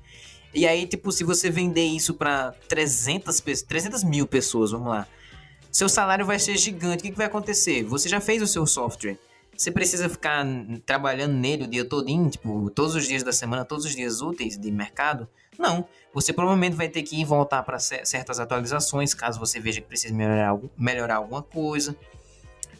E 0.53 0.65
aí, 0.67 0.87
tipo, 0.87 1.11
se 1.11 1.23
você 1.23 1.49
vender 1.49 1.85
isso 1.85 2.13
para 2.13 2.53
300, 2.67 3.41
300 3.67 4.03
mil 4.03 4.25
pessoas, 4.25 4.71
vamos 4.71 4.89
lá, 4.89 5.07
seu 5.71 5.87
salário 5.87 6.25
vai 6.25 6.39
ser 6.39 6.57
gigante. 6.57 7.01
O 7.01 7.03
que, 7.03 7.11
que 7.11 7.17
vai 7.17 7.27
acontecer? 7.27 7.83
Você 7.83 8.09
já 8.09 8.19
fez 8.19 8.41
o 8.41 8.47
seu 8.47 8.65
software. 8.65 9.17
Você 9.55 9.71
precisa 9.71 10.07
ficar 10.07 10.45
trabalhando 10.85 11.33
nele 11.33 11.63
o 11.63 11.67
dia 11.67 11.83
todinho, 11.83 12.29
tipo, 12.29 12.69
todos 12.69 12.95
os 12.95 13.07
dias 13.07 13.23
da 13.23 13.31
semana, 13.31 13.65
todos 13.65 13.85
os 13.85 13.95
dias 13.95 14.21
úteis 14.21 14.57
de 14.57 14.71
mercado? 14.71 15.27
Não. 15.57 15.87
Você 16.13 16.31
provavelmente 16.31 16.75
vai 16.75 16.87
ter 16.87 17.03
que 17.03 17.19
ir 17.19 17.25
voltar 17.25 17.63
para 17.63 17.79
certas 17.79 18.39
atualizações, 18.39 19.13
caso 19.13 19.39
você 19.39 19.59
veja 19.59 19.81
que 19.81 19.87
precisa 19.87 20.13
melhorar, 20.13 20.57
melhorar 20.77 21.15
alguma 21.15 21.41
coisa, 21.41 21.95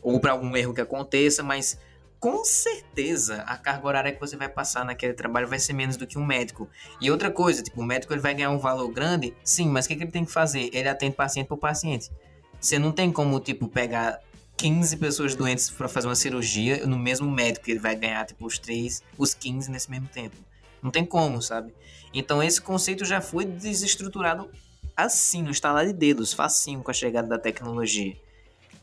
ou 0.02 0.20
para 0.20 0.32
algum 0.32 0.56
erro 0.56 0.74
que 0.74 0.82
aconteça, 0.82 1.42
mas 1.42 1.80
com 2.20 2.44
certeza 2.44 3.44
a 3.44 3.58
carga 3.58 3.88
horária 3.88 4.12
que 4.12 4.20
você 4.20 4.36
vai 4.36 4.50
passar 4.50 4.84
naquele 4.84 5.14
trabalho 5.14 5.48
vai 5.48 5.60
ser 5.60 5.74
menos 5.74 5.98
do 5.98 6.08
que 6.08 6.18
um 6.18 6.26
médico. 6.26 6.68
E 7.00 7.12
outra 7.12 7.30
coisa, 7.30 7.62
tipo, 7.62 7.82
o 7.82 7.84
médico 7.84 8.14
ele 8.14 8.22
vai 8.22 8.34
ganhar 8.34 8.50
um 8.50 8.58
valor 8.58 8.92
grande, 8.92 9.34
sim, 9.44 9.68
mas 9.70 9.86
o 9.86 9.90
que, 9.90 9.96
que 9.96 10.04
ele 10.04 10.12
tem 10.12 10.26
que 10.26 10.32
fazer? 10.32 10.70
Ele 10.74 10.90
atende 10.90 11.16
paciente 11.16 11.48
por 11.48 11.58
paciente. 11.58 12.12
Você 12.60 12.80
não 12.80 12.92
tem 12.92 13.12
como, 13.12 13.40
tipo, 13.40 13.68
pegar 13.68 14.20
15 14.58 14.98
pessoas 14.98 15.36
doentes 15.36 15.70
para 15.70 15.88
fazer 15.88 16.08
uma 16.08 16.16
cirurgia 16.16 16.86
no 16.88 16.98
mesmo 16.98 17.30
médico, 17.30 17.70
ele 17.70 17.80
vai 17.80 17.96
ganhar, 17.96 18.26
tipo, 18.26 18.46
os 18.46 18.58
3, 18.58 19.04
os 19.18 19.34
15 19.34 19.70
nesse 19.70 19.90
mesmo 19.90 20.08
tempo. 20.08 20.36
Não 20.82 20.90
tem 20.90 21.06
como, 21.06 21.42
sabe? 21.42 21.74
Então 22.14 22.42
esse 22.42 22.60
conceito 22.60 23.06
já 23.06 23.22
foi 23.22 23.46
desestruturado 23.46 24.50
assim, 24.96 25.44
no 25.44 25.52
estalar 25.52 25.86
de 25.86 25.94
dedos, 25.94 26.34
facinho 26.34 26.82
com 26.82 26.90
a 26.90 26.94
chegada 26.94 27.28
da 27.28 27.38
tecnologia. 27.38 28.18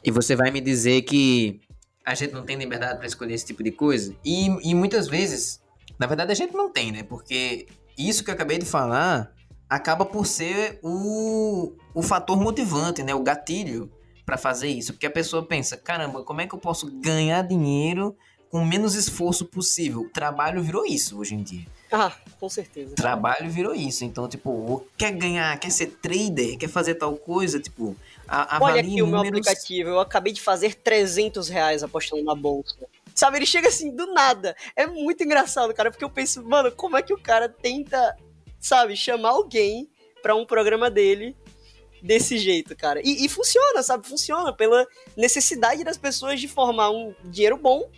E 0.05 0.11
você 0.13 0.37
vai 0.37 0.53
me 0.53 0.61
dizer 0.61 1.03
que 1.03 1.61
a 2.05 2.15
gente 2.15 2.33
não 2.33 2.45
tem 2.45 2.57
liberdade 2.57 2.99
para 2.99 3.07
escolher 3.07 3.35
esse 3.35 3.47
tipo 3.47 3.63
de 3.63 3.71
coisa. 3.71 4.15
E, 4.25 4.47
e 4.69 4.75
muitas 4.75 5.09
vezes, 5.09 5.63
na 5.99 6.07
verdade, 6.07 6.33
a 6.33 6.35
gente 6.35 6.53
não 6.55 6.71
tem, 6.71 6.93
né? 6.93 7.03
Porque 7.03 7.67
isso 7.97 8.23
que 8.23 8.31
eu 8.31 8.35
acabei 8.35 8.59
de 8.59 8.67
falar 8.67 9.33
acaba 9.69 10.05
por 10.05 10.27
ser 10.27 10.79
o, 10.83 11.73
o 11.95 12.03
fator 12.03 12.39
motivante, 12.39 13.03
né? 13.03 13.15
O 13.15 13.23
gatilho 13.23 13.91
para 14.27 14.37
fazer 14.37 14.69
isso. 14.69 14.93
Porque 14.93 15.07
a 15.07 15.11
pessoa 15.11 15.45
pensa, 15.45 15.77
caramba, 15.77 16.23
como 16.23 16.41
é 16.41 16.47
que 16.47 16.55
eu 16.55 16.59
posso 16.59 16.91
ganhar 17.01 17.43
dinheiro 17.43 18.17
com 18.51 18.65
menos 18.65 18.95
esforço 18.95 19.47
possível? 19.47 20.03
O 20.03 20.09
trabalho 20.11 20.63
virou 20.63 20.85
isso 20.85 21.19
hoje 21.19 21.35
em 21.35 21.43
dia. 21.43 21.67
Ah, 21.91 22.13
com 22.41 22.49
certeza. 22.49 22.95
Trabalho 22.95 23.49
virou 23.51 23.75
isso. 23.75 24.05
Então, 24.05 24.29
tipo, 24.29 24.85
quer 24.97 25.13
ganhar, 25.13 25.59
quer 25.59 25.71
ser 25.71 25.87
trader, 25.87 26.59
quer 26.59 26.69
fazer 26.69 26.97
tal 26.97 27.17
coisa, 27.17 27.61
tipo, 27.61 27.97
a, 28.29 28.59
Olha 28.63 28.81
aqui 28.81 29.01
números... 29.01 29.09
o 29.09 29.11
meu 29.11 29.21
aplicativo, 29.21 29.91
eu 29.91 30.01
acabei 30.01 30.33
de 30.33 30.41
fazer 30.41 30.75
300 30.75 31.49
reais 31.49 31.83
apostando 31.83 32.25
na 32.25 32.35
bolsa. 32.35 32.77
Sabe, 33.15 33.39
ele 33.39 33.47
chega 33.47 33.69
assim 33.69 33.95
do 33.95 34.13
nada. 34.13 34.57
É 34.75 34.87
muito 34.87 35.23
engraçado, 35.23 35.73
cara, 35.73 35.91
porque 35.91 36.05
eu 36.05 36.11
penso, 36.11 36.43
mano, 36.43 36.73
como 36.73 36.97
é 36.97 37.03
que 37.03 37.15
o 37.15 37.19
cara 37.19 37.49
tenta, 37.49 38.17
sabe, 38.59 38.97
chamar 38.97 39.31
alguém 39.31 39.89
para 40.23 40.35
um 40.35 40.45
programa 40.45 40.91
dele 40.91 41.37
desse 42.03 42.39
jeito, 42.39 42.77
cara. 42.77 43.01
E, 43.03 43.25
e, 43.25 43.29
funciona, 43.29 43.83
sabe? 43.83 44.07
Funciona 44.07 44.53
pela 44.53 44.87
necessidade 45.17 45.85
das 45.85 45.97
pessoas 45.97 46.41
de 46.41 46.49
formar 46.49 46.91
um 46.91 47.15
dinheiro 47.25 47.57
bom 47.57 47.89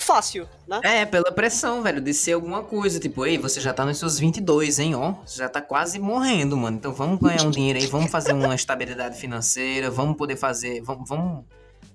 fácil, 0.00 0.48
né? 0.66 0.80
É, 0.82 1.06
pela 1.06 1.30
pressão, 1.30 1.82
velho, 1.82 2.00
de 2.00 2.12
ser 2.12 2.32
alguma 2.32 2.62
coisa. 2.62 2.98
Tipo, 2.98 3.26
ei, 3.26 3.38
você 3.38 3.60
já 3.60 3.72
tá 3.72 3.84
nos 3.84 3.98
seus 3.98 4.18
22, 4.18 4.78
hein, 4.78 4.94
ó. 4.94 5.14
Você 5.24 5.38
já 5.38 5.48
tá 5.48 5.60
quase 5.60 5.98
morrendo, 5.98 6.56
mano. 6.56 6.76
Então 6.76 6.92
vamos 6.92 7.20
ganhar 7.20 7.44
um 7.44 7.50
dinheiro 7.50 7.78
aí, 7.78 7.86
vamos 7.86 8.10
fazer 8.10 8.32
uma 8.32 8.54
estabilidade 8.54 9.18
financeira, 9.18 9.90
vamos 9.90 10.16
poder 10.16 10.36
fazer. 10.36 10.80
Vamos, 10.82 11.08
vamos 11.08 11.44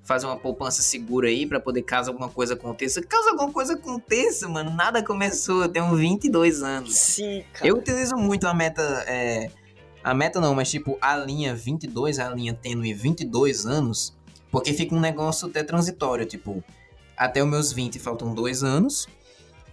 fazer 0.03 0.27
uma 0.27 0.37
poupança 0.37 0.81
segura 0.83 1.27
aí 1.27 1.47
para 1.47 1.59
poder 1.59 1.81
caso 1.81 2.11
alguma 2.11 2.29
coisa 2.29 2.53
aconteça. 2.53 3.01
Caso 3.01 3.29
alguma 3.29 3.51
coisa 3.51 3.73
aconteça, 3.73 4.47
mano, 4.47 4.69
nada 4.69 5.03
começou. 5.03 5.63
Eu 5.63 5.69
tenho 5.69 5.93
22 5.95 6.61
anos. 6.63 6.95
Sim, 6.95 7.43
cara. 7.53 7.67
Eu 7.67 7.77
utilizo 7.77 8.15
muito 8.15 8.47
a 8.47 8.53
meta. 8.53 8.81
É, 9.07 9.49
a 10.03 10.13
meta 10.13 10.39
não, 10.39 10.53
mas 10.53 10.69
tipo, 10.69 10.97
a 11.01 11.17
linha 11.17 11.55
22, 11.55 12.19
a 12.19 12.29
linha 12.29 12.53
tênue 12.53 12.93
22 12.93 13.65
anos, 13.65 14.15
porque 14.51 14.71
fica 14.71 14.93
um 14.93 14.99
negócio 14.99 15.47
até 15.47 15.63
transitório, 15.63 16.25
tipo 16.25 16.63
até 17.17 17.43
os 17.43 17.49
meus 17.49 17.71
20 17.71 17.99
faltam 17.99 18.33
dois 18.33 18.63
anos. 18.63 19.07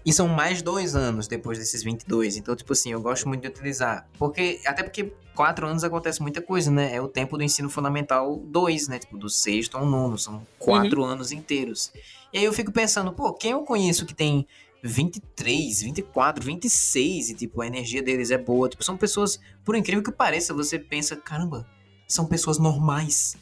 E 0.05 0.13
são 0.13 0.27
mais 0.27 0.63
dois 0.63 0.97
anos 0.97 1.29
depois 1.29 1.59
desses 1.59 1.83
22. 1.83 2.37
Então, 2.37 2.57
tipo 2.57 2.73
assim, 2.73 2.93
eu 2.93 3.01
gosto 3.01 3.29
muito 3.29 3.43
de 3.43 3.49
utilizar. 3.49 4.09
Porque, 4.19 4.61
até 4.67 4.83
porque 4.83 5.13
quatro 5.35 5.67
anos 5.67 5.85
acontece 5.85 6.21
muita 6.21 6.43
coisa, 6.43 6.71
né? 6.71 6.95
É 6.95 7.01
o 7.01 7.07
tempo 7.07 7.37
do 7.37 7.45
ensino 7.45 7.71
fundamental 7.71 8.37
2, 8.37 8.89
né? 8.89 8.99
Tipo, 8.99 9.17
do 9.17 9.29
sexto 9.29 9.77
ao 9.77 9.87
nono. 9.87 10.19
São 10.19 10.45
quatro 10.59 11.03
uhum. 11.03 11.07
anos 11.07 11.31
inteiros. 11.31 11.93
E 12.33 12.39
aí 12.39 12.45
eu 12.45 12.53
fico 12.53 12.73
pensando, 12.73 13.13
pô, 13.13 13.33
quem 13.33 13.53
eu 13.53 13.63
conheço 13.63 14.05
que 14.05 14.15
tem 14.15 14.47
23, 14.83 15.83
24, 15.83 16.45
26 16.45 17.31
e, 17.31 17.35
tipo, 17.35 17.61
a 17.61 17.67
energia 17.67 18.03
deles 18.03 18.33
é 18.33 18.39
boa. 18.39 18.69
Tipo, 18.69 18.83
são 18.83 18.97
pessoas, 18.97 19.39
por 19.65 19.77
incrível 19.77 20.03
que 20.03 20.11
pareça, 20.11 20.53
você 20.53 20.79
pensa, 20.79 21.15
caramba, 21.15 21.65
são 22.09 22.27
pessoas 22.27 22.59
normais. 22.59 23.37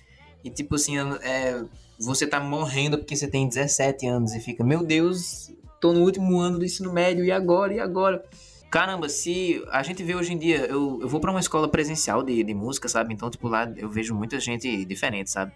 E, 0.45 0.51
tipo 0.51 0.75
assim, 0.75 0.99
é, 1.23 1.65
você 2.01 2.27
tá 2.27 2.41
morrendo 2.41 2.99
porque 2.99 3.15
você 3.15 3.29
tem 3.29 3.47
17 3.47 4.07
anos 4.07 4.35
e 4.35 4.41
fica, 4.41 4.65
meu 4.65 4.83
Deus, 4.83 5.53
tô 5.81 5.93
no 5.93 6.01
último 6.01 6.41
ano 6.41 6.59
do 6.59 6.65
ensino 6.65 6.93
médio, 6.93 7.25
e 7.25 7.31
agora? 7.31 7.75
E 7.75 7.81
agora? 7.81 8.25
Caramba, 8.71 9.09
se 9.09 9.63
a 9.71 9.83
gente 9.83 10.03
vê 10.03 10.15
hoje 10.15 10.33
em 10.33 10.39
dia, 10.39 10.67
eu, 10.67 11.01
eu 11.03 11.09
vou 11.09 11.21
para 11.21 11.31
uma 11.31 11.41
escola 11.41 11.69
presencial 11.69 12.23
de, 12.23 12.43
de 12.43 12.55
música, 12.55 12.89
sabe? 12.89 13.13
Então, 13.13 13.29
tipo, 13.29 13.49
lá 13.49 13.71
eu 13.77 13.91
vejo 13.91 14.15
muita 14.15 14.41
gente 14.41 14.85
diferente, 14.85 15.31
sabe? 15.31 15.53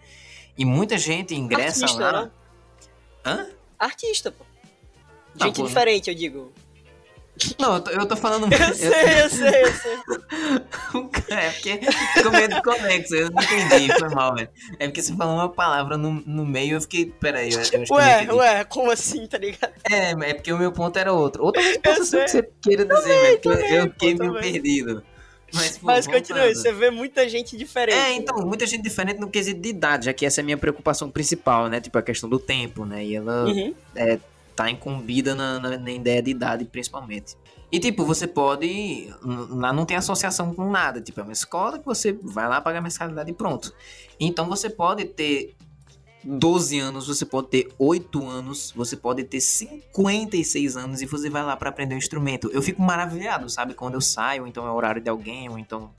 E 0.58 0.64
muita 0.64 0.98
gente 0.98 1.34
ingressa 1.34 1.84
Artista, 1.84 2.10
lá. 2.10 2.22
Né? 2.24 2.30
Hã? 3.24 3.46
Artista, 3.78 4.30
pô. 4.32 4.44
Gente 5.36 5.60
pô, 5.60 5.66
diferente, 5.66 6.10
eu 6.10 6.14
digo. 6.14 6.52
Não, 7.58 7.74
eu 7.74 7.80
tô, 7.80 7.90
eu 7.90 8.06
tô 8.06 8.16
falando. 8.16 8.44
Eu 8.52 8.74
sei, 8.74 9.22
eu 9.22 9.30
sei, 9.30 9.62
eu 9.62 9.72
sei. 9.72 9.98
é 11.36 11.50
porque 11.50 11.80
ficou 12.14 12.30
meio 12.30 12.48
desconexo, 12.48 13.14
eu 13.14 13.30
não 13.30 13.42
entendi, 13.42 13.92
foi 13.98 14.08
mal, 14.08 14.34
velho. 14.34 14.48
É 14.78 14.86
porque 14.86 15.02
você 15.02 15.14
falou 15.16 15.34
uma 15.34 15.48
palavra 15.48 15.96
no, 15.96 16.12
no 16.26 16.46
meio, 16.46 16.76
eu 16.76 16.80
fiquei. 16.80 17.06
Peraí, 17.06 17.52
eu, 17.52 17.60
eu 17.72 17.82
acho 17.82 17.94
Ué, 17.94 18.32
ué, 18.32 18.64
como 18.64 18.90
assim, 18.90 19.26
tá 19.26 19.38
ligado? 19.38 19.72
É, 19.90 20.10
é 20.10 20.34
porque 20.34 20.52
o 20.52 20.58
meu 20.58 20.70
ponto 20.70 20.96
era 20.96 21.12
outro. 21.12 21.44
Outra 21.44 21.60
resposta 21.60 22.18
que 22.24 22.28
você 22.28 22.50
queira 22.62 22.84
dizer, 22.84 23.08
velho, 23.08 23.40
porque 23.40 23.74
eu 23.74 23.82
fiquei 23.90 24.14
meio 24.14 24.34
perdido. 24.34 25.02
Mas, 25.52 25.78
pô, 25.78 25.86
Mas 25.86 26.06
continue, 26.06 26.54
você 26.54 26.72
vê 26.72 26.90
muita 26.90 27.28
gente 27.28 27.56
diferente. 27.56 27.96
É, 27.96 28.12
então, 28.12 28.36
muita 28.38 28.66
gente 28.66 28.82
diferente 28.82 29.20
no 29.20 29.30
quesito 29.30 29.60
de 29.60 29.68
idade, 29.68 30.06
já 30.06 30.12
que 30.12 30.26
essa 30.26 30.40
é 30.40 30.42
a 30.42 30.44
minha 30.44 30.56
preocupação 30.56 31.08
principal, 31.08 31.68
né? 31.68 31.80
Tipo, 31.80 31.96
a 31.96 32.02
questão 32.02 32.28
do 32.28 32.40
tempo, 32.40 32.84
né? 32.84 33.04
E 33.04 33.14
ela 33.14 33.44
uhum. 33.44 33.72
é, 33.94 34.18
tá 34.54 34.70
incumbida 34.70 35.34
na, 35.34 35.58
na, 35.58 35.78
na, 35.78 35.90
ideia 35.90 36.22
de 36.22 36.30
idade, 36.30 36.64
principalmente. 36.64 37.36
E, 37.70 37.80
tipo, 37.80 38.04
você 38.04 38.26
pode. 38.26 39.12
Lá 39.22 39.72
não 39.72 39.84
tem 39.84 39.96
associação 39.96 40.54
com 40.54 40.70
nada. 40.70 41.00
Tipo, 41.00 41.20
é 41.20 41.22
uma 41.24 41.32
escola 41.32 41.78
que 41.78 41.84
você 41.84 42.12
vai 42.22 42.48
lá 42.48 42.60
pagar 42.60 42.80
mensalidade 42.80 43.30
e 43.30 43.34
pronto. 43.34 43.74
Então, 44.18 44.48
você 44.48 44.70
pode 44.70 45.04
ter 45.06 45.56
12 46.24 46.78
anos, 46.78 47.06
você 47.06 47.26
pode 47.26 47.48
ter 47.48 47.68
8 47.78 48.26
anos, 48.26 48.72
você 48.74 48.96
pode 48.96 49.24
ter 49.24 49.40
56 49.40 50.76
anos 50.76 51.02
e 51.02 51.06
você 51.06 51.28
vai 51.28 51.42
lá 51.42 51.56
para 51.56 51.68
aprender 51.68 51.94
um 51.94 51.98
instrumento. 51.98 52.48
Eu 52.52 52.62
fico 52.62 52.80
maravilhado, 52.80 53.50
sabe? 53.50 53.74
Quando 53.74 53.94
eu 53.94 54.00
saio, 54.00 54.46
então 54.46 54.66
é 54.66 54.70
o 54.70 54.74
horário 54.74 55.02
de 55.02 55.10
alguém, 55.10 55.48
ou 55.50 55.58
então 55.58 55.90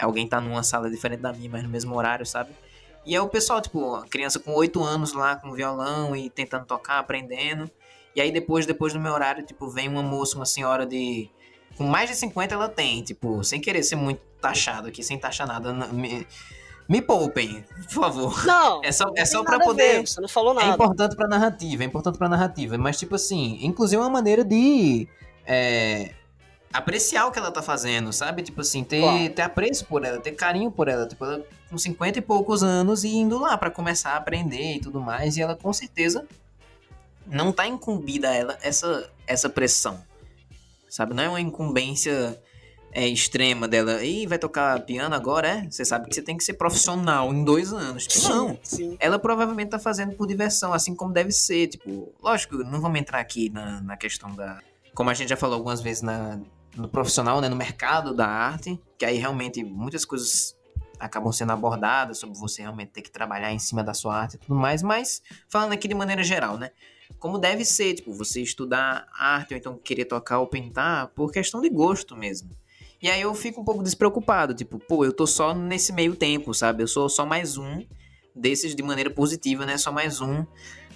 alguém 0.00 0.26
tá 0.26 0.40
numa 0.40 0.62
sala 0.62 0.88
diferente 0.88 1.20
da 1.20 1.32
minha, 1.32 1.50
mas 1.50 1.62
no 1.62 1.68
mesmo 1.68 1.94
horário, 1.94 2.24
sabe? 2.24 2.50
E 3.04 3.14
é 3.14 3.20
o 3.20 3.28
pessoal, 3.28 3.60
tipo, 3.60 4.00
criança 4.08 4.38
com 4.38 4.52
8 4.52 4.82
anos 4.82 5.12
lá 5.12 5.36
com 5.36 5.52
violão 5.52 6.16
e 6.16 6.30
tentando 6.30 6.64
tocar, 6.64 6.98
aprendendo. 6.98 7.70
E 8.18 8.20
aí 8.20 8.32
depois, 8.32 8.66
depois 8.66 8.92
do 8.92 8.98
meu 8.98 9.12
horário, 9.12 9.44
tipo, 9.44 9.68
vem 9.68 9.88
uma 9.88 10.02
moça, 10.02 10.34
uma 10.34 10.44
senhora 10.44 10.84
de. 10.84 11.30
Com 11.76 11.84
mais 11.84 12.10
de 12.10 12.16
50 12.16 12.52
ela 12.52 12.68
tem, 12.68 13.00
tipo, 13.00 13.44
sem 13.44 13.60
querer 13.60 13.84
ser 13.84 13.94
muito 13.94 14.20
taxado 14.40 14.88
aqui, 14.88 15.04
sem 15.04 15.16
taxar 15.16 15.46
nada. 15.46 15.72
Me, 15.72 16.26
me 16.88 17.00
poupem, 17.00 17.64
por 17.84 17.92
favor. 17.92 18.44
Não. 18.44 18.80
É 18.82 18.90
só, 18.90 19.12
é 19.16 19.24
só 19.24 19.44
pra 19.44 19.60
poder. 19.60 20.00
Ver, 20.00 20.08
você 20.08 20.20
não 20.20 20.28
falou 20.28 20.52
nada. 20.52 20.66
É 20.66 20.70
importante 20.74 21.14
pra 21.14 21.28
narrativa, 21.28 21.84
é 21.84 21.86
importante 21.86 22.18
pra 22.18 22.28
narrativa. 22.28 22.76
Mas, 22.76 22.98
tipo 22.98 23.14
assim, 23.14 23.60
inclusive 23.62 24.02
é 24.02 24.04
uma 24.04 24.10
maneira 24.10 24.42
de. 24.42 25.06
É, 25.46 26.10
apreciar 26.72 27.26
o 27.26 27.30
que 27.30 27.38
ela 27.38 27.52
tá 27.52 27.62
fazendo, 27.62 28.12
sabe? 28.12 28.42
Tipo 28.42 28.62
assim, 28.62 28.82
ter, 28.82 29.00
claro. 29.00 29.30
ter 29.30 29.42
apreço 29.42 29.86
por 29.86 30.04
ela, 30.04 30.18
ter 30.18 30.32
carinho 30.32 30.72
por 30.72 30.88
ela. 30.88 31.06
Tipo, 31.06 31.24
ela 31.24 31.46
com 31.70 31.78
50 31.78 32.18
e 32.18 32.22
poucos 32.22 32.64
anos 32.64 33.04
e 33.04 33.10
indo 33.10 33.38
lá 33.38 33.56
para 33.56 33.70
começar 33.70 34.14
a 34.14 34.16
aprender 34.16 34.74
e 34.74 34.80
tudo 34.80 35.00
mais. 35.00 35.36
E 35.36 35.40
ela 35.40 35.54
com 35.54 35.72
certeza 35.72 36.26
não 37.30 37.52
tá 37.52 37.66
incumbida 37.66 38.30
a 38.30 38.34
ela 38.34 38.58
essa, 38.62 39.10
essa 39.26 39.48
pressão. 39.48 40.02
Sabe? 40.88 41.14
Não 41.14 41.22
é 41.22 41.28
uma 41.28 41.40
incumbência 41.40 42.40
é, 42.92 43.06
extrema 43.06 43.68
dela. 43.68 44.02
E 44.02 44.26
vai 44.26 44.38
tocar 44.38 44.80
piano 44.80 45.14
agora, 45.14 45.48
é? 45.48 45.70
Você 45.70 45.84
sabe 45.84 46.08
que 46.08 46.14
você 46.14 46.22
tem 46.22 46.36
que 46.36 46.44
ser 46.44 46.54
profissional 46.54 47.32
em 47.32 47.44
dois 47.44 47.72
anos. 47.72 48.06
Tipo, 48.06 48.28
não. 48.28 48.58
Sim. 48.62 48.96
Ela 48.98 49.18
provavelmente 49.18 49.70
tá 49.70 49.78
fazendo 49.78 50.14
por 50.16 50.26
diversão, 50.26 50.72
assim 50.72 50.94
como 50.94 51.12
deve 51.12 51.30
ser. 51.30 51.68
Tipo, 51.68 52.12
lógico, 52.22 52.56
não 52.56 52.80
vamos 52.80 52.98
entrar 52.98 53.20
aqui 53.20 53.50
na, 53.50 53.80
na 53.80 53.96
questão 53.96 54.34
da. 54.34 54.60
Como 54.94 55.10
a 55.10 55.14
gente 55.14 55.28
já 55.28 55.36
falou 55.36 55.56
algumas 55.56 55.80
vezes 55.80 56.02
na, 56.02 56.40
no 56.74 56.88
profissional, 56.88 57.40
né? 57.40 57.48
No 57.48 57.56
mercado 57.56 58.14
da 58.14 58.26
arte. 58.26 58.80
Que 58.98 59.04
aí 59.04 59.18
realmente 59.18 59.62
muitas 59.62 60.04
coisas 60.04 60.56
acabam 60.98 61.32
sendo 61.32 61.52
abordadas 61.52 62.18
sobre 62.18 62.36
você 62.36 62.62
realmente 62.62 62.90
ter 62.90 63.02
que 63.02 63.10
trabalhar 63.10 63.52
em 63.52 63.58
cima 63.58 63.84
da 63.84 63.94
sua 63.94 64.16
arte 64.16 64.34
e 64.34 64.38
tudo 64.38 64.54
mais. 64.54 64.82
Mas 64.82 65.22
falando 65.48 65.72
aqui 65.72 65.86
de 65.86 65.94
maneira 65.94 66.24
geral, 66.24 66.56
né? 66.56 66.70
Como 67.18 67.38
deve 67.38 67.64
ser, 67.64 67.94
tipo, 67.94 68.12
você 68.12 68.40
estudar 68.42 69.06
arte 69.18 69.54
ou 69.54 69.58
então 69.58 69.78
querer 69.78 70.04
tocar 70.04 70.40
ou 70.40 70.46
pintar 70.46 71.08
por 71.08 71.32
questão 71.32 71.60
de 71.60 71.68
gosto 71.68 72.16
mesmo. 72.16 72.50
E 73.00 73.08
aí 73.08 73.20
eu 73.20 73.34
fico 73.34 73.60
um 73.60 73.64
pouco 73.64 73.82
despreocupado, 73.82 74.54
tipo, 74.54 74.78
pô, 74.78 75.04
eu 75.04 75.12
tô 75.12 75.26
só 75.26 75.54
nesse 75.54 75.92
meio 75.92 76.16
tempo, 76.16 76.52
sabe? 76.52 76.82
Eu 76.82 76.88
sou 76.88 77.08
só 77.08 77.24
mais 77.24 77.56
um 77.56 77.84
desses 78.34 78.74
de 78.74 78.82
maneira 78.82 79.10
positiva, 79.10 79.64
né? 79.64 79.76
Só 79.78 79.92
mais 79.92 80.20
um 80.20 80.44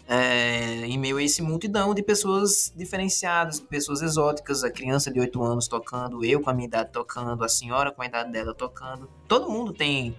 é, 0.08 0.84
em 0.84 0.98
meio 0.98 1.16
a 1.16 1.22
esse 1.22 1.40
multidão 1.40 1.94
de 1.94 2.02
pessoas 2.02 2.72
diferenciadas, 2.76 3.60
pessoas 3.60 4.02
exóticas, 4.02 4.64
a 4.64 4.70
criança 4.70 5.10
de 5.10 5.20
8 5.20 5.42
anos 5.42 5.68
tocando, 5.68 6.24
eu 6.24 6.40
com 6.40 6.50
a 6.50 6.54
minha 6.54 6.66
idade 6.66 6.90
tocando, 6.92 7.44
a 7.44 7.48
senhora 7.48 7.92
com 7.92 8.02
a 8.02 8.06
idade 8.06 8.32
dela 8.32 8.54
tocando. 8.54 9.08
Todo 9.28 9.48
mundo 9.48 9.72
tem, 9.72 10.16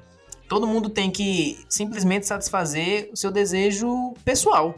todo 0.48 0.66
mundo 0.66 0.90
tem 0.90 1.12
que 1.12 1.64
simplesmente 1.70 2.26
satisfazer 2.26 3.10
o 3.12 3.18
seu 3.18 3.32
desejo 3.32 4.14
pessoal. 4.24 4.76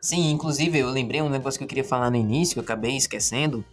Sim, 0.00 0.30
inclusive 0.30 0.78
eu 0.78 0.90
lembrei 0.90 1.20
um 1.20 1.28
negócio 1.28 1.58
que 1.58 1.64
eu 1.64 1.68
queria 1.68 1.84
falar 1.84 2.10
no 2.10 2.16
início, 2.16 2.54
que 2.54 2.60
eu 2.60 2.64
acabei 2.64 2.96
esquecendo. 2.96 3.64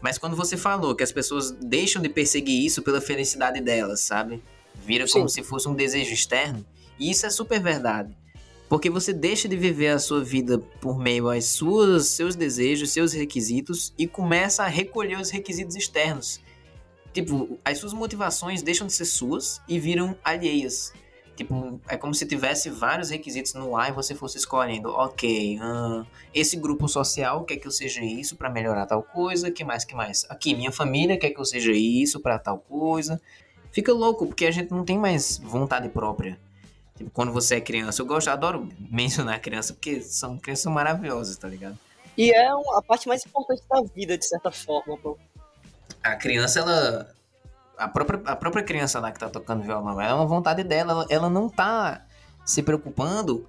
Mas 0.00 0.18
quando 0.18 0.34
você 0.34 0.56
falou 0.56 0.94
que 0.96 1.04
as 1.04 1.12
pessoas 1.12 1.50
deixam 1.52 2.02
de 2.02 2.08
perseguir 2.08 2.64
isso 2.64 2.82
pela 2.82 3.00
felicidade 3.00 3.60
delas, 3.60 4.00
sabe? 4.00 4.42
Vira 4.84 5.06
Sim. 5.06 5.12
como 5.14 5.28
se 5.28 5.42
fosse 5.42 5.68
um 5.68 5.74
desejo 5.74 6.12
externo. 6.12 6.64
E 6.98 7.10
isso 7.10 7.26
é 7.26 7.30
super 7.30 7.60
verdade. 7.60 8.16
Porque 8.68 8.88
você 8.88 9.12
deixa 9.12 9.46
de 9.48 9.56
viver 9.56 9.88
a 9.88 9.98
sua 9.98 10.24
vida 10.24 10.58
por 10.58 10.98
meio 10.98 11.30
aos 11.30 11.44
suas, 11.44 12.06
seus 12.06 12.34
desejos, 12.34 12.90
seus 12.90 13.12
requisitos 13.12 13.92
e 13.98 14.06
começa 14.06 14.64
a 14.64 14.66
recolher 14.66 15.20
os 15.20 15.30
requisitos 15.30 15.76
externos. 15.76 16.40
Tipo, 17.12 17.58
as 17.64 17.78
suas 17.78 17.92
motivações 17.92 18.62
deixam 18.62 18.86
de 18.86 18.94
ser 18.94 19.04
suas 19.04 19.60
e 19.68 19.78
viram 19.78 20.16
alheias. 20.24 20.92
Tipo, 21.34 21.80
é 21.88 21.96
como 21.96 22.14
se 22.14 22.26
tivesse 22.26 22.68
vários 22.68 23.10
requisitos 23.10 23.54
no 23.54 23.74
ar 23.76 23.88
e 23.88 23.92
você 23.92 24.14
fosse 24.14 24.36
escolhendo, 24.36 24.90
ok, 24.90 25.58
uh, 25.58 26.06
esse 26.34 26.56
grupo 26.56 26.86
social 26.86 27.44
quer 27.44 27.56
que 27.56 27.66
eu 27.66 27.70
seja 27.70 28.02
isso 28.02 28.36
para 28.36 28.50
melhorar 28.50 28.84
tal 28.86 29.02
coisa, 29.02 29.50
que 29.50 29.64
mais, 29.64 29.84
que 29.84 29.94
mais? 29.94 30.26
Aqui, 30.28 30.54
minha 30.54 30.70
família 30.70 31.18
quer 31.18 31.30
que 31.30 31.40
eu 31.40 31.44
seja 31.44 31.72
isso 31.72 32.20
para 32.20 32.38
tal 32.38 32.58
coisa. 32.58 33.20
Fica 33.70 33.92
louco, 33.92 34.26
porque 34.26 34.44
a 34.44 34.50
gente 34.50 34.70
não 34.70 34.84
tem 34.84 34.98
mais 34.98 35.38
vontade 35.38 35.88
própria. 35.88 36.38
Tipo, 36.96 37.10
quando 37.10 37.32
você 37.32 37.56
é 37.56 37.60
criança, 37.60 38.02
eu 38.02 38.06
gosto, 38.06 38.28
adoro 38.28 38.68
mencionar 38.78 39.40
criança, 39.40 39.72
porque 39.72 40.02
são 40.02 40.38
crianças 40.38 40.70
maravilhosas, 40.70 41.36
tá 41.38 41.48
ligado? 41.48 41.78
E 42.16 42.30
é 42.30 42.46
a 42.46 42.82
parte 42.86 43.08
mais 43.08 43.24
importante 43.24 43.62
da 43.68 43.82
vida, 43.82 44.18
de 44.18 44.26
certa 44.26 44.50
forma, 44.50 44.98
pô. 44.98 45.16
A 46.02 46.14
criança, 46.16 46.60
ela 46.60 47.10
a 47.76 47.88
própria, 47.88 48.20
a 48.24 48.36
própria 48.36 48.62
criança 48.62 49.00
lá 49.00 49.10
que 49.10 49.18
tá 49.18 49.28
tocando 49.28 49.62
violão, 49.62 50.00
é 50.00 50.12
uma 50.12 50.26
vontade 50.26 50.62
dela, 50.62 50.92
ela, 50.92 51.06
ela 51.08 51.30
não 51.30 51.48
tá 51.48 52.04
se 52.44 52.62
preocupando 52.62 53.46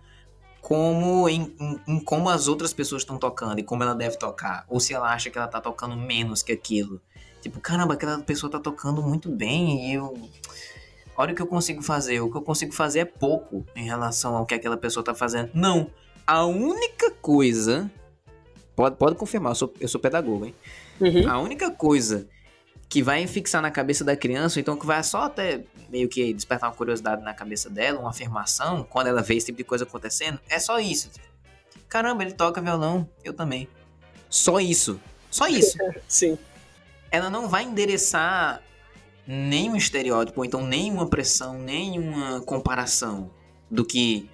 como 0.61 1.27
em, 1.27 1.53
em, 1.59 1.81
em 1.87 1.99
como 1.99 2.29
as 2.29 2.47
outras 2.47 2.73
pessoas 2.73 3.01
estão 3.01 3.17
tocando 3.17 3.59
e 3.59 3.63
como 3.63 3.83
ela 3.83 3.93
deve 3.93 4.17
tocar, 4.17 4.65
ou 4.69 4.79
se 4.79 4.93
ela 4.93 5.11
acha 5.13 5.29
que 5.29 5.37
ela 5.37 5.47
tá 5.47 5.59
tocando 5.59 5.95
menos 5.95 6.41
que 6.41 6.51
aquilo. 6.51 7.01
Tipo, 7.41 7.59
caramba, 7.59 7.95
aquela 7.95 8.19
pessoa 8.19 8.49
tá 8.49 8.59
tocando 8.59 9.01
muito 9.01 9.29
bem 9.29 9.89
e 9.89 9.93
eu 9.95 10.17
olha 11.17 11.33
o 11.33 11.35
que 11.35 11.41
eu 11.41 11.47
consigo 11.47 11.81
fazer, 11.81 12.21
o 12.21 12.31
que 12.31 12.37
eu 12.37 12.41
consigo 12.41 12.73
fazer 12.73 12.99
é 12.99 13.05
pouco 13.05 13.65
em 13.75 13.83
relação 13.83 14.35
ao 14.37 14.45
que 14.45 14.53
aquela 14.53 14.77
pessoa 14.77 15.03
tá 15.03 15.13
fazendo. 15.13 15.51
Não, 15.53 15.89
a 16.25 16.45
única 16.45 17.11
coisa 17.11 17.91
pode, 18.73 18.95
pode 18.95 19.15
confirmar, 19.15 19.51
eu 19.51 19.55
sou, 19.55 19.73
eu 19.81 19.87
sou 19.89 19.99
pedagogo, 19.99 20.45
hein? 20.45 20.55
Uhum. 21.01 21.29
A 21.29 21.39
única 21.39 21.69
coisa 21.69 22.29
que 22.93 23.01
vai 23.01 23.25
fixar 23.25 23.59
na 23.59 23.71
cabeça 23.71 24.03
da 24.03 24.15
criança, 24.15 24.59
então 24.59 24.77
que 24.77 24.85
vai 24.85 25.03
só 25.03 25.23
até 25.23 25.63
meio 25.89 26.07
que 26.07 26.31
despertar 26.31 26.69
uma 26.69 26.75
curiosidade 26.75 27.23
na 27.23 27.33
cabeça 27.33 27.67
dela, 27.67 27.99
uma 27.99 28.11
afirmação, 28.11 28.83
quando 28.87 29.07
ela 29.07 29.23
vê 29.23 29.33
esse 29.35 29.47
tipo 29.47 29.57
de 29.57 29.63
coisa 29.63 29.83
acontecendo, 29.83 30.39
é 30.47 30.59
só 30.59 30.79
isso. 30.79 31.09
Caramba, 31.89 32.21
ele 32.21 32.33
toca 32.33 32.61
violão, 32.61 33.09
eu 33.23 33.33
também. 33.33 33.67
Só 34.29 34.59
isso. 34.59 34.99
Só 35.31 35.47
isso. 35.47 35.75
Sim. 36.07 36.37
Ela 37.09 37.31
não 37.31 37.49
vai 37.49 37.63
endereçar 37.63 38.61
nenhum 39.25 39.75
estereótipo, 39.75 40.41
ou 40.41 40.45
então 40.45 40.63
nenhuma 40.63 41.07
pressão, 41.07 41.57
nenhuma 41.57 42.41
comparação 42.41 43.31
do 43.71 43.83
que, 43.83 44.29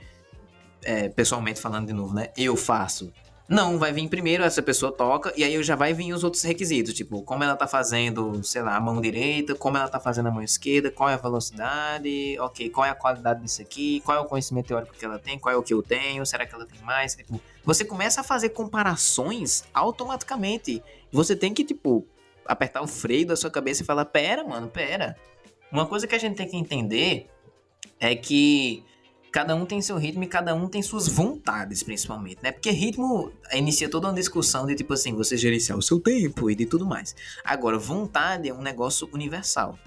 é, 0.84 1.08
pessoalmente 1.08 1.62
falando 1.62 1.88
de 1.88 1.94
novo, 1.94 2.14
né? 2.14 2.28
Eu 2.36 2.58
faço. 2.58 3.10
Não, 3.50 3.80
vai 3.80 3.92
vir 3.92 4.08
primeiro, 4.08 4.44
essa 4.44 4.62
pessoa 4.62 4.92
toca, 4.92 5.34
e 5.36 5.44
aí 5.44 5.64
já 5.64 5.76
vai 5.76 5.92
vir 5.92 6.14
os 6.14 6.24
outros 6.24 6.44
requisitos, 6.44 6.94
tipo, 6.94 7.24
como 7.24 7.44
ela 7.44 7.56
tá 7.56 7.66
fazendo, 7.66 8.44
sei 8.44 8.62
lá, 8.62 8.76
a 8.76 8.80
mão 8.80 9.02
direita, 9.02 9.56
como 9.56 9.76
ela 9.76 9.88
tá 9.88 10.00
fazendo 10.00 10.28
a 10.28 10.32
mão 10.32 10.44
esquerda, 10.44 10.92
qual 10.92 11.10
é 11.10 11.16
a 11.16 11.18
velocidade, 11.18 12.38
ok, 12.40 12.70
qual 12.70 12.86
é 12.86 12.92
a 12.92 12.96
qualidade 12.96 13.42
disso 13.42 13.60
aqui, 13.60 14.02
qual 14.06 14.16
é 14.20 14.22
o 14.22 14.26
conhecimento 14.26 14.68
teórico 14.68 14.94
que 14.94 15.04
ela 15.04 15.18
tem, 15.18 15.40
qual 15.40 15.56
é 15.56 15.58
o 15.58 15.64
que 15.64 15.74
eu 15.74 15.82
tenho, 15.82 16.24
será 16.28 16.46
que 16.46 16.54
ela 16.54 16.68
tem 16.68 16.80
mais? 16.82 17.16
Tipo, 17.16 17.42
você 17.66 17.84
começa 17.84 18.22
a 18.22 18.24
fazer 18.24 18.50
comparações 18.50 19.64
automaticamente. 19.74 20.84
Você 21.12 21.36
tem 21.36 21.52
que, 21.52 21.64
tipo, 21.64 22.06
apertar 22.46 22.84
o 22.84 22.88
freio 22.88 23.26
da 23.26 23.36
sua 23.36 23.50
cabeça 23.50 23.82
e 23.82 23.86
falar, 23.86 24.06
pera, 24.06 24.44
mano, 24.44 24.68
pera. 24.68 25.18
Uma 25.72 25.88
coisa 25.88 26.06
que 26.06 26.14
a 26.14 26.20
gente 26.20 26.36
tem 26.36 26.48
que 26.48 26.56
entender 26.56 27.28
é 28.00 28.16
que 28.16 28.84
cada 29.32 29.56
um 29.56 29.66
tem 29.66 29.82
seu 29.82 29.98
ritmo 29.98 30.24
e 30.24 30.28
cada 30.28 30.54
um 30.56 30.68
tem 30.68 30.82
suas 30.82 31.08
vontades, 31.08 31.84
principalmente, 31.84 32.40
né? 32.42 32.52
Porque 32.52 32.72
ritmo 32.72 33.32
inicia 33.54 33.90
toda 33.90 34.08
uma 34.08 34.14
discussão 34.14 34.66
de 34.66 34.76
tipo 34.76 34.94
assim, 34.94 35.14
você 35.14 35.38
gerenciar 35.38 35.78
o 35.78 35.82
seu 35.82 36.00
tempo 36.00 36.50
e 36.50 36.56
de 36.56 36.66
tudo 36.66 36.86
mais. 36.86 37.16
Agora, 37.44 37.78
vontade 37.78 38.50
é 38.50 38.54
um 38.54 38.62
negócio 38.62 39.10
universal. 39.14 39.78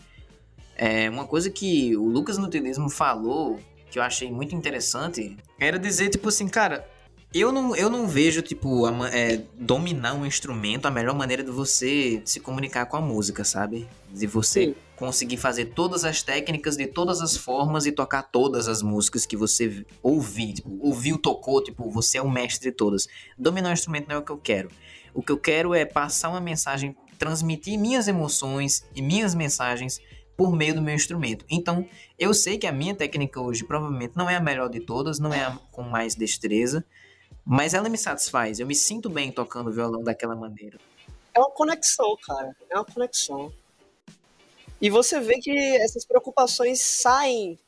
É 0.77 1.09
uma 1.11 1.27
coisa 1.27 1.51
que 1.51 1.97
o 1.97 2.07
Lucas 2.09 2.39
Nutilismo 2.39 2.89
falou 2.89 3.61
que 3.91 3.99
eu 3.99 4.03
achei 4.03 4.33
muito 4.33 4.55
interessante 4.55 5.37
era 5.61 5.79
dizer 5.79 6.09
tipo 6.09 6.31
assim, 6.31 6.49
cara, 6.49 6.89
eu 7.35 7.51
não, 7.51 7.75
eu 7.75 7.89
não 7.89 8.07
vejo, 8.07 8.43
tipo, 8.43 8.85
a, 8.85 9.09
é, 9.11 9.43
dominar 9.59 10.15
um 10.15 10.27
instrumento 10.27 10.87
a 10.87 10.91
melhor 10.91 11.15
maneira 11.15 11.43
de 11.43 11.51
você 11.51 12.21
se 12.25 12.41
comunicar 12.41 12.87
com 12.87 12.97
a 12.97 13.01
música, 13.01 13.43
sabe? 13.45 13.89
De 14.11 14.27
você 14.27 14.67
Sim. 14.67 14.75
conseguir 14.97 15.39
fazer 15.39 15.67
todas 15.67 16.05
as 16.05 16.23
técnicas 16.23 16.77
de 16.77 16.87
todas 16.87 17.21
as 17.21 17.37
formas 17.37 17.87
e 17.87 17.93
tocar 17.93 18.23
todas 18.23 18.69
as 18.69 18.83
músicas 18.83 19.25
que 19.25 19.37
você 19.37 19.85
ouvir. 20.03 20.55
Tipo, 20.55 20.79
ouviu, 20.81 21.17
tocou, 21.17 21.63
tipo, 21.63 21.91
você 21.91 22.19
é 22.19 22.23
o 22.23 22.31
mestre 22.31 22.71
de 22.71 22.77
todas. 22.77 23.09
Dominar 23.39 23.71
um 23.71 23.73
instrumento 23.73 24.09
não 24.09 24.17
é 24.17 24.19
o 24.19 24.23
que 24.23 24.33
eu 24.33 24.39
quero. 24.39 24.69
O 25.15 25.23
que 25.23 25.33
eu 25.33 25.39
quero 25.39 25.75
é 25.75 25.85
passar 25.85 26.29
uma 26.29 26.41
mensagem, 26.41 26.95
transmitir 27.19 27.79
minhas 27.79 28.09
emoções 28.09 28.85
e 28.95 29.01
minhas 29.01 29.35
mensagens 29.35 30.01
por 30.37 30.55
meio 30.55 30.75
do 30.75 30.83
meu 30.83 30.95
instrumento. 30.95 31.45
Então, 31.49 31.87
eu 32.19 32.35
sei 32.35 32.59
que 32.59 32.67
a 32.67 32.73
minha 32.73 32.95
técnica 32.95 33.41
hoje 33.41 33.65
provavelmente 33.65 34.17
não 34.17 34.29
é 34.29 34.37
a 34.37 34.41
melhor 34.41 34.69
de 34.69 34.81
todas, 34.81 35.19
não 35.19 35.33
é 35.33 35.45
a 35.45 35.59
com 35.71 35.83
mais 35.83 36.15
destreza, 36.15 36.85
mas 37.45 37.75
ela 37.75 37.89
me 37.89 37.99
satisfaz, 37.99 38.61
eu 38.61 38.67
me 38.67 38.75
sinto 38.75 39.09
bem 39.11 39.33
tocando 39.33 39.73
violão 39.73 40.03
daquela 40.03 40.37
maneira. 40.37 40.79
É 41.35 41.41
uma 41.41 41.51
conexão, 41.51 42.17
cara. 42.27 42.55
É 42.71 42.77
uma 42.77 42.85
conexão. 42.85 43.53
E 44.81 44.91
você 44.91 45.21
vê 45.21 45.39
que 45.39 45.51
essas 45.77 46.05
preocupações 46.05 46.81
saem 46.81 47.59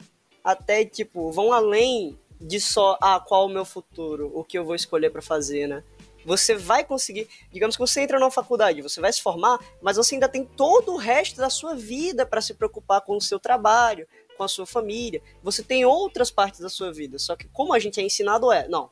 até, 0.43 0.85
tipo, 0.85 1.31
vão 1.31 1.53
além 1.53 2.19
de 2.41 2.61
só, 2.61 2.99
ah, 3.01 3.21
qual 3.21 3.47
o 3.47 3.49
meu 3.49 3.65
futuro, 3.65 4.31
o 4.35 4.45
que 4.45 4.59
eu 4.59 4.65
vou 4.65 4.75
escolher 4.75 5.11
para 5.11 5.23
fazer, 5.23 5.67
né? 5.67 5.83
Você 6.27 6.55
vai 6.55 6.85
conseguir, 6.85 7.29
digamos 7.53 7.77
que 7.77 7.81
você 7.81 8.01
entra 8.01 8.19
numa 8.19 8.31
faculdade, 8.31 8.83
você 8.83 9.01
vai 9.01 9.13
se 9.13 9.23
formar, 9.23 9.59
mas 9.81 9.97
você 9.97 10.15
ainda 10.15 10.29
tem 10.29 10.45
todo 10.45 10.93
o 10.93 10.97
resto 10.97 11.37
da 11.37 11.51
sua 11.51 11.75
vida 11.75 12.25
para 12.27 12.41
se 12.41 12.55
preocupar 12.55 13.03
com 13.03 13.17
o 13.17 13.21
seu 13.21 13.39
trabalho, 13.39 14.09
com 14.37 14.43
a 14.43 14.49
sua 14.49 14.67
família. 14.67 15.23
Você 15.43 15.63
tem 15.63 15.85
outras 15.85 16.31
partes 16.31 16.61
da 16.61 16.69
sua 16.69 16.93
vida, 16.93 17.19
só 17.19 17.37
que 17.37 17.47
como 17.49 17.75
a 17.75 17.79
gente 17.79 18.01
é 18.01 18.03
ensinado 18.03 18.51
é, 18.51 18.67
não, 18.69 18.91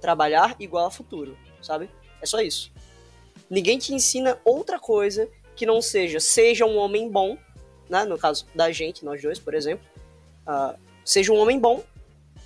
trabalhar 0.00 0.56
igual 0.58 0.86
a 0.86 0.90
futuro, 0.90 1.36
sabe? 1.62 1.90
É 2.20 2.26
só 2.26 2.40
isso. 2.40 2.72
Ninguém 3.48 3.78
te 3.78 3.94
ensina 3.94 4.38
outra 4.44 4.78
coisa 4.78 5.28
que 5.56 5.66
não 5.66 5.82
seja 5.82 6.20
seja 6.20 6.64
um 6.64 6.76
homem 6.76 7.10
bom, 7.10 7.36
né? 7.88 8.04
No 8.04 8.16
caso 8.16 8.46
da 8.54 8.70
gente, 8.70 9.04
nós 9.04 9.20
dois, 9.20 9.38
por 9.38 9.54
exemplo, 9.54 9.84
uh, 10.46 10.78
seja 11.04 11.32
um 11.32 11.36
homem 11.36 11.58
bom 11.58 11.82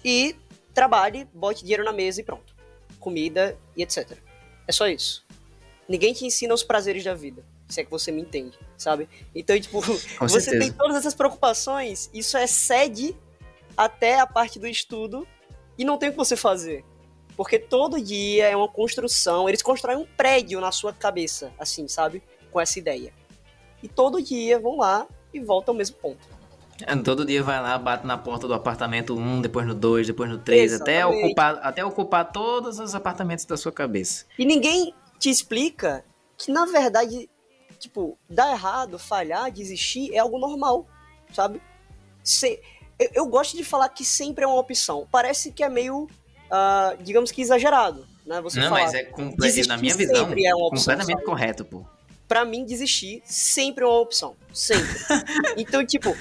e 0.05 0.35
trabalhe, 0.73 1.29
bote 1.33 1.63
dinheiro 1.63 1.85
na 1.85 1.93
mesa 1.93 2.21
e 2.21 2.25
pronto, 2.25 2.55
comida 2.99 3.57
e 3.77 3.83
etc. 3.83 4.19
É 4.67 4.73
só 4.73 4.89
isso. 4.89 5.25
Ninguém 5.89 6.13
te 6.13 6.25
ensina 6.25 6.55
os 6.55 6.63
prazeres 6.63 7.05
da 7.05 7.15
vida, 7.15 7.45
se 7.69 7.81
é 7.81 7.85
que 7.85 7.91
você 7.91 8.11
me 8.11 8.23
entende, 8.23 8.59
sabe? 8.77 9.09
Então, 9.35 9.59
tipo, 9.61 9.81
Com 9.83 9.93
você 10.29 10.41
certeza. 10.41 10.59
tem 10.59 10.73
todas 10.73 10.97
essas 10.97 11.15
preocupações, 11.15 12.11
isso 12.13 12.39
excede 12.39 13.15
até 13.77 14.19
a 14.19 14.27
parte 14.27 14.59
do 14.59 14.67
estudo 14.67 15.27
e 15.77 15.85
não 15.85 15.99
tem 15.99 16.09
o 16.09 16.13
que 16.13 16.19
você 16.19 16.37
fazer. 16.37 16.85
Porque 17.37 17.59
todo 17.59 18.01
dia 18.01 18.49
é 18.49 18.57
uma 18.57 18.69
construção, 18.69 19.49
eles 19.49 19.63
constroem 19.63 19.99
um 19.99 20.07
prédio 20.17 20.61
na 20.61 20.71
sua 20.71 20.93
cabeça, 20.93 21.53
assim, 21.59 21.89
sabe? 21.89 22.23
Com 22.53 22.61
essa 22.61 22.79
ideia. 22.79 23.13
E 23.83 23.89
todo 23.89 24.23
dia 24.23 24.59
vão 24.59 24.79
lá 24.79 25.07
e 25.33 25.41
voltam 25.41 25.73
ao 25.73 25.79
mesmo 25.79 25.97
ponto. 25.97 26.35
É, 26.83 26.97
todo 26.97 27.25
dia 27.25 27.43
vai 27.43 27.61
lá, 27.61 27.79
bate 27.79 28.07
na 28.07 28.19
porta 28.19 28.49
do 28.49 28.55
apartamento 28.55 29.15
1, 29.15 29.43
depois 29.43 29.67
no 29.67 29.75
2, 29.75 30.09
depois 30.09 30.29
no 30.31 30.39
3, 30.39 30.81
até 30.81 31.07
ocupar, 31.07 31.59
até 31.63 31.85
ocupar 31.85 32.33
todos 32.33 32.79
os 32.79 32.95
apartamentos 32.95 33.45
da 33.45 33.57
sua 33.57 33.71
cabeça. 33.71 34.27
E 34.39 34.45
ninguém 34.45 34.95
te 35.19 35.31
explica 35.31 36.05
que, 36.37 36.51
na 36.51 36.67
verdade, 36.67 37.29
tipo, 37.79 38.19
dar 38.29 38.51
errado, 38.51 38.99
falhar, 38.99 39.51
desistir 39.51 40.13
é 40.13 40.19
algo 40.19 40.39
normal, 40.39 40.87
sabe? 41.33 41.63
Se, 42.23 42.61
eu, 42.99 43.11
eu 43.15 43.27
gosto 43.27 43.57
de 43.57 43.63
falar 43.63 43.89
que 43.89 44.05
sempre 44.05 44.45
é 44.45 44.47
uma 44.47 44.59
opção. 44.59 45.07
Parece 45.11 45.53
que 45.53 45.63
é 45.63 45.69
meio 45.69 46.09
uh, 46.51 47.03
digamos 47.03 47.31
que 47.31 47.43
exagerado, 47.43 48.07
né? 48.27 48.41
Você 48.41 48.61
não, 48.61 48.69
falar, 48.69 48.91
mas 49.39 49.59
é 49.59 49.67
na 49.67 49.77
minha 49.77 49.95
visão 49.95 50.17
é 50.17 50.55
opção, 50.55 50.71
completamente 50.71 51.13
sabe? 51.13 51.25
correto, 51.25 51.65
pô. 51.65 51.85
Pra 52.27 52.45
mim, 52.45 52.65
desistir 52.65 53.23
sempre 53.27 53.85
é 53.85 53.87
uma 53.87 54.01
opção. 54.01 54.35
Sempre. 54.53 54.89
então, 55.59 55.85
tipo. 55.85 56.17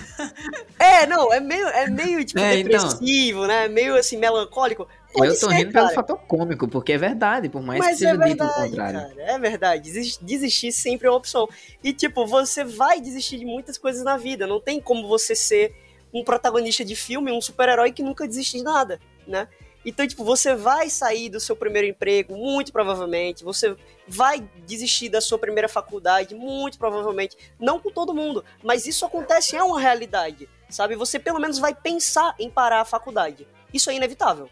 É, 0.78 1.06
não, 1.08 1.32
é 1.32 1.40
meio, 1.40 1.66
é 1.68 1.90
meio 1.90 2.26
tipo, 2.26 2.42
é, 2.42 2.60
então. 2.60 2.72
depressivo, 2.72 3.46
então, 3.46 3.48
né? 3.48 3.68
Meio 3.70 3.96
assim, 3.96 4.18
melancólico. 4.18 4.86
Pode 5.14 5.34
eu 5.34 5.40
tô 5.40 5.50
ser, 5.50 5.56
rindo 5.56 5.72
cara. 5.72 5.86
pelo 5.86 5.96
fator 5.96 6.18
cômico, 6.28 6.68
porque 6.68 6.92
é 6.92 6.98
verdade, 6.98 7.48
por 7.48 7.62
mais 7.62 7.80
Mas 7.80 7.92
que 7.92 7.98
seja 8.00 8.10
é 8.10 8.18
verdade, 8.18 8.32
dito 8.32 8.44
o 8.44 8.64
contrário. 8.64 9.00
Cara, 9.00 9.14
é 9.18 9.40
verdade. 9.40 10.18
Desistir 10.22 10.72
sempre 10.72 11.08
é 11.08 11.10
uma 11.10 11.18
opção. 11.18 11.48
E, 11.84 11.94
tipo, 11.94 12.26
você 12.26 12.64
vai 12.64 13.00
desistir 13.00 13.38
de 13.38 13.46
muitas 13.46 13.78
coisas 13.78 14.04
na 14.04 14.18
vida. 14.18 14.46
Não 14.46 14.60
tem 14.60 14.82
como 14.82 15.08
você 15.08 15.36
ser 15.36 15.74
um 16.14 16.24
protagonista 16.24 16.84
de 16.84 16.96
filme, 16.96 17.32
um 17.32 17.42
super-herói 17.42 17.92
que 17.92 18.04
nunca 18.04 18.28
desiste 18.28 18.58
de 18.58 18.64
nada, 18.64 19.00
né? 19.28 19.48
Então, 19.86 20.08
tipo, 20.08 20.24
você 20.24 20.56
vai 20.56 20.90
sair 20.90 21.30
do 21.30 21.40
seu 21.40 21.56
primeiro 21.56 21.88
emprego, 21.88 22.38
muito 22.38 22.72
provavelmente, 22.72 23.44
você 23.44 23.76
vai 24.08 24.40
desistir 24.66 25.10
da 25.10 25.20
sua 25.20 25.38
primeira 25.38 25.68
faculdade, 25.68 26.34
muito 26.34 26.78
provavelmente. 26.78 27.36
Não 27.60 27.80
com 27.80 27.92
todo 27.92 28.14
mundo, 28.14 28.46
mas 28.64 28.86
isso 28.86 29.06
acontece, 29.06 29.56
é 29.56 29.64
uma 29.64 29.80
realidade, 29.80 30.48
sabe? 30.70 30.96
Você 30.96 31.20
pelo 31.20 31.40
menos 31.40 31.60
vai 31.60 31.76
pensar 31.76 32.34
em 32.40 32.50
parar 32.50 32.82
a 32.82 32.86
faculdade. 32.86 33.46
Isso 33.74 33.90
é 33.90 33.96
inevitável. 33.96 34.50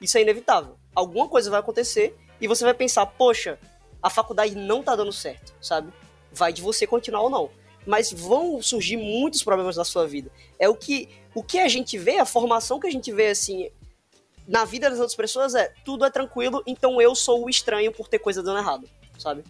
Isso 0.00 0.18
é 0.18 0.22
inevitável. 0.22 0.76
Alguma 0.94 1.28
coisa 1.28 1.50
vai 1.50 1.60
acontecer 1.60 2.14
e 2.38 2.46
você 2.46 2.62
vai 2.64 2.74
pensar, 2.74 3.06
poxa, 3.06 3.58
a 4.02 4.10
faculdade 4.10 4.54
não 4.54 4.82
tá 4.82 4.94
dando 4.94 5.12
certo, 5.12 5.54
sabe? 5.60 5.92
Vai 6.30 6.52
de 6.52 6.60
você 6.60 6.86
continuar 6.86 7.22
ou 7.22 7.30
não. 7.30 7.50
mas 7.86 8.12
vão 8.12 8.60
surgir 8.60 8.96
muitos 8.96 9.42
problemas 9.42 9.76
na 9.76 9.84
sua 9.84 10.06
vida. 10.06 10.30
É 10.58 10.68
o 10.68 10.74
que 10.74 11.08
o 11.34 11.42
que 11.42 11.58
a 11.58 11.68
gente 11.68 11.96
vê, 11.98 12.18
a 12.18 12.24
formação 12.24 12.80
que 12.80 12.86
a 12.86 12.90
gente 12.90 13.12
vê 13.12 13.28
assim 13.28 13.70
na 14.46 14.64
vida 14.64 14.88
das 14.88 14.98
outras 14.98 15.16
pessoas 15.16 15.54
é 15.54 15.72
tudo 15.84 16.04
é 16.04 16.10
tranquilo, 16.10 16.62
então 16.66 17.00
eu 17.00 17.14
sou 17.14 17.44
o 17.44 17.50
estranho 17.50 17.92
por 17.92 18.08
ter 18.08 18.18
coisa 18.18 18.42
dando 18.42 18.58
errado, 18.58 18.88
sabe? 19.18 19.44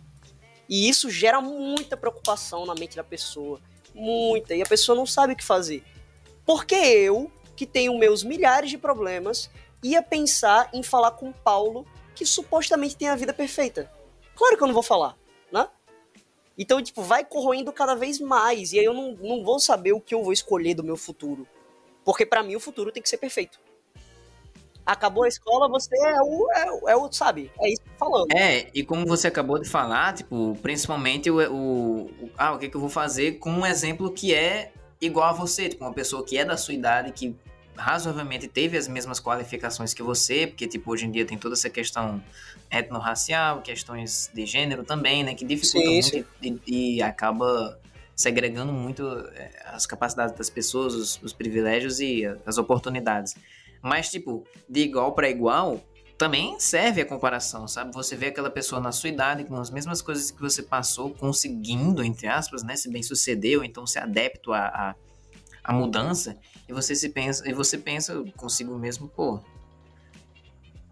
E 0.69 0.89
isso 0.89 1.11
gera 1.11 1.41
muita 1.41 1.97
preocupação 1.97 2.65
na 2.67 2.75
mente 2.75 2.97
da 2.97 3.05
pessoa, 3.05 3.61
muita, 3.95 4.55
e 4.55 4.63
a 4.63 4.67
pessoa 4.67 4.97
não 4.97 5.07
sabe 5.07 5.35
o 5.35 5.37
que 5.37 5.45
fazer. 5.45 5.85
Porque 6.45 6.75
eu, 6.75 7.31
que 7.55 7.67
tenho 7.67 7.97
meus 7.99 8.23
milhares 8.23 8.71
de 8.71 8.79
problemas, 8.79 9.51
ia 9.83 10.03
pensar 10.03 10.71
em 10.73 10.83
falar 10.83 11.13
com 11.13 11.33
Paulo, 11.33 11.87
que 12.15 12.25
supostamente 12.25 12.97
tem 12.97 13.09
a 13.09 13.17
vida 13.17 13.33
perfeita. 13.33 13.91
Claro 14.35 14.57
que 14.57 14.63
eu 14.63 14.67
não 14.67 14.75
vou 14.75 14.83
falar, 14.83 15.17
né? 15.53 15.69
Então, 16.59 16.83
tipo, 16.83 17.03
vai 17.03 17.25
corroendo 17.25 17.73
cada 17.73 17.95
vez 17.95 18.19
mais. 18.19 18.73
E 18.73 18.79
aí 18.79 18.85
eu 18.85 18.95
não, 18.95 19.13
não 19.13 19.45
vou 19.45 19.61
saber 19.61 19.93
o 19.93 20.01
que 20.01 20.15
eu 20.15 20.23
vou 20.23 20.33
escolher 20.33 20.75
do 20.75 20.85
meu 20.85 20.97
futuro. 20.97 21.47
Porque 22.05 22.25
para 22.25 22.43
mim 22.43 22.57
o 22.57 22.61
futuro 22.61 22.91
tem 22.91 23.03
que 23.03 23.09
ser 23.09 23.19
perfeito. 23.19 23.61
Acabou 24.87 25.25
a 25.25 25.29
escola, 25.29 25.69
você 25.69 25.97
é 25.99 26.23
o, 26.23 26.49
é, 26.53 26.93
é 26.93 26.97
o 26.97 27.11
sabe? 27.11 27.51
É 27.61 27.73
isso 27.73 27.83
falando. 27.99 28.31
É, 28.33 28.71
e 28.73 28.85
como 28.85 29.05
você 29.05 29.27
acabou 29.27 29.59
de 29.59 29.69
falar, 29.69 30.15
tipo, 30.15 30.57
principalmente 30.63 31.29
o, 31.29 31.41
o, 31.53 32.03
o 32.05 32.31
ah, 32.39 32.53
o 32.53 32.59
que, 32.59 32.69
que 32.69 32.77
eu 32.77 32.81
vou 32.81 32.89
fazer 32.89 33.41
com 33.41 33.51
um 33.51 33.67
exemplo 33.67 34.13
que 34.13 34.33
é 34.33 34.71
igual 35.01 35.31
a 35.31 35.33
você, 35.33 35.69
tipo, 35.69 35.85
uma 35.85 35.93
pessoa 35.93 36.25
que 36.25 36.39
é 36.39 36.45
da 36.45 36.57
sua 36.57 36.73
idade, 36.73 37.11
que 37.11 37.37
razoavelmente 37.77 38.49
teve 38.49 38.77
as 38.77 38.89
mesmas 38.89 39.21
qualificações 39.21 39.93
que 39.93 40.03
você, 40.03 40.47
porque, 40.47 40.67
tipo, 40.67 40.91
hoje 40.91 41.07
em 41.07 41.11
dia 41.11 41.27
tem 41.27 41.37
toda 41.37 41.55
essa 41.55 41.69
questão 41.69 42.23
etnorracial, 42.71 43.61
questões 43.63 44.31
de 44.33 44.47
gênero 44.47 44.83
também, 44.85 45.23
né, 45.23 45.35
que 45.35 45.45
dificultam 45.45 45.93
muito 45.93 46.27
E, 46.43 46.61
e, 46.67 47.03
acaba 47.03 47.79
segregando 48.15 48.73
muito 48.73 49.07
é, 49.35 49.51
as 49.67 49.85
capacidades 49.85 50.35
das 50.35 50.49
pessoas, 50.49 50.95
os, 50.95 51.23
os 51.23 51.33
privilégios 51.33 52.01
e 52.01 52.25
as 52.47 52.57
oportunidades. 52.57 53.35
Mas, 53.83 54.11
tipo, 54.11 54.47
de 54.69 54.81
igual 54.81 55.15
para 55.15 55.29
igual, 55.29 55.83
também 56.17 56.59
serve 56.59 57.01
a 57.01 57.07
comparação, 57.07 57.69
sabe? 57.69 57.93
Você 57.93 58.17
vê 58.17 58.27
aquela 58.27 58.51
pessoa 58.51 58.81
na 58.81 58.91
sua 58.91 59.11
idade 59.11 59.45
com 59.45 59.57
as 59.57 59.71
mesmas 59.71 60.01
coisas 60.01 60.31
que 60.31 60.41
você 60.41 60.63
passou, 60.63 61.11
conseguindo, 61.11 62.03
entre 62.03 62.27
aspas, 62.27 62.63
né, 62.63 62.75
se 62.77 62.91
bem 62.91 63.03
sucedeu, 63.03 63.63
então 63.63 63.87
se 63.87 63.99
adepto 63.99 64.53
a, 64.53 64.67
a, 64.67 64.95
a 65.63 65.73
mudança, 65.73 66.37
e 66.69 66.73
você 66.73 66.95
se 66.95 67.11
pensa, 67.11 67.49
e 67.49 67.53
você 67.53 67.77
pensa 67.77 68.25
consigo 68.37 68.77
mesmo, 68.79 69.09
pô, 69.09 69.41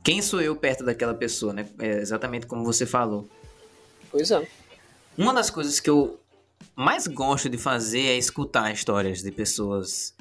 quem 0.02 0.20
sou 0.20 0.42
eu 0.42 0.54
perto 0.54 0.84
daquela 0.84 1.14
pessoa, 1.14 1.54
né? 1.54 1.66
É 1.78 1.92
exatamente 1.96 2.46
como 2.46 2.62
você 2.62 2.84
falou. 2.84 3.26
Pois 4.10 4.30
é. 4.30 4.46
Uma 5.16 5.32
das 5.32 5.48
coisas 5.48 5.80
que 5.80 5.88
eu 5.88 6.20
mais 6.76 7.06
gosto 7.06 7.48
de 7.48 7.56
fazer 7.56 8.08
é 8.08 8.18
escutar 8.18 8.70
histórias 8.70 9.22
de 9.22 9.32
pessoas 9.32 10.14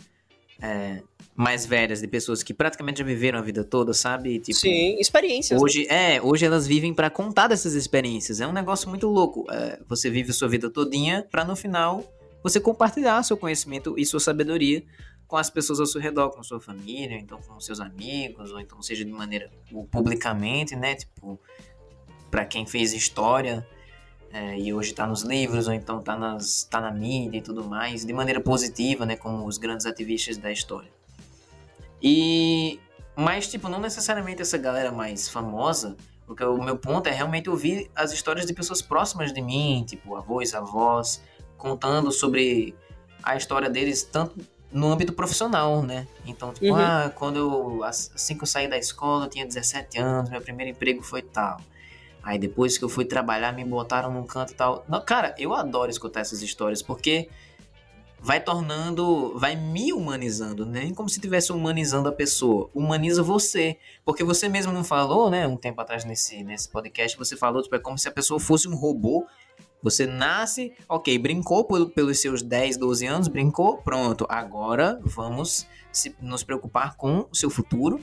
é, 0.62 1.04
mais 1.36 1.66
velhas, 1.66 2.00
de 2.02 2.08
pessoas 2.08 2.44
que 2.44 2.54
praticamente 2.54 3.00
já 3.00 3.06
viveram 3.06 3.40
a 3.40 3.42
vida 3.42 3.64
toda, 3.64 3.94
sabe? 3.94 4.40
Tipo, 4.40 4.60
Sim, 4.60 4.98
experiências. 5.00 5.62
Hoje, 5.62 5.88
né? 5.88 6.16
é, 6.16 6.22
hoje 6.22 6.46
elas 6.46 6.68
vivem 6.68 6.94
para 6.94 7.10
contar 7.10 7.48
dessas 7.48 7.74
experiências. 7.74 8.40
É 8.40 8.48
um 8.48 8.54
negócio 8.54 8.88
muito 8.88 9.08
louco. 9.08 9.46
É, 9.52 9.80
você 9.88 10.10
vive 10.10 10.32
a 10.32 10.34
sua 10.34 10.48
vida 10.48 10.70
todinha 10.70 11.26
para 11.30 11.44
no 11.44 11.56
final 11.56 12.04
você 12.44 12.60
compartilhar 12.60 13.24
seu 13.24 13.38
conhecimento 13.38 13.96
e 13.98 14.06
sua 14.06 14.20
sabedoria 14.20 14.84
com 15.26 15.38
as 15.38 15.50
pessoas 15.50 15.80
ao 15.80 15.86
seu 15.88 16.00
redor, 16.00 16.30
com 16.30 16.44
sua 16.44 16.60
família, 16.60 17.18
então 17.18 17.40
com 17.42 17.60
seus 17.60 17.80
amigos, 17.80 18.52
ou 18.52 18.60
então 18.60 18.80
seja 18.82 19.04
de 19.04 19.12
maneira 19.12 19.50
publicamente, 19.90 20.76
né? 20.76 20.94
Tipo, 20.94 21.40
para 22.30 22.46
quem 22.46 22.68
fez 22.68 22.94
história 22.94 23.66
é, 24.32 24.60
e 24.60 24.72
hoje 24.72 24.92
está 24.92 25.08
nos 25.08 25.24
livros, 25.24 25.68
ou 25.68 25.74
então 25.74 26.00
está 26.00 26.38
tá 26.70 26.82
na 26.82 26.92
mídia 26.92 27.38
e 27.40 27.42
tudo 27.42 27.64
mais, 27.64 28.06
de 28.06 28.14
maneira 28.14 28.40
positiva, 28.40 29.06
né? 29.06 29.16
Como 29.16 29.48
os 29.48 29.58
grandes 29.58 29.88
ativistas 29.88 30.38
da 30.38 30.52
história. 30.52 30.92
E. 32.04 32.80
Mas, 33.16 33.48
tipo, 33.48 33.70
não 33.70 33.80
necessariamente 33.80 34.42
essa 34.42 34.58
galera 34.58 34.92
mais 34.92 35.30
famosa, 35.30 35.96
porque 36.26 36.44
o 36.44 36.62
meu 36.62 36.78
ponto 36.78 37.08
é 37.08 37.12
realmente 37.12 37.50
ouvir 37.50 37.90
as 37.96 38.12
histórias 38.12 38.46
de 38.46 38.54
pessoas 38.54 38.82
próximas 38.82 39.32
de 39.32 39.40
mim, 39.40 39.86
tipo 39.88 40.16
avós, 40.16 40.56
avós, 40.56 41.22
contando 41.58 42.12
sobre 42.12 42.76
a 43.22 43.36
história 43.36 43.70
deles, 43.70 44.04
tanto 44.04 44.36
no 44.72 44.92
âmbito 44.92 45.14
profissional, 45.14 45.84
né? 45.84 46.08
Então, 46.26 46.52
tipo, 46.52 46.66
uhum. 46.66 46.76
ah, 46.76 47.12
quando 47.14 47.38
eu, 47.38 47.84
assim 47.84 48.36
que 48.36 48.44
eu 48.44 48.48
saí 48.48 48.68
da 48.68 48.78
escola, 48.78 49.26
eu 49.26 49.30
tinha 49.30 49.46
17 49.46 50.00
anos, 50.00 50.30
meu 50.32 50.42
primeiro 50.42 50.72
emprego 50.72 51.04
foi 51.04 51.22
tal. 51.22 51.62
Aí 52.24 52.40
depois 52.40 52.78
que 52.78 52.84
eu 52.84 52.90
fui 52.90 53.06
trabalhar, 53.06 53.52
me 53.52 53.64
botaram 53.64 54.12
num 54.12 54.26
canto 54.26 54.54
e 54.54 54.56
tal. 54.56 54.84
Não, 54.88 55.02
cara, 55.02 55.36
eu 55.38 55.54
adoro 55.54 55.92
escutar 55.92 56.22
essas 56.22 56.42
histórias, 56.42 56.82
porque 56.82 57.30
vai 58.24 58.40
tornando, 58.40 59.38
vai 59.38 59.54
me 59.54 59.92
humanizando, 59.92 60.66
nem 60.66 60.88
né? 60.88 60.96
como 60.96 61.10
se 61.10 61.18
estivesse 61.18 61.52
humanizando 61.52 62.08
a 62.08 62.12
pessoa, 62.12 62.70
humaniza 62.74 63.22
você, 63.22 63.78
porque 64.06 64.24
você 64.24 64.48
mesmo 64.48 64.72
não 64.72 64.82
falou, 64.82 65.30
né, 65.30 65.46
um 65.46 65.58
tempo 65.58 65.82
atrás 65.82 66.06
nesse, 66.06 66.42
nesse 66.42 66.70
podcast, 66.70 67.18
você 67.18 67.36
falou, 67.36 67.62
tipo, 67.62 67.76
é 67.76 67.80
como 67.80 67.98
se 67.98 68.08
a 68.08 68.12
pessoa 68.12 68.40
fosse 68.40 68.66
um 68.66 68.76
robô, 68.76 69.28
você 69.82 70.06
nasce, 70.06 70.72
ok, 70.88 71.20
brincou 71.20 71.66
por, 71.66 71.90
pelos 71.90 72.22
seus 72.22 72.42
10, 72.42 72.78
12 72.78 73.06
anos, 73.06 73.28
brincou, 73.28 73.80
pronto, 73.80 74.26
agora 74.30 74.98
vamos 75.04 75.68
se, 75.92 76.16
nos 76.22 76.46
preocupar 76.46 76.96
com 76.96 77.28
o 77.30 77.36
seu 77.36 77.50
futuro, 77.50 78.00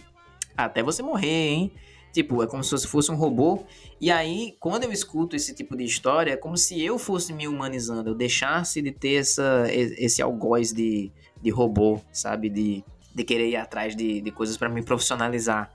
até 0.55 0.83
você 0.83 1.03
morrer, 1.03 1.49
hein, 1.49 1.73
Tipo, 2.13 2.43
é 2.43 2.47
como 2.47 2.65
se 2.65 2.87
fosse 2.87 3.11
um 3.11 3.15
robô. 3.15 3.65
E 4.01 4.11
aí, 4.11 4.57
quando 4.59 4.85
eu 4.85 4.93
escuto 4.93 5.37
esse 5.37 5.55
tipo 5.55 5.77
de 5.77 5.85
história, 5.85 6.33
é 6.33 6.37
como 6.37 6.57
se 6.57 6.83
eu 6.83 6.99
fosse 6.99 7.33
me 7.33 7.47
humanizando, 7.47 8.11
eu 8.11 8.15
deixasse 8.15 8.83
de 8.83 8.91
ter 8.91 9.15
essa, 9.15 9.67
esse 9.71 10.21
algoz 10.21 10.73
de, 10.73 11.13
de 11.41 11.51
robô, 11.51 12.01
sabe? 12.13 12.49
De, 12.49 12.85
de 13.15 13.25
querer 13.25 13.49
ir 13.49 13.57
atrás 13.57 13.95
de, 13.95 14.21
de 14.21 14.31
coisas 14.31 14.57
para 14.57 14.69
me 14.69 14.83
profissionalizar. 14.83 15.73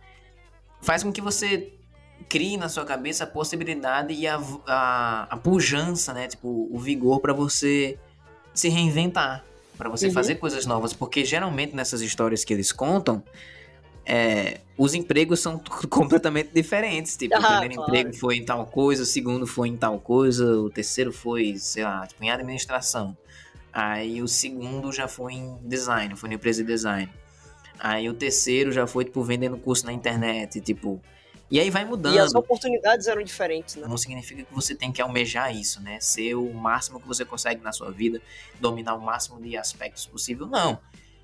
Faz 0.81 1.03
com 1.03 1.11
que 1.11 1.21
você 1.21 1.71
crie 2.27 2.57
na 2.57 2.69
sua 2.69 2.85
cabeça 2.85 3.23
a 3.23 3.27
possibilidade 3.27 4.13
e 4.13 4.27
a, 4.27 4.41
a, 4.67 5.27
a 5.29 5.37
pujança, 5.37 6.13
né? 6.13 6.27
Tipo, 6.27 6.67
o 6.71 6.77
vigor 6.77 7.21
para 7.21 7.33
você 7.33 7.97
se 8.53 8.69
reinventar, 8.69 9.43
para 9.77 9.89
você 9.89 10.07
uhum. 10.07 10.13
fazer 10.13 10.35
coisas 10.35 10.65
novas. 10.65 10.91
Porque 10.91 11.23
geralmente 11.23 11.75
nessas 11.75 12.01
histórias 12.01 12.43
que 12.43 12.53
eles 12.53 12.71
contam, 12.71 13.23
é, 14.05 14.59
os 14.77 14.93
empregos 14.93 15.39
são 15.39 15.59
completamente 15.89 16.51
diferentes. 16.53 17.17
Tipo, 17.17 17.35
ah, 17.35 17.39
o 17.39 17.41
primeiro 17.41 17.75
claro. 17.75 17.89
emprego 17.89 18.17
foi 18.17 18.37
em 18.37 18.45
tal 18.45 18.65
coisa, 18.67 19.03
o 19.03 19.05
segundo 19.05 19.47
foi 19.47 19.69
em 19.69 19.77
tal 19.77 19.99
coisa, 19.99 20.45
o 20.59 20.69
terceiro 20.69 21.11
foi, 21.11 21.55
sei 21.57 21.83
lá, 21.83 22.05
tipo, 22.05 22.23
em 22.23 22.29
administração. 22.29 23.17
Aí 23.73 24.21
o 24.21 24.27
segundo 24.27 24.91
já 24.91 25.07
foi 25.07 25.33
em 25.33 25.57
design, 25.63 26.15
foi 26.15 26.29
na 26.29 26.35
empresa 26.35 26.63
de 26.63 26.67
design. 26.67 27.11
Aí 27.77 28.07
o 28.07 28.13
terceiro 28.13 28.71
já 28.71 28.87
foi, 28.87 29.03
tipo, 29.03 29.21
vendendo 29.23 29.57
curso 29.57 29.85
na 29.85 29.91
internet, 29.91 30.61
tipo... 30.61 31.01
E 31.51 31.59
aí 31.59 31.69
vai 31.69 31.85
mudando. 31.85 32.15
E 32.15 32.19
as 32.19 32.33
oportunidades 32.33 33.05
eram 33.05 33.21
diferentes, 33.21 33.75
né? 33.75 33.87
Não 33.87 33.97
significa 33.97 34.43
que 34.43 34.53
você 34.53 34.73
tem 34.73 34.91
que 34.91 34.99
almejar 34.99 35.55
isso, 35.55 35.79
né? 35.79 35.99
Ser 35.99 36.33
o 36.33 36.51
máximo 36.51 36.99
que 36.99 37.07
você 37.07 37.23
consegue 37.23 37.61
na 37.61 37.71
sua 37.71 37.91
vida, 37.91 38.19
dominar 38.59 38.95
o 38.95 39.01
máximo 39.01 39.39
de 39.39 39.55
aspectos 39.55 40.07
possível. 40.07 40.47
Não. 40.47 40.79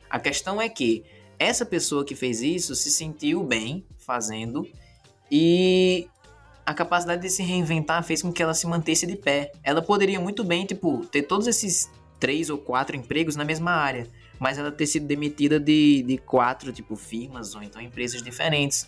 A 0.07 0.19
questão 0.19 0.61
é 0.61 0.69
que 0.69 1.03
essa 1.41 1.65
pessoa 1.65 2.05
que 2.05 2.15
fez 2.15 2.41
isso 2.41 2.75
se 2.75 2.91
sentiu 2.91 3.43
bem 3.43 3.83
fazendo 3.97 4.67
e 5.31 6.07
a 6.63 6.71
capacidade 6.71 7.23
de 7.23 7.29
se 7.31 7.41
reinventar 7.41 8.03
fez 8.03 8.21
com 8.21 8.31
que 8.31 8.43
ela 8.43 8.53
se 8.53 8.67
mantesse 8.67 9.07
de 9.07 9.15
pé. 9.15 9.51
Ela 9.63 9.81
poderia 9.81 10.19
muito 10.19 10.43
bem, 10.43 10.67
tipo, 10.67 11.03
ter 11.07 11.23
todos 11.23 11.47
esses 11.47 11.89
três 12.19 12.51
ou 12.51 12.59
quatro 12.59 12.95
empregos 12.95 13.35
na 13.35 13.43
mesma 13.43 13.71
área, 13.71 14.07
mas 14.37 14.59
ela 14.59 14.71
ter 14.71 14.85
sido 14.85 15.07
demitida 15.07 15.59
de, 15.59 16.03
de 16.03 16.19
quatro, 16.19 16.71
tipo, 16.71 16.95
firmas 16.95 17.55
ou 17.55 17.63
então 17.63 17.81
empresas 17.81 18.21
diferentes. 18.21 18.87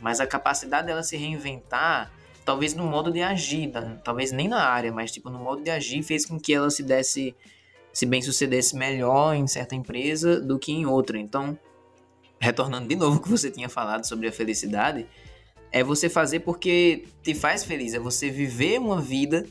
Mas 0.00 0.18
a 0.18 0.26
capacidade 0.26 0.86
dela 0.86 1.02
se 1.02 1.14
reinventar, 1.18 2.10
talvez 2.42 2.72
no 2.72 2.86
modo 2.86 3.12
de 3.12 3.20
agir, 3.20 3.70
talvez 4.02 4.32
nem 4.32 4.48
na 4.48 4.64
área, 4.64 4.90
mas 4.90 5.12
tipo, 5.12 5.28
no 5.28 5.38
modo 5.38 5.62
de 5.62 5.70
agir, 5.70 6.02
fez 6.02 6.24
com 6.24 6.40
que 6.40 6.54
ela 6.54 6.70
se 6.70 6.82
desse, 6.82 7.36
se 7.92 8.06
bem 8.06 8.22
sucedesse 8.22 8.74
melhor 8.74 9.34
em 9.34 9.46
certa 9.46 9.74
empresa 9.74 10.40
do 10.40 10.58
que 10.58 10.72
em 10.72 10.86
outra. 10.86 11.18
Então, 11.18 11.58
retornando 12.42 12.88
de 12.88 12.96
novo 12.96 13.18
o 13.18 13.22
que 13.22 13.28
você 13.28 13.50
tinha 13.50 13.68
falado 13.68 14.04
sobre 14.04 14.26
a 14.26 14.32
felicidade, 14.32 15.06
é 15.70 15.82
você 15.84 16.08
fazer 16.08 16.40
porque 16.40 17.04
te 17.22 17.34
faz 17.34 17.62
feliz, 17.62 17.94
é 17.94 18.00
você 18.00 18.28
viver 18.28 18.80
uma 18.80 19.00
vida 19.00 19.46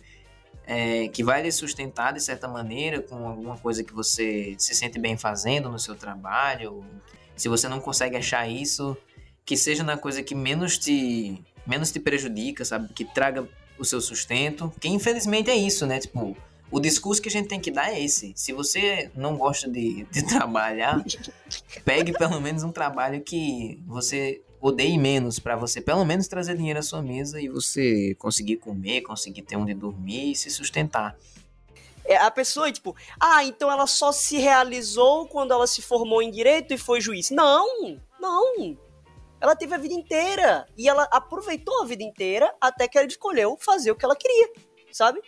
é, 0.67 1.07
que 1.07 1.23
vai 1.23 1.41
lhe 1.41 1.51
sustentar 1.51 2.13
de 2.13 2.21
certa 2.21 2.49
maneira 2.49 3.01
com 3.01 3.27
alguma 3.27 3.57
coisa 3.57 3.81
que 3.81 3.93
você 3.93 4.55
se 4.57 4.75
sente 4.75 4.99
bem 4.99 5.17
fazendo 5.17 5.69
no 5.69 5.79
seu 5.79 5.95
trabalho. 5.95 6.83
Se 7.35 7.47
você 7.47 7.67
não 7.69 7.79
consegue 7.79 8.17
achar 8.17 8.47
isso, 8.47 8.95
que 9.45 9.55
seja 9.55 9.83
na 9.83 9.97
coisa 9.97 10.21
que 10.21 10.35
menos 10.35 10.77
te 10.77 11.41
menos 11.65 11.91
te 11.91 11.99
prejudica, 11.99 12.65
sabe? 12.65 12.93
Que 12.93 13.05
traga 13.05 13.47
o 13.79 13.85
seu 13.85 14.01
sustento. 14.01 14.71
Que 14.79 14.89
infelizmente 14.89 15.49
é 15.49 15.55
isso, 15.55 15.85
né? 15.85 15.99
Tipo, 15.99 16.35
o 16.71 16.79
discurso 16.79 17.21
que 17.21 17.27
a 17.27 17.31
gente 17.31 17.49
tem 17.49 17.59
que 17.59 17.69
dar 17.69 17.93
é 17.93 18.01
esse. 18.01 18.31
Se 18.35 18.53
você 18.53 19.11
não 19.13 19.35
gosta 19.35 19.69
de, 19.69 20.05
de 20.05 20.23
trabalhar, 20.27 21.03
pegue 21.83 22.13
pelo 22.13 22.39
menos 22.39 22.63
um 22.63 22.71
trabalho 22.71 23.21
que 23.21 23.79
você 23.85 24.41
odeie 24.59 24.97
menos, 24.97 25.39
para 25.39 25.55
você 25.55 25.81
pelo 25.81 26.05
menos 26.05 26.27
trazer 26.27 26.55
dinheiro 26.55 26.79
à 26.79 26.83
sua 26.83 27.01
mesa 27.01 27.41
e 27.41 27.49
você 27.49 28.15
conseguir 28.15 28.57
comer, 28.57 29.01
conseguir 29.01 29.41
ter 29.41 29.57
onde 29.57 29.73
dormir 29.73 30.31
e 30.31 30.35
se 30.35 30.49
sustentar. 30.49 31.17
É, 32.05 32.17
a 32.17 32.31
pessoa, 32.31 32.71
tipo, 32.71 32.95
ah, 33.19 33.43
então 33.43 33.71
ela 33.71 33.87
só 33.87 34.11
se 34.11 34.37
realizou 34.37 35.27
quando 35.27 35.51
ela 35.53 35.67
se 35.67 35.81
formou 35.81 36.21
em 36.21 36.31
direito 36.31 36.73
e 36.73 36.77
foi 36.77 37.01
juiz. 37.01 37.31
Não, 37.31 37.99
não. 38.19 38.77
Ela 39.39 39.55
teve 39.55 39.73
a 39.73 39.77
vida 39.77 39.93
inteira. 39.93 40.67
E 40.77 40.87
ela 40.87 41.03
aproveitou 41.11 41.81
a 41.81 41.85
vida 41.85 42.03
inteira 42.03 42.53
até 42.61 42.87
que 42.87 42.97
ela 42.97 43.07
escolheu 43.07 43.57
fazer 43.59 43.91
o 43.91 43.95
que 43.95 44.05
ela 44.05 44.15
queria, 44.15 44.51
sabe? 44.91 45.21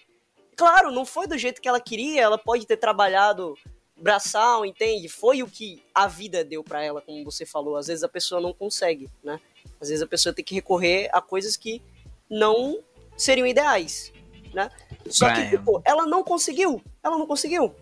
Claro, 0.56 0.92
não 0.92 1.06
foi 1.06 1.28
do 1.28 1.38
jeito 1.38 1.62
que 1.62 1.68
ela 1.68 1.80
queria, 1.80 2.22
ela 2.22 2.38
pode 2.38 2.66
ter 2.66 2.78
trabalhado 2.78 3.56
braçal, 3.96 4.66
entende? 4.66 5.08
Foi 5.08 5.42
o 5.42 5.48
que 5.48 5.82
a 5.94 6.08
vida 6.08 6.44
deu 6.44 6.64
para 6.64 6.84
ela, 6.84 7.02
como 7.02 7.24
você 7.24 7.46
falou. 7.46 7.78
Às 7.78 7.88
vezes 7.88 8.04
a 8.04 8.10
pessoa 8.10 8.42
não 8.42 8.54
consegue, 8.54 9.10
né? 9.24 9.40
Às 9.80 9.90
vezes 9.90 10.02
a 10.02 10.08
pessoa 10.08 10.34
tem 10.34 10.44
que 10.44 10.56
recorrer 10.56 11.10
a 11.14 11.22
coisas 11.22 11.56
que 11.56 11.82
não 12.30 12.80
seriam 13.16 13.48
ideais, 13.48 14.12
né? 14.54 14.70
Só 15.10 15.30
Brian. 15.30 15.50
que, 15.50 15.58
tipo, 15.58 15.82
ela 15.86 16.06
não 16.06 16.24
conseguiu. 16.24 16.82
Ela 17.04 17.18
não 17.18 17.28
conseguiu. 17.28 17.74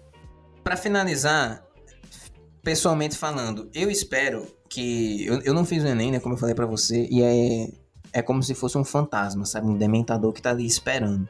Para 0.64 0.78
finalizar, 0.78 1.66
pessoalmente 2.62 3.18
falando, 3.18 3.70
eu 3.74 3.90
espero 3.90 4.48
que. 4.70 5.26
Eu, 5.26 5.42
eu 5.42 5.54
não 5.54 5.66
fiz 5.66 5.84
o 5.84 5.88
Enem, 5.88 6.12
né? 6.12 6.20
Como 6.20 6.36
eu 6.36 6.40
falei 6.40 6.56
para 6.56 6.66
você, 6.66 7.08
e 7.10 7.24
é, 7.24 7.72
é 8.14 8.22
como 8.22 8.44
se 8.44 8.54
fosse 8.54 8.78
um 8.78 8.84
fantasma, 8.84 9.46
sabe? 9.46 9.68
Um 9.68 9.78
dementador 9.78 10.34
que 10.34 10.42
tá 10.42 10.52
ali 10.52 10.66
esperando. 10.66 11.28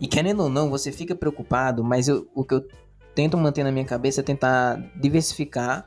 E 0.00 0.08
querendo 0.08 0.44
ou 0.44 0.48
não, 0.48 0.70
você 0.70 0.90
fica 0.90 1.14
preocupado, 1.14 1.84
mas 1.84 2.08
eu, 2.08 2.26
o 2.34 2.42
que 2.42 2.54
eu 2.54 2.66
tento 3.14 3.36
manter 3.36 3.62
na 3.62 3.70
minha 3.70 3.84
cabeça 3.84 4.20
é 4.20 4.24
tentar 4.24 4.76
diversificar 4.96 5.86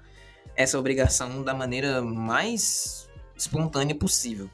essa 0.56 0.78
obrigação 0.78 1.42
da 1.42 1.54
maneira 1.54 2.02
mais 2.02 3.10
espontânea 3.36 3.96
possível. 3.96 4.50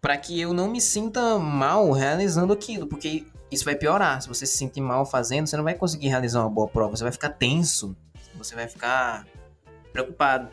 para 0.00 0.16
que 0.16 0.40
eu 0.40 0.52
não 0.52 0.68
me 0.68 0.80
sinta 0.80 1.38
mal 1.38 1.92
realizando 1.92 2.52
aquilo, 2.52 2.88
porque 2.88 3.24
isso 3.52 3.64
vai 3.64 3.76
piorar. 3.76 4.20
Se 4.20 4.28
você 4.28 4.44
se 4.46 4.58
sentir 4.58 4.80
mal 4.80 5.06
fazendo, 5.06 5.46
você 5.46 5.56
não 5.56 5.62
vai 5.62 5.74
conseguir 5.74 6.08
realizar 6.08 6.40
uma 6.40 6.50
boa 6.50 6.66
prova, 6.66 6.96
você 6.96 7.04
vai 7.04 7.12
ficar 7.12 7.30
tenso, 7.30 7.96
você 8.34 8.54
vai 8.54 8.66
ficar 8.66 9.26
preocupado. 9.92 10.48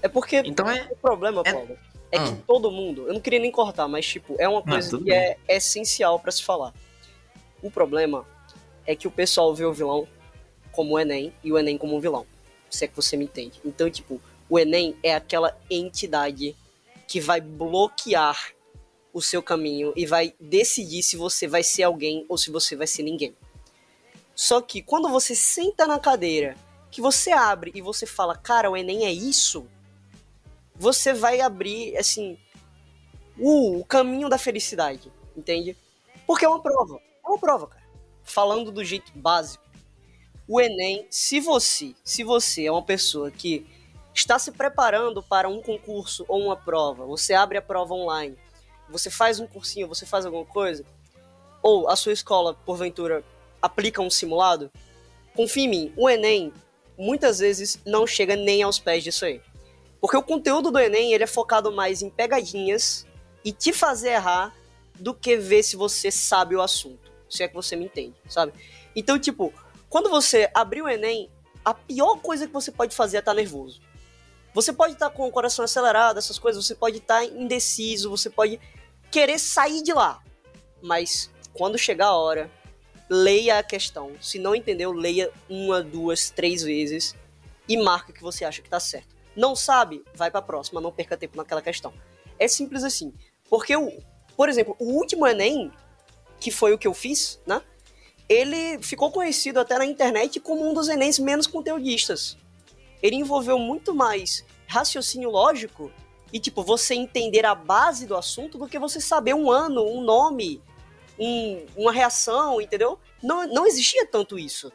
É 0.00 0.08
porque 0.08 0.42
então 0.44 0.68
é, 0.70 0.86
o 0.90 0.96
problema, 0.96 1.42
é, 1.44 1.52
Paulo, 1.52 1.76
é 2.12 2.20
hum. 2.20 2.24
que 2.26 2.42
todo 2.42 2.70
mundo, 2.70 3.08
eu 3.08 3.14
não 3.14 3.20
queria 3.20 3.40
nem 3.40 3.50
cortar, 3.50 3.88
mas 3.88 4.06
tipo, 4.06 4.36
é 4.38 4.48
uma 4.48 4.62
coisa 4.62 4.98
que 4.98 5.12
é, 5.12 5.36
é 5.48 5.56
essencial 5.56 6.20
para 6.20 6.30
se 6.30 6.44
falar. 6.44 6.72
O 7.62 7.70
problema 7.70 8.26
é 8.86 8.96
que 8.96 9.06
o 9.06 9.10
pessoal 9.10 9.54
vê 9.54 9.64
o 9.64 9.72
vilão 9.72 10.08
como 10.72 10.94
o 10.94 10.98
Enem 10.98 11.32
e 11.44 11.52
o 11.52 11.58
Enem 11.58 11.78
como 11.78 11.96
um 11.96 12.00
vilão. 12.00 12.26
Se 12.68 12.84
é 12.84 12.88
que 12.88 12.96
você 12.96 13.16
me 13.16 13.24
entende. 13.24 13.60
Então, 13.64 13.88
tipo, 13.90 14.20
o 14.48 14.58
Enem 14.58 14.96
é 15.02 15.14
aquela 15.14 15.56
entidade 15.70 16.56
que 17.06 17.20
vai 17.20 17.40
bloquear 17.40 18.52
o 19.12 19.20
seu 19.20 19.42
caminho 19.42 19.92
e 19.94 20.06
vai 20.06 20.34
decidir 20.40 21.02
se 21.02 21.16
você 21.16 21.46
vai 21.46 21.62
ser 21.62 21.82
alguém 21.82 22.24
ou 22.28 22.38
se 22.38 22.50
você 22.50 22.74
vai 22.74 22.86
ser 22.86 23.02
ninguém. 23.02 23.36
Só 24.34 24.60
que 24.60 24.82
quando 24.82 25.08
você 25.08 25.34
senta 25.34 25.86
na 25.86 25.98
cadeira, 25.98 26.56
que 26.90 27.00
você 27.00 27.30
abre 27.30 27.70
e 27.74 27.82
você 27.82 28.06
fala, 28.06 28.36
cara, 28.36 28.70
o 28.70 28.76
Enem 28.76 29.04
é 29.04 29.12
isso, 29.12 29.66
você 30.74 31.12
vai 31.12 31.40
abrir, 31.40 31.96
assim, 31.96 32.38
uh, 33.38 33.78
o 33.78 33.84
caminho 33.84 34.28
da 34.28 34.38
felicidade, 34.38 35.12
entende? 35.36 35.76
Porque 36.26 36.44
é 36.44 36.48
uma 36.48 36.62
prova. 36.62 37.00
É 37.24 37.28
uma 37.28 37.38
prova, 37.38 37.66
cara. 37.66 37.82
Falando 38.22 38.70
do 38.70 38.84
jeito 38.84 39.12
básico 39.14 39.62
o 40.46 40.60
Enem, 40.60 41.06
se 41.08 41.40
você, 41.40 41.94
se 42.04 42.22
você 42.22 42.66
é 42.66 42.70
uma 42.70 42.82
pessoa 42.82 43.30
que 43.30 43.66
está 44.14 44.38
se 44.38 44.52
preparando 44.52 45.22
para 45.22 45.48
um 45.48 45.62
concurso 45.62 46.24
ou 46.28 46.42
uma 46.42 46.56
prova, 46.56 47.06
você 47.06 47.32
abre 47.32 47.56
a 47.56 47.62
prova 47.62 47.94
online, 47.94 48.36
você 48.88 49.08
faz 49.08 49.40
um 49.40 49.46
cursinho, 49.46 49.88
você 49.88 50.04
faz 50.04 50.26
alguma 50.26 50.44
coisa, 50.44 50.84
ou 51.62 51.88
a 51.88 51.96
sua 51.96 52.12
escola, 52.12 52.52
porventura, 52.66 53.24
aplica 53.62 54.02
um 54.02 54.10
simulado, 54.10 54.70
confie 55.34 55.62
em 55.62 55.68
mim, 55.68 55.92
o 55.96 56.10
Enem 56.10 56.52
muitas 56.98 57.38
vezes 57.38 57.80
não 57.86 58.06
chega 58.06 58.36
nem 58.36 58.62
aos 58.62 58.78
pés 58.78 59.02
disso 59.02 59.24
aí. 59.24 59.40
Porque 60.00 60.16
o 60.16 60.22
conteúdo 60.22 60.70
do 60.70 60.78
Enem 60.78 61.14
ele 61.14 61.24
é 61.24 61.28
focado 61.28 61.72
mais 61.72 62.02
em 62.02 62.10
pegadinhas 62.10 63.06
e 63.42 63.52
te 63.52 63.72
fazer 63.72 64.10
errar 64.10 64.54
do 64.96 65.14
que 65.14 65.36
ver 65.36 65.62
se 65.62 65.76
você 65.76 66.10
sabe 66.10 66.54
o 66.54 66.60
assunto. 66.60 67.01
Se 67.32 67.42
é 67.42 67.48
que 67.48 67.54
você 67.54 67.74
me 67.74 67.86
entende, 67.86 68.14
sabe? 68.28 68.52
Então, 68.94 69.18
tipo, 69.18 69.52
quando 69.88 70.10
você 70.10 70.50
abrir 70.52 70.82
o 70.82 70.88
Enem, 70.88 71.30
a 71.64 71.72
pior 71.72 72.20
coisa 72.20 72.46
que 72.46 72.52
você 72.52 72.70
pode 72.70 72.94
fazer 72.94 73.16
é 73.16 73.20
estar 73.20 73.32
tá 73.32 73.36
nervoso. 73.36 73.80
Você 74.52 74.70
pode 74.70 74.92
estar 74.92 75.08
tá 75.08 75.16
com 75.16 75.26
o 75.26 75.32
coração 75.32 75.64
acelerado, 75.64 76.18
essas 76.18 76.38
coisas, 76.38 76.64
você 76.64 76.74
pode 76.74 76.98
estar 76.98 77.20
tá 77.20 77.24
indeciso, 77.24 78.10
você 78.10 78.28
pode 78.28 78.60
querer 79.10 79.38
sair 79.38 79.82
de 79.82 79.94
lá. 79.94 80.22
Mas 80.82 81.30
quando 81.54 81.78
chegar 81.78 82.08
a 82.08 82.16
hora, 82.16 82.50
leia 83.08 83.58
a 83.58 83.62
questão. 83.62 84.12
Se 84.20 84.38
não 84.38 84.54
entendeu, 84.54 84.92
leia 84.92 85.30
uma, 85.48 85.82
duas, 85.82 86.28
três 86.28 86.62
vezes 86.62 87.16
e 87.66 87.78
marca 87.78 88.12
que 88.12 88.22
você 88.22 88.44
acha 88.44 88.60
que 88.60 88.68
está 88.68 88.80
certo. 88.80 89.16
Não 89.34 89.56
sabe? 89.56 90.04
Vai 90.14 90.30
para 90.30 90.40
a 90.40 90.42
próxima, 90.42 90.82
não 90.82 90.92
perca 90.92 91.16
tempo 91.16 91.38
naquela 91.38 91.62
questão. 91.62 91.94
É 92.38 92.46
simples 92.46 92.84
assim. 92.84 93.14
Porque, 93.48 93.74
o, 93.74 93.90
por 94.36 94.48
exemplo, 94.48 94.76
o 94.78 94.92
último 94.92 95.26
Enem, 95.26 95.72
que 96.42 96.50
foi 96.50 96.72
o 96.72 96.78
que 96.78 96.86
eu 96.86 96.94
fiz, 96.94 97.40
né? 97.46 97.62
ele 98.32 98.78
ficou 98.82 99.10
conhecido 99.10 99.60
até 99.60 99.76
na 99.76 99.84
internet 99.84 100.40
como 100.40 100.68
um 100.68 100.72
dos 100.72 100.88
Enems 100.88 101.18
menos 101.18 101.46
conteudistas. 101.46 102.36
Ele 103.02 103.16
envolveu 103.16 103.58
muito 103.58 103.94
mais 103.94 104.44
raciocínio 104.66 105.28
lógico 105.28 105.92
e, 106.32 106.40
tipo, 106.40 106.62
você 106.62 106.94
entender 106.94 107.44
a 107.44 107.54
base 107.54 108.06
do 108.06 108.16
assunto 108.16 108.56
do 108.56 108.66
que 108.66 108.78
você 108.78 109.00
saber 109.00 109.34
um 109.34 109.50
ano, 109.50 109.84
um 109.84 110.00
nome, 110.00 110.62
um, 111.18 111.66
uma 111.76 111.92
reação, 111.92 112.60
entendeu? 112.60 112.98
Não, 113.22 113.46
não 113.46 113.66
existia 113.66 114.06
tanto 114.06 114.38
isso. 114.38 114.72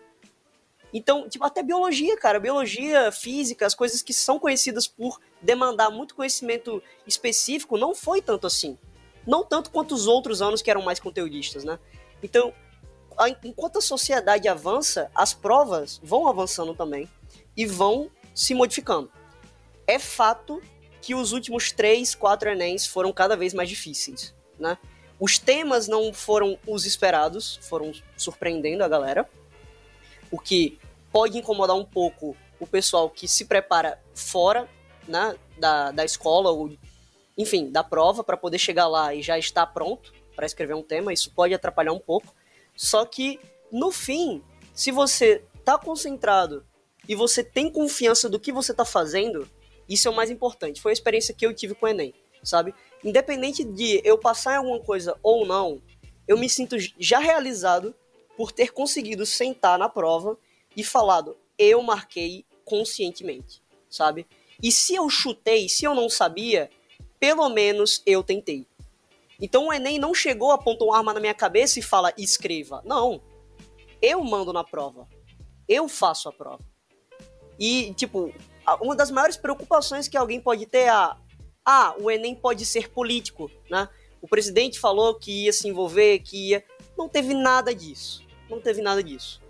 Então, 0.93 1.27
tipo, 1.27 1.43
até 1.43 1.63
biologia, 1.63 2.15
cara, 2.15 2.39
biologia, 2.39 3.11
física, 3.11 3.65
as 3.65 3.73
coisas 3.73 4.03
que 4.03 4.13
são 4.13 4.37
conhecidas 4.37 4.87
por 4.87 5.19
demandar 5.41 5.89
muito 5.89 6.15
conhecimento 6.15 6.81
específico, 7.07 7.77
não 7.77 7.95
foi 7.95 8.21
tanto 8.21 8.45
assim. 8.45 8.77
Não 9.27 9.43
tanto 9.43 9.69
quanto 9.69 9.93
os 9.93 10.07
outros 10.07 10.41
anos 10.41 10.61
que 10.61 10.71
eram 10.71 10.81
mais 10.81 10.99
conteudistas, 10.99 11.65
né? 11.65 11.77
Então, 12.23 12.53
enquanto 13.43 13.79
a 13.79 13.81
sociedade 13.81 14.47
avança, 14.47 15.11
as 15.13 15.33
provas 15.33 15.99
vão 16.01 16.27
avançando 16.27 16.73
também 16.73 17.09
e 17.55 17.65
vão 17.65 18.09
se 18.33 18.55
modificando. 18.55 19.11
É 19.85 19.99
fato 19.99 20.61
que 21.01 21.13
os 21.13 21.33
últimos 21.33 21.71
três, 21.71 22.15
quatro 22.15 22.49
Enems 22.49 22.87
foram 22.87 23.11
cada 23.11 23.35
vez 23.35 23.53
mais 23.53 23.67
difíceis, 23.67 24.33
né? 24.57 24.77
Os 25.19 25.37
temas 25.37 25.87
não 25.87 26.13
foram 26.13 26.57
os 26.65 26.85
esperados, 26.85 27.59
foram 27.63 27.91
surpreendendo 28.15 28.83
a 28.83 28.87
galera, 28.87 29.27
o 30.31 30.37
que 30.39 30.79
pode 31.11 31.37
incomodar 31.37 31.75
um 31.75 31.85
pouco 31.85 32.37
o 32.59 32.67
pessoal 32.67 33.09
que 33.09 33.27
se 33.27 33.45
prepara 33.45 33.99
fora 34.13 34.69
né, 35.07 35.35
da, 35.57 35.91
da 35.91 36.05
escola 36.05 36.51
ou, 36.51 36.71
enfim, 37.37 37.69
da 37.69 37.83
prova 37.83 38.23
para 38.23 38.35
poder 38.35 38.57
chegar 38.57 38.87
lá 38.87 39.13
e 39.13 39.21
já 39.21 39.37
estar 39.37 39.67
pronto 39.67 40.11
para 40.35 40.45
escrever 40.45 40.73
um 40.73 40.83
tema. 40.83 41.13
Isso 41.13 41.31
pode 41.31 41.53
atrapalhar 41.53 41.93
um 41.93 41.99
pouco. 41.99 42.33
Só 42.75 43.05
que, 43.05 43.39
no 43.71 43.91
fim, 43.91 44.41
se 44.73 44.91
você 44.91 45.43
tá 45.63 45.77
concentrado 45.77 46.65
e 47.07 47.15
você 47.15 47.43
tem 47.43 47.71
confiança 47.71 48.29
do 48.29 48.39
que 48.39 48.51
você 48.51 48.73
tá 48.73 48.85
fazendo, 48.85 49.49
isso 49.87 50.07
é 50.07 50.11
o 50.11 50.15
mais 50.15 50.29
importante. 50.29 50.81
Foi 50.81 50.91
a 50.91 50.93
experiência 50.93 51.33
que 51.33 51.45
eu 51.45 51.53
tive 51.53 51.75
com 51.75 51.85
o 51.85 51.89
Enem, 51.89 52.13
sabe? 52.43 52.73
Independente 53.03 53.63
de 53.63 54.01
eu 54.03 54.17
passar 54.17 54.53
em 54.53 54.57
alguma 54.57 54.79
coisa 54.79 55.17
ou 55.21 55.45
não, 55.45 55.81
eu 56.27 56.37
me 56.37 56.49
sinto 56.49 56.75
já 56.99 57.19
realizado 57.19 57.95
por 58.35 58.51
ter 58.51 58.71
conseguido 58.71 59.25
sentar 59.25 59.79
na 59.79 59.89
prova 59.89 60.37
e 60.75 60.83
falado, 60.83 61.37
eu 61.57 61.81
marquei 61.81 62.45
conscientemente, 62.63 63.63
sabe? 63.89 64.27
E 64.61 64.71
se 64.71 64.93
eu 64.93 65.09
chutei, 65.09 65.69
se 65.69 65.85
eu 65.85 65.95
não 65.95 66.09
sabia, 66.09 66.69
pelo 67.19 67.49
menos 67.49 68.01
eu 68.05 68.23
tentei. 68.23 68.65
Então 69.39 69.67
o 69.67 69.73
Enem 69.73 69.99
não 69.99 70.13
chegou, 70.13 70.51
apontou 70.51 70.89
uma 70.89 70.97
arma 70.97 71.13
na 71.13 71.19
minha 71.19 71.33
cabeça 71.33 71.79
e 71.79 71.83
fala, 71.83 72.13
escreva. 72.17 72.81
Não. 72.85 73.21
Eu 74.01 74.23
mando 74.23 74.51
na 74.51 74.63
prova. 74.63 75.07
Eu 75.67 75.87
faço 75.87 76.29
a 76.29 76.31
prova. 76.31 76.63
E, 77.59 77.93
tipo, 77.93 78.33
uma 78.81 78.95
das 78.95 79.11
maiores 79.11 79.37
preocupações 79.37 80.07
que 80.07 80.17
alguém 80.17 80.39
pode 80.39 80.65
ter 80.65 80.79
é 80.79 80.89
a. 80.89 81.17
Ah, 81.65 81.95
o 81.99 82.09
Enem 82.09 82.33
pode 82.33 82.65
ser 82.65 82.89
político, 82.89 83.51
né? 83.69 83.89
O 84.21 84.27
presidente 84.27 84.79
falou 84.79 85.15
que 85.15 85.45
ia 85.45 85.53
se 85.53 85.67
envolver, 85.67 86.19
que 86.19 86.49
ia. 86.49 86.63
Não 86.97 87.09
teve 87.09 87.33
nada 87.33 87.75
disso. 87.75 88.23
Não 88.49 88.61
teve 88.61 88.81
nada 88.81 89.03
disso. 89.03 89.41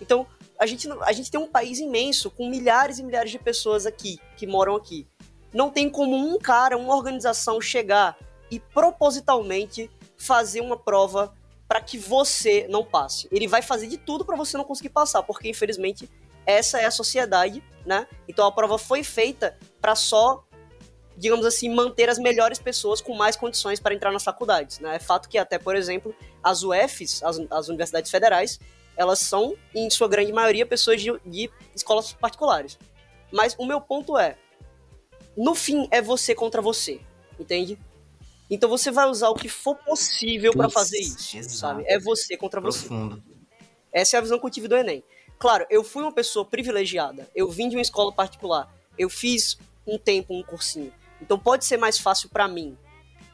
Então, 0.00 0.26
a 0.58 0.66
gente, 0.66 0.88
a 1.02 1.12
gente 1.12 1.30
tem 1.30 1.38
um 1.38 1.46
país 1.46 1.78
imenso, 1.78 2.30
com 2.30 2.48
milhares 2.48 2.98
e 2.98 3.02
milhares 3.02 3.30
de 3.30 3.38
pessoas 3.38 3.86
aqui, 3.86 4.18
que 4.36 4.46
moram 4.46 4.74
aqui. 4.74 5.06
Não 5.52 5.70
tem 5.70 5.88
como 5.88 6.16
um 6.16 6.38
cara, 6.38 6.76
uma 6.76 6.94
organização 6.94 7.60
chegar 7.60 8.16
e 8.50 8.58
propositalmente 8.58 9.90
fazer 10.16 10.60
uma 10.60 10.76
prova 10.76 11.32
para 11.66 11.80
que 11.80 11.98
você 11.98 12.66
não 12.68 12.84
passe. 12.84 13.28
Ele 13.30 13.46
vai 13.46 13.60
fazer 13.60 13.86
de 13.86 13.98
tudo 13.98 14.24
para 14.24 14.36
você 14.36 14.56
não 14.56 14.64
conseguir 14.64 14.88
passar, 14.88 15.22
porque 15.22 15.48
infelizmente 15.48 16.08
essa 16.46 16.80
é 16.80 16.86
a 16.86 16.90
sociedade, 16.90 17.62
né? 17.84 18.06
Então 18.26 18.46
a 18.46 18.52
prova 18.52 18.78
foi 18.78 19.04
feita 19.04 19.56
para 19.80 19.94
só, 19.94 20.42
digamos 21.14 21.44
assim, 21.44 21.68
manter 21.68 22.08
as 22.08 22.18
melhores 22.18 22.58
pessoas 22.58 23.02
com 23.02 23.14
mais 23.14 23.36
condições 23.36 23.78
para 23.78 23.94
entrar 23.94 24.10
nas 24.10 24.24
faculdades, 24.24 24.80
né? 24.80 24.96
É 24.96 24.98
fato 24.98 25.28
que 25.28 25.36
até, 25.36 25.58
por 25.58 25.76
exemplo, 25.76 26.14
as 26.42 26.62
UFs, 26.62 27.22
as, 27.22 27.38
as 27.50 27.68
universidades 27.68 28.10
federais, 28.10 28.58
elas 28.96 29.18
são, 29.20 29.54
em 29.74 29.90
sua 29.90 30.08
grande 30.08 30.32
maioria, 30.32 30.64
pessoas 30.64 31.00
de, 31.02 31.12
de 31.24 31.50
escolas 31.74 32.14
particulares. 32.14 32.78
Mas 33.30 33.54
o 33.58 33.66
meu 33.66 33.80
ponto 33.80 34.16
é, 34.16 34.36
no 35.38 35.54
fim 35.54 35.86
é 35.90 36.02
você 36.02 36.34
contra 36.34 36.60
você, 36.60 37.00
entende? 37.38 37.78
Então 38.50 38.68
você 38.68 38.90
vai 38.90 39.08
usar 39.08 39.28
o 39.28 39.34
que 39.34 39.48
for 39.48 39.76
possível 39.76 40.52
para 40.52 40.68
fazer 40.68 40.98
isso, 40.98 41.36
exato. 41.36 41.54
sabe? 41.54 41.84
É 41.86 41.98
você 41.98 42.36
contra 42.36 42.60
Profundo. 42.60 43.16
você. 43.16 43.38
Essa 43.92 44.16
é 44.16 44.18
a 44.18 44.20
visão 44.20 44.38
que 44.38 44.46
eu 44.46 44.50
tive 44.50 44.68
do 44.68 44.76
Enem. 44.76 45.02
Claro, 45.38 45.64
eu 45.70 45.84
fui 45.84 46.02
uma 46.02 46.12
pessoa 46.12 46.44
privilegiada. 46.44 47.28
Eu 47.36 47.48
vim 47.48 47.68
de 47.68 47.76
uma 47.76 47.82
escola 47.82 48.12
particular. 48.12 48.74
Eu 48.98 49.08
fiz 49.08 49.56
um 49.86 49.96
tempo 49.96 50.34
um 50.34 50.42
cursinho. 50.42 50.92
Então 51.22 51.38
pode 51.38 51.64
ser 51.64 51.76
mais 51.76 51.98
fácil 51.98 52.28
para 52.28 52.48
mim. 52.48 52.76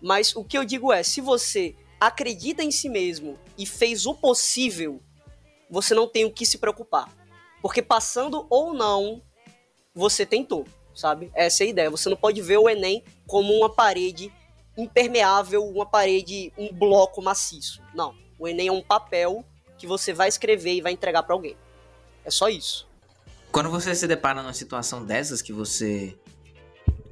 Mas 0.02 0.36
o 0.36 0.44
que 0.44 0.58
eu 0.58 0.64
digo 0.64 0.92
é, 0.92 1.02
se 1.02 1.22
você 1.22 1.74
acredita 1.98 2.62
em 2.62 2.70
si 2.70 2.90
mesmo 2.90 3.38
e 3.56 3.64
fez 3.64 4.04
o 4.04 4.14
possível, 4.14 5.00
você 5.70 5.94
não 5.94 6.06
tem 6.06 6.26
o 6.26 6.30
que 6.30 6.44
se 6.44 6.58
preocupar. 6.58 7.10
Porque 7.62 7.80
passando 7.80 8.46
ou 8.50 8.74
não, 8.74 9.22
você 9.94 10.26
tentou, 10.26 10.66
sabe? 10.94 11.30
Essa 11.34 11.64
é 11.64 11.66
a 11.66 11.70
ideia. 11.70 11.90
Você 11.90 12.08
não 12.08 12.16
pode 12.16 12.40
ver 12.40 12.58
o 12.58 12.68
Enem 12.68 13.02
como 13.26 13.52
uma 13.52 13.68
parede 13.68 14.32
impermeável, 14.76 15.64
uma 15.64 15.86
parede, 15.86 16.52
um 16.56 16.72
bloco 16.72 17.22
maciço. 17.22 17.82
Não. 17.94 18.14
O 18.38 18.48
Enem 18.48 18.68
é 18.68 18.72
um 18.72 18.82
papel 18.82 19.44
que 19.78 19.86
você 19.86 20.12
vai 20.12 20.28
escrever 20.28 20.74
e 20.74 20.80
vai 20.80 20.92
entregar 20.92 21.22
para 21.22 21.34
alguém. 21.34 21.56
É 22.24 22.30
só 22.30 22.48
isso. 22.48 22.86
Quando 23.52 23.70
você 23.70 23.94
se 23.94 24.06
depara 24.06 24.42
numa 24.42 24.52
situação 24.52 25.04
dessas 25.04 25.40
que 25.40 25.52
você 25.52 26.16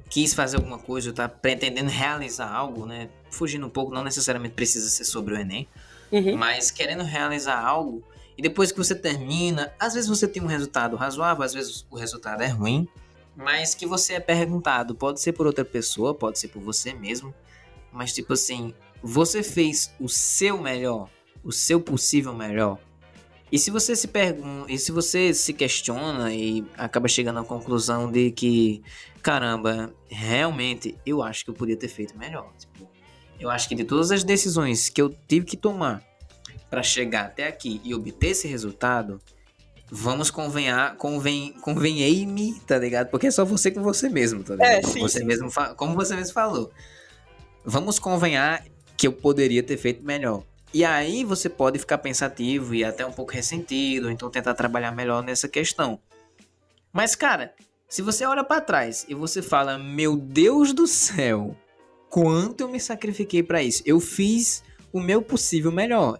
quis 0.09 0.33
fazer 0.33 0.57
alguma 0.57 0.77
coisa, 0.77 1.09
está 1.09 1.27
pretendendo 1.27 1.89
realizar 1.89 2.51
algo, 2.51 2.85
né? 2.85 3.09
Fugindo 3.31 3.65
um 3.65 3.69
pouco, 3.69 3.93
não 3.93 4.03
necessariamente 4.03 4.53
precisa 4.53 4.89
ser 4.89 5.05
sobre 5.05 5.33
o 5.33 5.37
Enem, 5.37 5.67
uhum. 6.11 6.37
mas 6.37 6.69
querendo 6.69 7.03
realizar 7.03 7.59
algo, 7.59 8.03
e 8.37 8.41
depois 8.41 8.71
que 8.71 8.77
você 8.77 8.93
termina, 8.93 9.73
às 9.79 9.93
vezes 9.93 10.09
você 10.09 10.27
tem 10.27 10.41
um 10.43 10.47
resultado 10.47 10.95
razoável, 10.95 11.43
às 11.43 11.53
vezes 11.53 11.85
o 11.89 11.95
resultado 11.95 12.41
é 12.43 12.47
ruim, 12.47 12.87
mas 13.35 13.73
que 13.73 13.85
você 13.85 14.13
é 14.13 14.19
perguntado, 14.19 14.95
pode 14.95 15.19
ser 15.21 15.33
por 15.33 15.47
outra 15.47 15.65
pessoa, 15.65 16.13
pode 16.13 16.39
ser 16.39 16.49
por 16.49 16.61
você 16.61 16.93
mesmo, 16.93 17.33
mas 17.91 18.13
tipo 18.13 18.33
assim, 18.33 18.73
você 19.01 19.43
fez 19.43 19.93
o 19.99 20.07
seu 20.07 20.57
melhor, 20.61 21.09
o 21.43 21.51
seu 21.51 21.79
possível 21.79 22.33
melhor. 22.33 22.79
E 23.51 23.59
se 23.59 23.69
você 23.69 23.95
se 23.95 24.07
pergunta, 24.07 24.71
e 24.71 24.79
se 24.79 24.91
você 24.91 25.31
se 25.31 25.53
questiona 25.53 26.33
e 26.33 26.65
acaba 26.75 27.07
chegando 27.07 27.39
à 27.39 27.43
conclusão 27.43 28.11
de 28.11 28.31
que, 28.31 28.81
caramba, 29.21 29.93
realmente 30.09 30.97
eu 31.05 31.21
acho 31.21 31.43
que 31.43 31.51
eu 31.51 31.53
podia 31.53 31.77
ter 31.77 31.87
feito 31.87 32.17
melhor. 32.17 32.51
Tipo, 32.57 32.89
eu 33.39 33.51
acho 33.51 33.69
que 33.69 33.75
de 33.75 33.83
todas 33.83 34.09
as 34.09 34.23
decisões 34.23 34.89
que 34.89 34.99
eu 34.99 35.15
tive 35.27 35.45
que 35.45 35.55
tomar 35.55 36.03
para 36.67 36.81
chegar 36.81 37.25
até 37.25 37.47
aqui 37.47 37.79
e 37.83 37.93
obter 37.93 38.29
esse 38.29 38.47
resultado, 38.47 39.21
vamos 39.95 40.31
convenhar, 40.31 40.95
convém, 40.95 41.53
convenhei-me, 41.61 42.59
tá 42.61 42.77
ligado? 42.79 43.09
Porque 43.09 43.27
é 43.27 43.31
só 43.31 43.45
você 43.45 43.69
com 43.69 43.83
você 43.83 44.09
mesmo, 44.09 44.43
tá 44.43 44.55
ligado? 44.55 44.71
É, 44.71 44.81
sim, 44.81 44.99
você 44.99 45.19
sim. 45.19 45.25
mesmo, 45.25 45.49
como 45.77 45.95
você 45.95 46.15
mesmo 46.15 46.33
falou 46.33 46.71
vamos 47.63 47.99
convenhar 47.99 48.65
que 48.97 49.07
eu 49.07 49.13
poderia 49.13 49.63
ter 49.63 49.77
feito 49.77 50.03
melhor. 50.03 50.43
E 50.73 50.83
aí 50.83 51.23
você 51.23 51.49
pode 51.49 51.79
ficar 51.79 51.99
pensativo 51.99 52.73
e 52.73 52.83
até 52.83 53.05
um 53.05 53.11
pouco 53.11 53.31
ressentido, 53.31 54.09
então 54.09 54.29
tentar 54.29 54.53
trabalhar 54.55 54.91
melhor 54.91 55.23
nessa 55.23 55.47
questão. 55.47 55.99
Mas 56.91 57.15
cara, 57.15 57.53
se 57.87 58.01
você 58.01 58.25
olha 58.25 58.43
para 58.43 58.61
trás 58.61 59.05
e 59.07 59.13
você 59.13 59.41
fala: 59.41 59.77
"Meu 59.77 60.17
Deus 60.17 60.73
do 60.73 60.87
céu, 60.87 61.55
quanto 62.09 62.61
eu 62.61 62.69
me 62.69 62.79
sacrifiquei 62.79 63.43
para 63.43 63.61
isso. 63.61 63.83
Eu 63.85 63.99
fiz 63.99 64.63
o 64.91 64.99
meu 64.99 65.21
possível 65.21 65.71
melhor. 65.71 66.19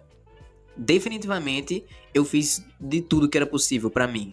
Definitivamente 0.76 1.84
eu 2.14 2.24
fiz 2.24 2.64
de 2.80 3.02
tudo 3.02 3.28
que 3.28 3.36
era 3.36 3.46
possível 3.46 3.90
para 3.90 4.06
mim. 4.06 4.32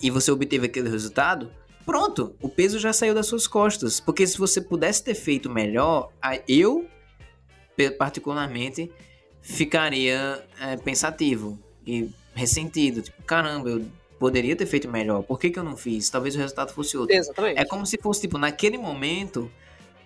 E 0.00 0.10
você 0.10 0.30
obteve 0.30 0.66
aquele 0.66 0.88
resultado, 0.88 1.50
pronto, 1.84 2.34
o 2.40 2.48
peso 2.48 2.78
já 2.78 2.92
saiu 2.92 3.14
das 3.14 3.26
suas 3.26 3.46
costas. 3.46 4.00
Porque 4.00 4.26
se 4.26 4.38
você 4.38 4.60
pudesse 4.60 5.02
ter 5.02 5.14
feito 5.14 5.50
melhor, 5.50 6.10
eu, 6.48 6.88
particularmente, 7.98 8.90
ficaria 9.42 10.46
é, 10.60 10.76
pensativo 10.76 11.58
e 11.86 12.10
ressentido. 12.34 13.02
Tipo, 13.02 13.22
caramba, 13.24 13.70
eu 13.70 13.84
poderia 14.18 14.56
ter 14.56 14.66
feito 14.66 14.88
melhor. 14.88 15.22
Por 15.22 15.38
que, 15.38 15.50
que 15.50 15.58
eu 15.58 15.64
não 15.64 15.76
fiz? 15.76 16.08
Talvez 16.08 16.34
o 16.34 16.38
resultado 16.38 16.72
fosse 16.72 16.96
outro. 16.96 17.14
Exatamente. 17.14 17.60
É 17.60 17.64
como 17.64 17.84
se 17.84 17.98
fosse, 17.98 18.22
tipo, 18.22 18.38
naquele 18.38 18.78
momento, 18.78 19.50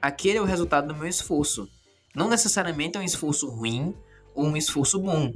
aquele 0.01 0.39
é 0.39 0.41
o 0.41 0.45
resultado 0.45 0.89
do 0.89 0.95
meu 0.95 1.07
esforço. 1.07 1.69
Não 2.15 2.29
necessariamente 2.29 2.97
é 2.97 3.01
um 3.01 3.05
esforço 3.05 3.49
ruim 3.49 3.95
ou 4.35 4.47
um 4.47 4.57
esforço 4.57 4.99
bom. 4.99 5.33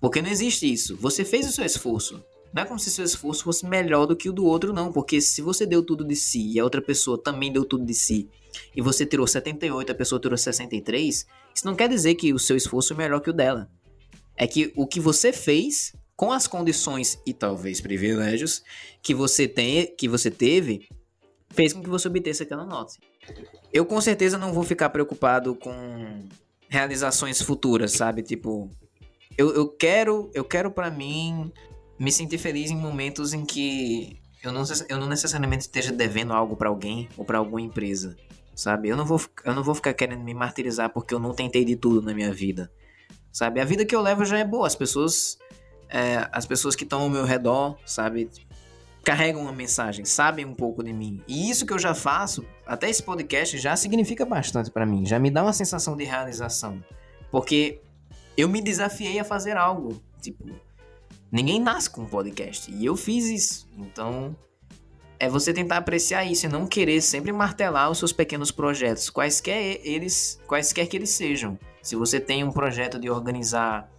Porque 0.00 0.22
não 0.22 0.30
existe 0.30 0.70
isso. 0.70 0.96
Você 0.96 1.24
fez 1.24 1.48
o 1.48 1.52
seu 1.52 1.64
esforço. 1.64 2.22
Não 2.52 2.62
é 2.62 2.66
como 2.66 2.78
se 2.78 2.90
seu 2.90 3.04
esforço 3.04 3.44
fosse 3.44 3.66
melhor 3.66 4.06
do 4.06 4.16
que 4.16 4.28
o 4.28 4.32
do 4.32 4.44
outro, 4.44 4.72
não. 4.72 4.92
Porque 4.92 5.20
se 5.20 5.42
você 5.42 5.66
deu 5.66 5.82
tudo 5.82 6.04
de 6.04 6.16
si 6.16 6.52
e 6.52 6.60
a 6.60 6.64
outra 6.64 6.80
pessoa 6.80 7.20
também 7.22 7.52
deu 7.52 7.64
tudo 7.64 7.84
de 7.84 7.94
si, 7.94 8.28
e 8.74 8.80
você 8.80 9.04
tirou 9.04 9.26
78, 9.26 9.92
a 9.92 9.94
pessoa 9.94 10.20
tirou 10.20 10.36
63, 10.36 11.26
isso 11.54 11.66
não 11.66 11.74
quer 11.74 11.88
dizer 11.88 12.14
que 12.14 12.32
o 12.32 12.38
seu 12.38 12.56
esforço 12.56 12.92
é 12.94 12.96
melhor 12.96 13.20
que 13.20 13.30
o 13.30 13.32
dela. 13.32 13.70
É 14.36 14.46
que 14.46 14.72
o 14.76 14.86
que 14.86 15.00
você 15.00 15.32
fez 15.32 15.92
com 16.16 16.32
as 16.32 16.46
condições 16.46 17.18
e 17.26 17.32
talvez 17.32 17.80
privilégios 17.80 18.62
que 19.02 19.14
você 19.14 19.46
tem, 19.46 19.94
que 19.96 20.08
você 20.08 20.30
teve, 20.30 20.88
fez 21.50 21.72
com 21.72 21.82
que 21.82 21.88
você 21.88 22.08
obtesse 22.08 22.42
aquela 22.42 22.64
nota. 22.64 22.94
Eu 23.72 23.84
com 23.84 24.00
certeza 24.00 24.38
não 24.38 24.52
vou 24.52 24.64
ficar 24.64 24.90
preocupado 24.90 25.54
com 25.54 26.24
realizações 26.68 27.40
futuras, 27.42 27.92
sabe? 27.92 28.22
Tipo, 28.22 28.70
eu, 29.38 29.54
eu 29.54 29.68
quero, 29.68 30.28
eu 30.34 30.44
quero 30.44 30.68
para 30.68 30.90
mim 30.90 31.52
me 31.96 32.10
sentir 32.10 32.38
feliz 32.38 32.72
em 32.72 32.76
momentos 32.76 33.32
em 33.32 33.44
que 33.46 34.20
eu 34.42 34.52
não, 34.52 34.64
eu 34.88 34.98
não 34.98 35.08
necessariamente 35.08 35.62
esteja 35.62 35.92
devendo 35.92 36.32
algo 36.32 36.56
para 36.56 36.68
alguém 36.68 37.08
ou 37.16 37.24
para 37.24 37.38
alguma 37.38 37.60
empresa, 37.60 38.16
sabe? 38.54 38.88
Eu 38.88 38.96
não, 38.96 39.06
vou, 39.06 39.20
eu 39.44 39.54
não 39.54 39.62
vou 39.62 39.76
ficar 39.76 39.94
querendo 39.94 40.24
me 40.24 40.34
martirizar 40.34 40.90
porque 40.90 41.14
eu 41.14 41.20
não 41.20 41.32
tentei 41.32 41.64
de 41.64 41.76
tudo 41.76 42.02
na 42.02 42.12
minha 42.12 42.32
vida, 42.32 42.70
sabe? 43.32 43.60
A 43.60 43.64
vida 43.64 43.84
que 43.84 43.94
eu 43.94 44.02
levo 44.02 44.24
já 44.24 44.38
é 44.38 44.44
boa, 44.44 44.66
as 44.66 44.74
pessoas, 44.74 45.38
é, 45.88 46.28
as 46.32 46.44
pessoas 46.44 46.74
que 46.74 46.82
estão 46.82 47.02
ao 47.02 47.08
meu 47.08 47.24
redor, 47.24 47.76
sabe? 47.86 48.28
Carregam 49.04 49.42
uma 49.42 49.52
mensagem, 49.52 50.04
sabem 50.04 50.44
um 50.44 50.54
pouco 50.54 50.82
de 50.82 50.92
mim. 50.92 51.22
E 51.28 51.48
isso 51.48 51.64
que 51.64 51.72
eu 51.72 51.78
já 51.78 51.94
faço, 51.94 52.44
até 52.66 52.90
esse 52.90 53.02
podcast, 53.02 53.56
já 53.56 53.76
significa 53.76 54.24
bastante 54.24 54.70
para 54.70 54.84
mim, 54.84 55.06
já 55.06 55.18
me 55.18 55.30
dá 55.30 55.42
uma 55.44 55.52
sensação 55.52 55.96
de 55.96 56.04
realização. 56.04 56.82
Porque 57.30 57.80
eu 58.38 58.48
me 58.48 58.62
desafiei 58.62 59.18
a 59.18 59.24
fazer 59.24 59.56
algo, 59.56 60.00
tipo, 60.20 60.44
Ninguém 61.30 61.60
nasce 61.60 61.90
com 61.90 62.02
um 62.02 62.06
podcast. 62.06 62.72
E 62.72 62.84
eu 62.84 62.96
fiz 62.96 63.26
isso. 63.26 63.68
Então, 63.76 64.34
é 65.18 65.28
você 65.28 65.52
tentar 65.52 65.76
apreciar 65.76 66.24
isso 66.24 66.46
e 66.46 66.48
não 66.48 66.66
querer 66.66 67.00
sempre 67.02 67.32
martelar 67.32 67.90
os 67.90 67.98
seus 67.98 68.12
pequenos 68.12 68.50
projetos, 68.50 69.10
quaisquer 69.10 69.80
eles, 69.84 70.40
quaisquer 70.46 70.86
que 70.86 70.96
eles 70.96 71.10
sejam. 71.10 71.58
Se 71.82 71.96
você 71.96 72.18
tem 72.18 72.44
um 72.44 72.52
projeto 72.52 72.98
de 72.98 73.10
organizar 73.10 73.90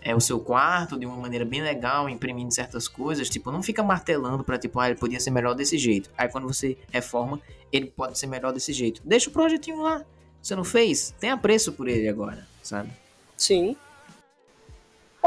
é, 0.00 0.14
o 0.14 0.20
seu 0.20 0.40
quarto 0.40 0.98
de 0.98 1.06
uma 1.06 1.16
maneira 1.16 1.44
bem 1.44 1.62
legal, 1.62 2.08
imprimindo 2.08 2.52
certas 2.52 2.88
coisas, 2.88 3.28
tipo, 3.28 3.52
não 3.52 3.62
fica 3.62 3.82
martelando 3.82 4.42
para 4.42 4.58
tipo, 4.58 4.80
ah, 4.80 4.88
ele 4.88 4.98
podia 4.98 5.20
ser 5.20 5.30
melhor 5.30 5.54
desse 5.54 5.78
jeito. 5.78 6.10
Aí 6.18 6.28
quando 6.28 6.46
você 6.46 6.76
reforma, 6.90 7.40
ele 7.72 7.86
pode 7.86 8.18
ser 8.18 8.26
melhor 8.26 8.52
desse 8.52 8.72
jeito. 8.72 9.00
Deixa 9.04 9.30
o 9.30 9.32
projetinho 9.32 9.82
lá. 9.82 10.04
Você 10.42 10.54
não 10.56 10.64
fez? 10.64 11.14
Tem 11.20 11.30
apreço 11.30 11.72
por 11.72 11.88
ele 11.88 12.08
agora, 12.08 12.46
sabe? 12.62 12.90
Sim. 13.36 13.76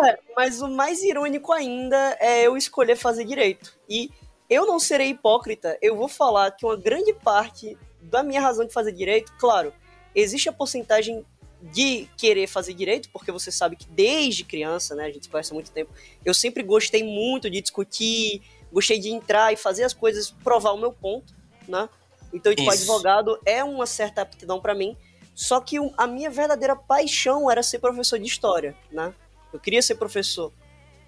É, 0.06 0.20
mas 0.36 0.62
o 0.62 0.70
mais 0.70 1.04
irônico 1.04 1.52
ainda 1.52 2.18
é 2.20 2.48
eu 2.48 2.56
escolher 2.56 2.96
fazer 2.96 3.26
direito. 3.26 3.78
E 3.88 4.10
eu 4.50 4.66
não 4.66 4.80
serei 4.80 5.10
hipócrita, 5.10 5.78
eu 5.82 5.96
vou 5.96 6.08
falar 6.08 6.52
que 6.52 6.66
uma 6.66 6.76
grande 6.76 7.14
parte 7.14 7.78
da 8.02 8.24
minha 8.24 8.42
razão 8.42 8.66
de 8.66 8.74
fazer 8.74 8.94
direito, 8.94 9.32
claro, 9.38 9.74
existe 10.16 10.50
a 10.50 10.54
porcentagem 10.54 11.26
de 11.62 12.10
querer 12.18 12.48
fazer 12.48 12.74
direito, 12.74 13.10
porque 13.12 13.32
você 13.32 13.52
sabe 13.52 13.76
que 13.76 13.86
desde 13.90 14.46
criança, 14.46 14.96
né, 14.96 15.06
a 15.06 15.12
gente 15.12 15.28
conhece 15.28 15.52
há 15.52 15.54
muito 15.54 15.72
tempo, 15.72 15.92
eu 16.24 16.34
sempre 16.34 16.64
gostei 16.64 17.04
muito 17.04 17.50
de 17.50 17.62
discutir, 17.62 18.42
gostei 18.72 18.98
de 18.98 19.10
entrar 19.10 19.52
e 19.52 19.58
fazer 19.58 19.84
as 19.84 19.94
coisas, 19.94 20.32
provar 20.32 20.72
o 20.72 20.78
meu 20.78 20.94
ponto, 20.94 21.36
né? 21.68 21.90
Então, 22.32 22.54
tipo, 22.54 22.72
Isso. 22.72 22.84
advogado 22.84 23.40
é 23.46 23.64
uma 23.64 23.86
certa 23.86 24.22
aptidão 24.22 24.62
para 24.62 24.74
mim, 24.74 24.96
só 25.40 25.62
que 25.62 25.78
a 25.96 26.06
minha 26.06 26.30
verdadeira 26.30 26.76
paixão 26.76 27.50
era 27.50 27.64
ser 27.64 27.80
professor 27.80 28.20
de 28.20 28.26
história, 28.26 28.76
né? 28.92 29.14
Eu 29.54 29.58
queria 29.58 29.82
ser 29.82 29.96
professor. 29.96 30.52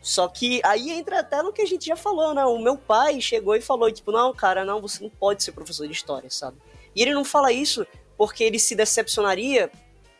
Só 0.01 0.25
que 0.29 0.61
aí 0.63 0.89
entra 0.89 1.19
até 1.19 1.43
no 1.43 1.51
que 1.51 1.61
a 1.61 1.65
gente 1.65 1.87
já 1.87 1.97
falou, 1.97 2.33
né? 2.33 2.45
O 2.45 2.57
meu 2.57 2.77
pai 2.77 3.19
chegou 3.19 3.57
e 3.57 3.61
falou, 3.61 3.91
tipo, 3.91 4.09
não, 4.09 4.33
cara, 4.33 4.63
não, 4.63 4.79
você 4.79 5.03
não 5.03 5.09
pode 5.09 5.43
ser 5.43 5.51
professor 5.51 5.85
de 5.85 5.91
história, 5.91 6.29
sabe? 6.29 6.55
E 6.95 7.01
ele 7.01 7.13
não 7.13 7.25
fala 7.25 7.51
isso 7.51 7.85
porque 8.17 8.41
ele 8.45 8.57
se 8.57 8.73
decepcionaria 8.73 9.69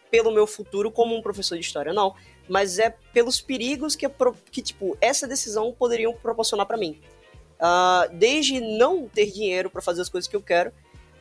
pelo 0.09 0.30
meu 0.30 0.45
futuro 0.45 0.91
como 0.91 1.16
um 1.16 1.22
professor 1.22 1.55
de 1.55 1.62
história, 1.62 1.93
não. 1.93 2.14
Mas 2.49 2.80
é 2.80 2.89
pelos 3.14 3.39
perigos 3.39 3.95
que, 3.95 4.05
que 4.51 4.62
tipo, 4.62 4.97
essa 4.99 5.26
decisão 5.26 5.72
poderiam 5.72 6.12
proporcionar 6.12 6.66
para 6.66 6.76
mim. 6.76 6.99
Uh, 7.62 8.14
desde 8.14 8.59
não 8.59 9.07
ter 9.07 9.32
dinheiro 9.32 9.70
para 9.70 9.82
fazer 9.82 10.01
as 10.01 10.09
coisas 10.09 10.28
que 10.28 10.36
eu 10.36 10.41
quero, 10.41 10.74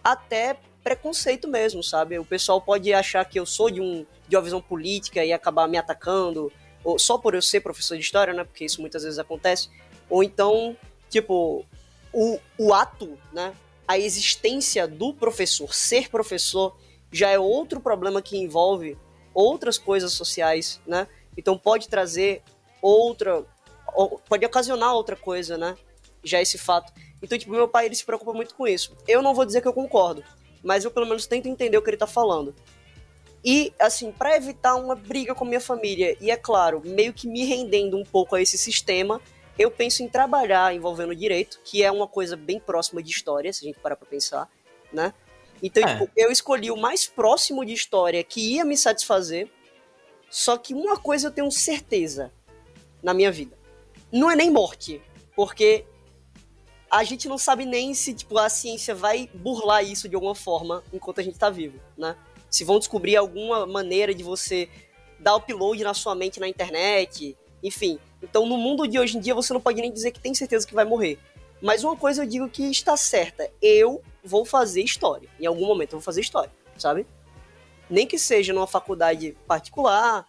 até 0.02 0.58
preconceito 0.82 1.46
mesmo, 1.48 1.82
sabe? 1.82 2.18
O 2.18 2.24
pessoal 2.24 2.60
pode 2.60 2.92
achar 2.92 3.24
que 3.24 3.38
eu 3.38 3.46
sou 3.46 3.70
de, 3.70 3.80
um, 3.80 4.06
de 4.28 4.36
uma 4.36 4.42
visão 4.42 4.60
política 4.60 5.24
e 5.24 5.32
acabar 5.32 5.68
me 5.68 5.76
atacando, 5.76 6.52
ou 6.82 6.98
só 6.98 7.18
por 7.18 7.34
eu 7.34 7.42
ser 7.42 7.60
professor 7.60 7.96
de 7.96 8.02
história, 8.02 8.32
né? 8.32 8.44
Porque 8.44 8.64
isso 8.64 8.80
muitas 8.80 9.02
vezes 9.02 9.18
acontece. 9.18 9.68
Ou 10.08 10.22
então, 10.22 10.76
tipo, 11.08 11.64
o, 12.12 12.38
o 12.58 12.74
ato, 12.74 13.18
né? 13.32 13.52
A 13.86 13.98
existência 13.98 14.86
do 14.86 15.12
professor, 15.12 15.74
ser 15.74 16.08
professor, 16.08 16.76
já 17.12 17.28
é 17.28 17.38
outro 17.38 17.80
problema 17.80 18.22
que 18.22 18.36
envolve 18.36 18.96
outras 19.34 19.76
coisas 19.78 20.12
sociais, 20.12 20.80
né? 20.86 21.06
Então 21.36 21.58
pode 21.58 21.88
trazer 21.88 22.42
outra, 22.80 23.44
pode 24.28 24.46
ocasionar 24.46 24.94
outra 24.94 25.16
coisa, 25.16 25.58
né? 25.58 25.76
Já 26.22 26.40
esse 26.40 26.58
fato. 26.58 26.92
Então, 27.22 27.36
tipo, 27.36 27.52
meu 27.52 27.68
pai 27.68 27.86
ele 27.86 27.94
se 27.94 28.04
preocupa 28.04 28.32
muito 28.32 28.54
com 28.54 28.66
isso. 28.66 28.96
Eu 29.06 29.22
não 29.22 29.34
vou 29.34 29.44
dizer 29.44 29.60
que 29.60 29.68
eu 29.68 29.72
concordo, 29.72 30.24
mas 30.62 30.84
eu 30.84 30.90
pelo 30.90 31.06
menos 31.06 31.26
tento 31.26 31.46
entender 31.46 31.76
o 31.76 31.82
que 31.82 31.90
ele 31.90 31.96
tá 31.96 32.06
falando. 32.06 32.54
E, 33.44 33.72
assim, 33.78 34.12
para 34.12 34.36
evitar 34.36 34.74
uma 34.74 34.94
briga 34.94 35.34
com 35.34 35.44
minha 35.44 35.60
família, 35.60 36.16
e 36.20 36.30
é 36.30 36.36
claro, 36.36 36.82
meio 36.84 37.12
que 37.12 37.26
me 37.26 37.44
rendendo 37.44 37.96
um 37.96 38.04
pouco 38.04 38.34
a 38.36 38.42
esse 38.42 38.58
sistema, 38.58 39.20
eu 39.58 39.70
penso 39.70 40.02
em 40.02 40.08
trabalhar 40.08 40.74
envolvendo 40.74 41.14
direito, 41.14 41.60
que 41.64 41.82
é 41.82 41.90
uma 41.90 42.06
coisa 42.06 42.36
bem 42.36 42.60
próxima 42.60 43.02
de 43.02 43.10
história, 43.10 43.52
se 43.52 43.64
a 43.64 43.68
gente 43.68 43.80
parar 43.80 43.96
pra 43.96 44.06
pensar, 44.06 44.48
né? 44.92 45.14
Então, 45.62 45.82
é. 45.86 45.92
tipo, 45.98 46.10
eu 46.16 46.30
escolhi 46.30 46.70
o 46.70 46.76
mais 46.76 47.06
próximo 47.06 47.64
de 47.64 47.72
história 47.72 48.22
que 48.22 48.54
ia 48.54 48.64
me 48.64 48.76
satisfazer, 48.76 49.50
só 50.30 50.56
que 50.56 50.74
uma 50.74 50.96
coisa 50.96 51.28
eu 51.28 51.32
tenho 51.32 51.50
certeza 51.50 52.32
na 53.02 53.12
minha 53.12 53.32
vida. 53.32 53.58
Não 54.12 54.30
é 54.30 54.36
nem 54.36 54.50
morte, 54.50 55.02
porque 55.34 55.84
a 56.90 57.04
gente 57.04 57.28
não 57.28 57.38
sabe 57.38 57.64
nem 57.64 57.94
se 57.94 58.12
tipo, 58.12 58.36
a 58.36 58.48
ciência 58.48 58.94
vai 58.94 59.30
burlar 59.32 59.84
isso 59.84 60.08
de 60.08 60.14
alguma 60.16 60.34
forma 60.34 60.82
enquanto 60.92 61.20
a 61.20 61.22
gente 61.22 61.38
tá 61.38 61.48
vivo, 61.48 61.78
né? 61.96 62.16
Se 62.50 62.64
vão 62.64 62.78
descobrir 62.78 63.16
alguma 63.16 63.64
maneira 63.64 64.12
de 64.12 64.24
você 64.24 64.68
dar 65.20 65.36
upload 65.36 65.84
na 65.84 65.94
sua 65.94 66.14
mente 66.16 66.40
na 66.40 66.48
internet, 66.48 67.36
enfim. 67.62 67.98
Então, 68.20 68.44
no 68.44 68.56
mundo 68.56 68.88
de 68.88 68.98
hoje 68.98 69.16
em 69.16 69.20
dia, 69.20 69.34
você 69.34 69.52
não 69.52 69.60
pode 69.60 69.80
nem 69.80 69.92
dizer 69.92 70.10
que 70.10 70.20
tem 70.20 70.34
certeza 70.34 70.66
que 70.66 70.74
vai 70.74 70.84
morrer. 70.84 71.18
Mas 71.62 71.84
uma 71.84 71.94
coisa 71.94 72.22
eu 72.22 72.26
digo 72.26 72.48
que 72.48 72.64
está 72.64 72.96
certa: 72.96 73.48
eu 73.62 74.02
vou 74.24 74.44
fazer 74.44 74.82
história. 74.82 75.28
Em 75.38 75.46
algum 75.46 75.66
momento 75.66 75.92
eu 75.92 75.98
vou 75.98 76.04
fazer 76.04 76.22
história, 76.22 76.50
sabe? 76.76 77.06
Nem 77.88 78.06
que 78.06 78.18
seja 78.18 78.52
numa 78.52 78.66
faculdade 78.66 79.36
particular, 79.46 80.26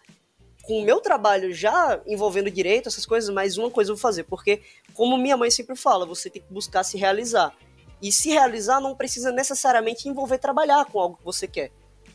com 0.62 0.78
o 0.78 0.84
meu 0.84 1.00
trabalho 1.00 1.52
já 1.52 2.00
envolvendo 2.06 2.50
direito, 2.50 2.88
essas 2.88 3.04
coisas, 3.04 3.28
mas 3.34 3.58
uma 3.58 3.70
coisa 3.70 3.90
eu 3.90 3.96
vou 3.96 4.00
fazer, 4.00 4.24
porque, 4.24 4.62
como 4.94 5.18
minha 5.18 5.36
mãe 5.36 5.50
sempre 5.50 5.74
fala, 5.74 6.06
você 6.06 6.30
tem 6.30 6.40
que 6.40 6.52
buscar 6.52 6.84
se 6.84 6.96
realizar. 6.96 7.54
E 8.00 8.10
se 8.10 8.30
realizar 8.30 8.80
não 8.80 8.96
precisa 8.96 9.30
necessariamente 9.30 10.08
envolver 10.08 10.38
trabalhar 10.38 10.84
com 10.86 10.98
algo 10.98 11.16
que 11.16 11.24
você 11.24 11.46
quer, 11.46 11.70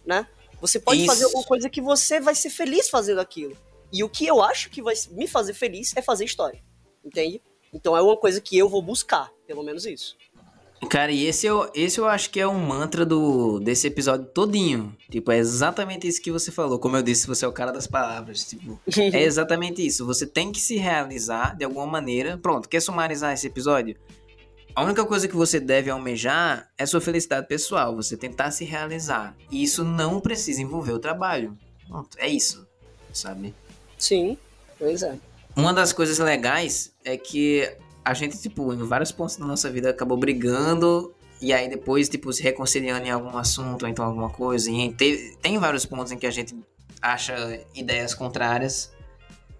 né? 0.06 0.28
Você 0.60 0.80
pode 0.80 1.00
Isso. 1.00 1.08
fazer 1.08 1.26
alguma 1.26 1.43
coisa 1.43 1.70
que 1.70 1.82
você 1.82 2.20
vai 2.20 2.36
ser 2.36 2.50
feliz 2.50 2.89
fazendo 2.89 3.22
aquilo. 3.22 3.56
E 3.91 4.04
o 4.04 4.10
que 4.10 4.26
eu 4.26 4.41
acho 4.41 4.70
que 4.70 4.82
vai 4.82 4.95
me 5.12 5.28
fazer 5.28 5.54
feliz 5.54 5.95
é 5.95 6.02
fazer 6.02 6.26
história, 6.26 6.62
entende? 7.06 7.41
Então 7.74 7.95
é 7.95 8.02
uma 8.02 8.18
coisa 8.18 8.41
que 8.41 8.58
eu 8.58 8.68
vou 8.68 8.82
buscar, 8.82 9.32
pelo 9.45 9.64
menos 9.64 9.86
isso. 9.86 10.18
Cara, 10.86 11.12
e 11.12 11.26
esse 11.26 11.48
eu, 11.48 11.70
esse 11.74 12.00
eu 12.00 12.08
acho 12.08 12.30
que 12.30 12.40
é 12.40 12.48
um 12.48 12.60
mantra 12.60 13.06
do, 13.06 13.60
desse 13.60 13.88
episódio 13.88 14.28
todinho. 14.28 14.96
Tipo, 15.10 15.32
é 15.32 15.38
exatamente 15.38 16.08
isso 16.08 16.22
que 16.22 16.32
você 16.32 16.52
falou. 16.52 16.78
Como 16.78 16.96
eu 16.96 17.02
disse, 17.02 17.26
você 17.26 17.46
é 17.46 17.48
o 17.48 17.52
cara 17.52 17.72
das 17.72 17.88
palavras. 17.88 18.44
Tipo, 18.46 18.80
é 18.96 19.22
exatamente 19.24 19.86
isso. 19.86 20.06
Você 20.06 20.28
tem 20.28 20.52
que 20.52 20.60
se 20.60 20.78
realizar 20.78 21.56
de 21.58 21.66
alguma 21.66 21.88
maneira. 21.88 22.38
Pronto, 22.38 22.70
quer 22.70 22.80
sumarizar 22.80 23.34
esse 23.34 23.48
episódio? 23.48 23.98
A 24.76 24.84
única 24.84 25.04
coisa 25.04 25.28
que 25.28 25.36
você 25.36 25.60
deve 25.60 25.90
almejar 25.90 26.70
é 26.78 26.86
sua 26.86 27.02
felicidade 27.02 27.48
pessoal. 27.48 27.96
Você 27.96 28.16
tentar 28.16 28.52
se 28.52 28.64
realizar. 28.64 29.36
E 29.52 29.64
isso 29.64 29.84
não 29.84 30.20
precisa 30.20 30.62
envolver 30.62 30.92
o 30.92 31.00
trabalho. 31.00 31.58
Pronto, 31.88 32.16
é 32.20 32.30
isso. 32.30 32.68
Sabe? 33.12 33.56
Sim, 33.98 34.38
pois 34.78 35.02
é. 35.02 35.18
Uma 35.56 35.74
das 35.74 35.92
coisas 35.92 36.20
legais 36.20 36.94
é 37.04 37.18
que 37.18 37.76
a 38.08 38.14
gente, 38.14 38.38
tipo, 38.38 38.74
em 38.74 38.78
vários 38.78 39.12
pontos 39.12 39.36
da 39.36 39.45
nossa 39.45 39.70
vida 39.70 39.89
acabou 39.89 40.18
brigando 40.18 41.14
e 41.41 41.51
aí 41.51 41.68
depois, 41.68 42.08
tipo, 42.08 42.32
se 42.32 42.41
reconciliando 42.41 43.05
em 43.05 43.12
algum 43.12 43.38
assunto 43.38 43.84
ou 43.84 43.89
então 43.89 44.05
alguma 44.05 44.30
coisa. 44.30 44.72
E 44.72 44.93
tem, 44.93 45.36
tem 45.41 45.58
vários 45.58 45.86
pontos 45.86 46.14
em 46.14 46.18
que 46.18 46.26
a 46.26 46.32
gente 46.32 46.55
acha 47.01 47.60
ideias 47.76 48.14
contrárias. 48.14 48.93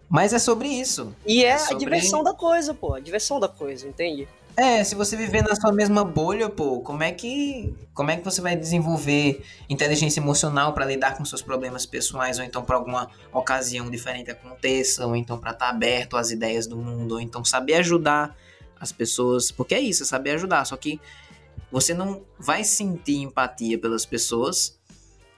Mas 0.08 0.32
é 0.32 0.40
sobre 0.40 0.70
isso. 0.70 1.14
E 1.26 1.44
é, 1.44 1.50
é 1.50 1.58
sobre... 1.58 1.76
a 1.76 1.78
diversão 1.80 2.24
da 2.24 2.34
coisa, 2.34 2.74
pô. 2.74 2.94
A 2.94 3.02
diversão 3.02 3.38
da 3.38 3.50
coisa, 3.50 3.86
entende? 3.86 4.30
É, 4.60 4.84
se 4.84 4.96
você 4.96 5.16
viver 5.16 5.44
na 5.44 5.56
sua 5.56 5.72
mesma 5.72 6.04
bolha, 6.04 6.50
pô, 6.50 6.82
como 6.82 7.04
é 7.04 7.12
que 7.12 7.76
como 7.94 8.10
é 8.10 8.18
que 8.18 8.26
você 8.26 8.42
vai 8.42 8.56
desenvolver 8.56 9.44
inteligência 9.70 10.20
emocional 10.20 10.74
para 10.74 10.84
lidar 10.84 11.16
com 11.16 11.24
seus 11.24 11.44
problemas 11.44 11.86
pessoais 11.86 12.40
ou 12.40 12.44
então 12.44 12.66
para 12.66 12.76
alguma 12.76 13.08
ocasião 13.32 13.88
diferente 13.88 14.32
aconteça, 14.32 15.06
ou 15.06 15.16
então 15.16 15.38
para 15.38 15.52
estar 15.52 15.68
tá 15.68 15.72
aberto 15.72 16.18
às 16.18 16.32
ideias 16.32 16.66
do 16.66 16.76
mundo, 16.76 17.14
ou 17.14 17.22
então 17.22 17.46
saber 17.46 17.76
ajudar 17.76 18.36
as 18.80 18.92
pessoas, 18.92 19.52
porque 19.52 19.76
é 19.76 19.80
isso, 19.80 20.02
é 20.02 20.06
saber 20.08 20.32
ajudar, 20.32 20.66
só 20.66 20.76
que 20.76 21.00
você 21.72 21.94
não 21.94 22.24
vai 22.40 22.64
sentir 22.64 23.18
empatia 23.18 23.78
pelas 23.78 24.08
pessoas 24.08 24.80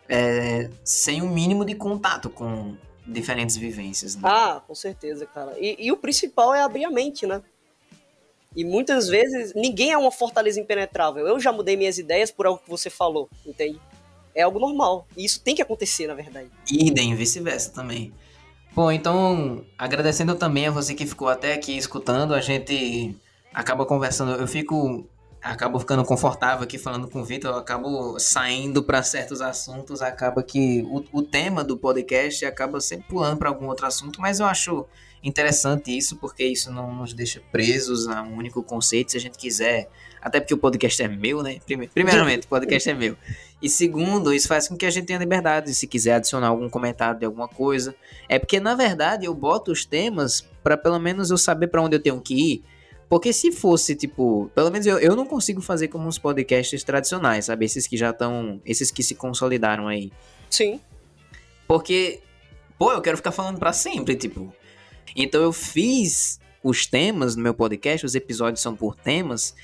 é, 0.08 0.70
sem 0.82 1.22
um 1.22 1.30
mínimo 1.30 1.66
de 1.66 1.76
contato 1.76 2.30
com 2.30 2.78
diferentes 3.06 3.58
vivências. 3.58 4.16
Né? 4.16 4.22
Ah, 4.24 4.62
com 4.66 4.74
certeza, 4.76 5.26
cara. 5.26 5.58
E, 5.60 5.76
e 5.78 5.92
o 5.92 5.98
principal 5.98 6.54
é 6.54 6.62
abrir 6.62 6.86
a 6.86 6.92
mente, 6.92 7.28
né? 7.28 7.42
E 8.60 8.66
muitas 8.66 9.08
vezes 9.08 9.54
ninguém 9.56 9.92
é 9.92 9.98
uma 9.98 10.12
fortaleza 10.12 10.60
impenetrável. 10.60 11.26
Eu 11.26 11.40
já 11.40 11.50
mudei 11.50 11.78
minhas 11.78 11.98
ideias 11.98 12.30
por 12.30 12.46
algo 12.46 12.62
que 12.62 12.70
você 12.70 12.90
falou, 12.90 13.30
entende? 13.46 13.80
É 14.36 14.42
algo 14.42 14.60
normal. 14.60 15.08
E 15.16 15.24
isso 15.24 15.40
tem 15.40 15.56
que 15.56 15.62
acontecer, 15.62 16.08
na 16.08 16.14
verdade. 16.14 16.52
Idem, 16.70 17.16
vice-versa 17.16 17.72
também. 17.72 18.12
Bom, 18.76 18.92
então, 18.92 19.64
agradecendo 19.78 20.36
também 20.36 20.68
a 20.68 20.72
você 20.72 20.94
que 20.94 21.06
ficou 21.06 21.30
até 21.30 21.54
aqui 21.54 21.78
escutando, 21.78 22.34
a 22.34 22.42
gente 22.42 23.16
acaba 23.54 23.86
conversando, 23.86 24.34
eu 24.34 24.46
fico 24.46 25.08
acabo 25.42 25.80
ficando 25.80 26.04
confortável 26.04 26.66
aqui 26.66 26.78
falando 26.78 27.10
com 27.10 27.22
o 27.22 27.24
Vitor, 27.24 27.56
acabo 27.56 28.20
saindo 28.20 28.84
para 28.84 29.02
certos 29.02 29.40
assuntos, 29.40 30.02
acaba 30.02 30.44
que 30.44 30.84
o, 30.92 31.02
o 31.14 31.22
tema 31.22 31.64
do 31.64 31.78
podcast 31.78 32.46
acaba 32.46 32.82
sempre 32.82 33.08
pulando 33.08 33.38
para 33.38 33.48
algum 33.48 33.68
outro 33.68 33.86
assunto, 33.86 34.20
mas 34.20 34.42
eu 34.42 34.46
acho 34.46 34.86
interessante 35.24 35.96
isso, 35.96 36.16
porque 36.18 36.44
isso 36.44 36.72
não 36.72 36.94
nos 36.96 37.14
deixa 37.14 37.42
presos 37.52 38.08
a 38.08 38.22
um 38.22 38.36
único 38.36 38.64
conceito, 38.64 39.12
se 39.12 39.18
a 39.18 39.20
gente 39.20 39.38
quiser. 39.38 39.90
Até 40.22 40.40
porque 40.40 40.54
o 40.54 40.58
podcast 40.58 41.02
é 41.02 41.08
meu, 41.08 41.42
né? 41.42 41.60
Primeiramente, 41.94 42.46
o 42.46 42.50
podcast 42.50 42.90
é 42.90 42.94
meu. 42.94 43.16
E 43.62 43.70
segundo, 43.70 44.34
isso 44.34 44.48
faz 44.48 44.68
com 44.68 44.78
que 44.78 44.86
a 44.86 44.90
gente 44.90 45.06
tenha 45.06 45.20
liberdade, 45.20 45.74
se 45.74 45.88
quiser 45.88 46.14
adicionar 46.16 46.48
algum 46.48 46.70
comentário 46.70 47.20
de 47.20 47.26
alguma 47.26 47.48
coisa. 47.48 47.96
É 48.28 48.40
porque, 48.40 48.60
na 48.60 48.76
verdade, 48.76 49.26
eu 49.26 49.34
boto 49.34 49.72
os 49.72 49.86
temas 49.86 50.46
para 50.64 50.78
pelo 50.78 51.00
menos 51.00 51.30
eu 51.30 51.38
saber 51.38 51.68
para 51.68 51.82
onde 51.82 51.96
eu 51.96 52.02
tenho 52.02 52.20
que 52.22 52.34
ir. 52.34 52.64
Porque 53.10 53.34
se 53.34 53.52
fosse, 53.52 53.96
tipo, 53.96 54.52
pelo 54.54 54.70
menos 54.70 54.86
eu, 54.86 55.00
eu 55.00 55.16
não 55.16 55.26
consigo 55.26 55.62
fazer 55.62 55.88
como 55.88 56.08
uns 56.08 56.20
podcasts 56.20 56.84
tradicionais, 56.84 57.46
sabe? 57.46 57.66
Esses 57.66 57.88
que 57.88 57.98
já 57.98 58.12
estão. 58.12 58.62
Esses 58.64 58.92
que 58.92 59.02
se 59.02 59.16
consolidaram 59.16 59.88
aí. 59.88 60.12
Sim. 60.50 60.80
Porque, 61.68 62.22
pô, 62.78 62.92
eu 62.92 63.02
quero 63.02 63.18
ficar 63.18 63.32
falando 63.32 63.58
para 63.58 63.74
sempre, 63.74 64.16
tipo. 64.16 64.54
Então 65.16 65.42
eu 65.42 65.52
fiz 65.52 66.40
os 66.64 66.86
temas 66.86 67.36
no 67.36 67.44
meu 67.44 67.54
podcast, 67.54 68.06
os 68.06 68.16
episódios 68.16 68.62
são 68.62 68.76
por 68.76 68.96
temas, 68.96 69.56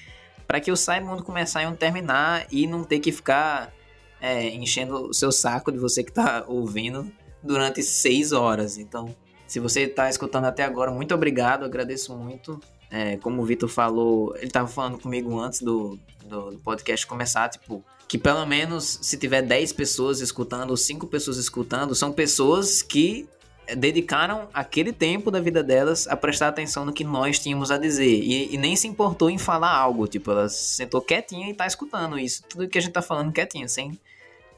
para 0.48 0.60
que 0.60 0.72
eu 0.72 0.76
saiba 0.76 1.12
onde 1.12 1.24
começar 1.24 1.64
e 1.64 1.66
onde 1.66 1.78
terminar 1.78 2.48
e 2.52 2.68
não 2.68 2.84
ter 2.84 3.00
que 3.00 3.12
ficar 3.12 3.74
é, 4.22 4.50
enchendo 4.50 5.10
o 5.10 5.14
seu 5.14 5.32
saco 5.32 5.72
de 5.72 5.78
você 5.78 6.04
que 6.04 6.12
tá 6.12 6.46
ouvindo 6.48 7.12
durante 7.44 7.84
seis 7.84 8.32
horas. 8.32 8.78
Então, 8.78 9.16
se 9.48 9.60
você 9.60 9.82
está 9.82 10.10
escutando 10.10 10.46
até 10.46 10.64
agora, 10.64 10.92
muito 10.92 11.14
obrigado, 11.14 11.66
agradeço 11.66 12.16
muito. 12.16 12.60
É, 12.90 13.18
como 13.18 13.42
o 13.42 13.46
Vitor 13.46 13.68
falou, 13.68 14.36
ele 14.38 14.48
estava 14.48 14.68
falando 14.68 15.00
comigo 15.00 15.38
antes 15.40 15.62
do, 15.62 16.00
do, 16.24 16.52
do, 16.52 16.60
podcast 16.60 17.06
começar, 17.06 17.50
tipo, 17.50 17.84
que 18.08 18.18
pelo 18.18 18.46
menos 18.46 19.00
se 19.02 19.18
tiver 19.18 19.42
10 19.42 19.74
pessoas 19.74 20.22
escutando 20.22 20.70
ou 20.70 20.78
5 20.78 21.08
pessoas 21.08 21.38
escutando, 21.38 21.94
são 21.96 22.14
pessoas 22.14 22.82
que 22.82 23.28
dedicaram 23.76 24.48
aquele 24.54 24.92
tempo 24.94 25.32
da 25.32 25.40
vida 25.40 25.64
delas 25.64 26.08
a 26.08 26.16
prestar 26.16 26.50
atenção 26.50 26.86
no 26.86 26.94
que 26.94 27.04
nós 27.04 27.40
tínhamos 27.40 27.72
a 27.72 27.78
dizer. 27.78 28.20
E, 28.20 28.54
e, 28.54 28.58
nem 28.58 28.76
se 28.76 28.88
importou 28.88 29.30
em 29.30 29.38
falar 29.38 29.76
algo. 29.76 30.08
Tipo, 30.08 30.32
ela 30.32 30.50
sentou 30.50 31.02
quietinha 31.02 31.50
e 31.50 31.54
tá 31.54 31.66
escutando 31.66 32.20
isso. 32.20 32.44
Tudo 32.48 32.68
que 32.68 32.78
a 32.78 32.82
gente 32.82 32.94
tá 32.94 33.02
falando 33.02 33.32
quietinha, 33.32 33.68
sem, 33.68 34.00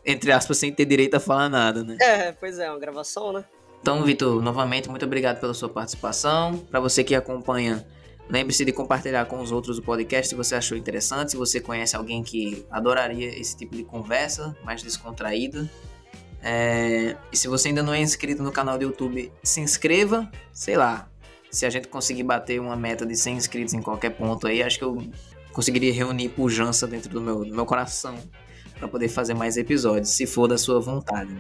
entre 0.06 0.32
aspas, 0.32 0.58
sem 0.58 0.74
ter 0.74 0.86
direito 0.86 1.16
a 1.16 1.20
falar 1.20 1.48
nada, 1.50 1.84
né? 1.84 1.98
É, 2.02 2.32
pois 2.32 2.60
é, 2.60 2.70
uma 2.70 2.80
gravação, 2.80 3.32
né? 3.32 3.46
Então, 3.82 4.04
Vitor, 4.04 4.42
novamente, 4.42 4.90
muito 4.90 5.06
obrigado 5.06 5.40
pela 5.40 5.54
sua 5.54 5.70
participação. 5.70 6.58
Para 6.58 6.80
você 6.80 7.04
que 7.04 7.16
acompanha, 7.16 7.86
lembre-se 8.30 8.66
de 8.66 8.74
compartilhar 8.74 9.26
com 9.26 9.40
os 9.40 9.52
outros 9.52 9.78
o 9.78 9.82
podcast 9.82 10.30
se 10.30 10.36
você 10.36 10.56
achou 10.56 10.78
interessante, 10.78 11.32
se 11.32 11.38
você 11.38 11.62
conhece 11.62 11.96
alguém 11.96 12.24
que 12.24 12.66
adoraria 12.70 13.30
esse 13.40 13.56
tipo 13.56 13.76
de 13.76 13.84
conversa 13.84 14.58
mais 14.64 14.84
descontraída. 14.84 15.70
É, 16.50 17.18
e 17.30 17.36
se 17.36 17.50
você 17.50 17.68
ainda 17.68 17.84
não 17.84 17.94
é 17.94 18.00
inscrito 18.00 18.42
no 18.42 18.54
canal 18.54 18.78
do 18.78 18.84
YouTube, 18.86 19.30
se 19.44 19.60
inscreva. 19.60 20.32
Sei 20.54 20.78
lá, 20.78 21.10
se 21.52 21.66
a 21.66 21.70
gente 21.70 21.90
conseguir 21.90 22.24
bater 22.24 22.62
uma 22.62 22.74
meta 22.74 23.06
de 23.06 23.18
100 23.18 23.36
inscritos 23.36 23.74
em 23.74 23.82
qualquer 23.82 24.12
ponto 24.12 24.48
aí, 24.48 24.64
acho 24.64 24.78
que 24.78 24.86
eu 24.86 24.98
conseguiria 25.52 25.92
reunir 25.92 26.30
pujança 26.30 26.88
dentro 26.88 27.10
do 27.10 27.20
meu, 27.20 27.44
do 27.44 27.54
meu 27.54 27.66
coração 27.66 28.18
para 28.80 28.88
poder 28.88 29.10
fazer 29.10 29.34
mais 29.34 29.58
episódios, 29.58 30.12
se 30.12 30.26
for 30.26 30.48
da 30.48 30.58
sua 30.58 30.80
vontade. 30.80 31.36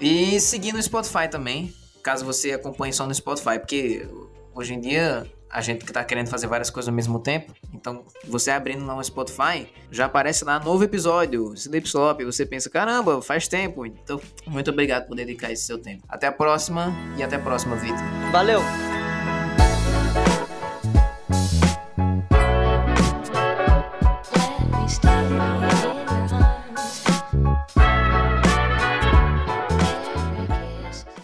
E 0.00 0.38
seguir 0.38 0.72
no 0.72 0.80
Spotify 0.80 1.28
também. 1.28 1.74
caso 2.00 2.24
você 2.24 2.52
acompanhe 2.52 2.92
só 2.92 3.08
no 3.08 3.14
Spotify, 3.14 3.58
porque 3.58 4.06
hoje 4.54 4.74
em 4.74 4.80
dia 4.80 5.26
a 5.54 5.60
gente 5.60 5.84
que 5.84 5.92
tá 5.92 6.02
querendo 6.02 6.28
fazer 6.28 6.48
várias 6.48 6.68
coisas 6.68 6.88
ao 6.88 6.94
mesmo 6.94 7.20
tempo. 7.20 7.54
Então, 7.72 8.04
você 8.26 8.50
abrindo 8.50 8.84
lá 8.84 8.96
no 8.96 9.04
Spotify, 9.04 9.68
já 9.90 10.06
aparece 10.06 10.44
lá 10.44 10.58
novo 10.58 10.82
episódio, 10.82 11.54
Sleep 11.54 11.86
Slop, 11.86 12.24
você 12.24 12.44
pensa, 12.44 12.68
caramba, 12.68 13.22
faz 13.22 13.46
tempo. 13.46 13.86
Então, 13.86 14.20
muito 14.48 14.70
obrigado 14.70 15.06
por 15.06 15.14
dedicar 15.14 15.52
esse 15.52 15.64
seu 15.64 15.78
tempo. 15.78 16.02
Até 16.08 16.26
a 16.26 16.32
próxima 16.32 16.92
e 17.16 17.22
até 17.22 17.36
a 17.36 17.40
próxima, 17.40 17.76
Vitor. 17.76 18.04
Valeu! 18.32 19.03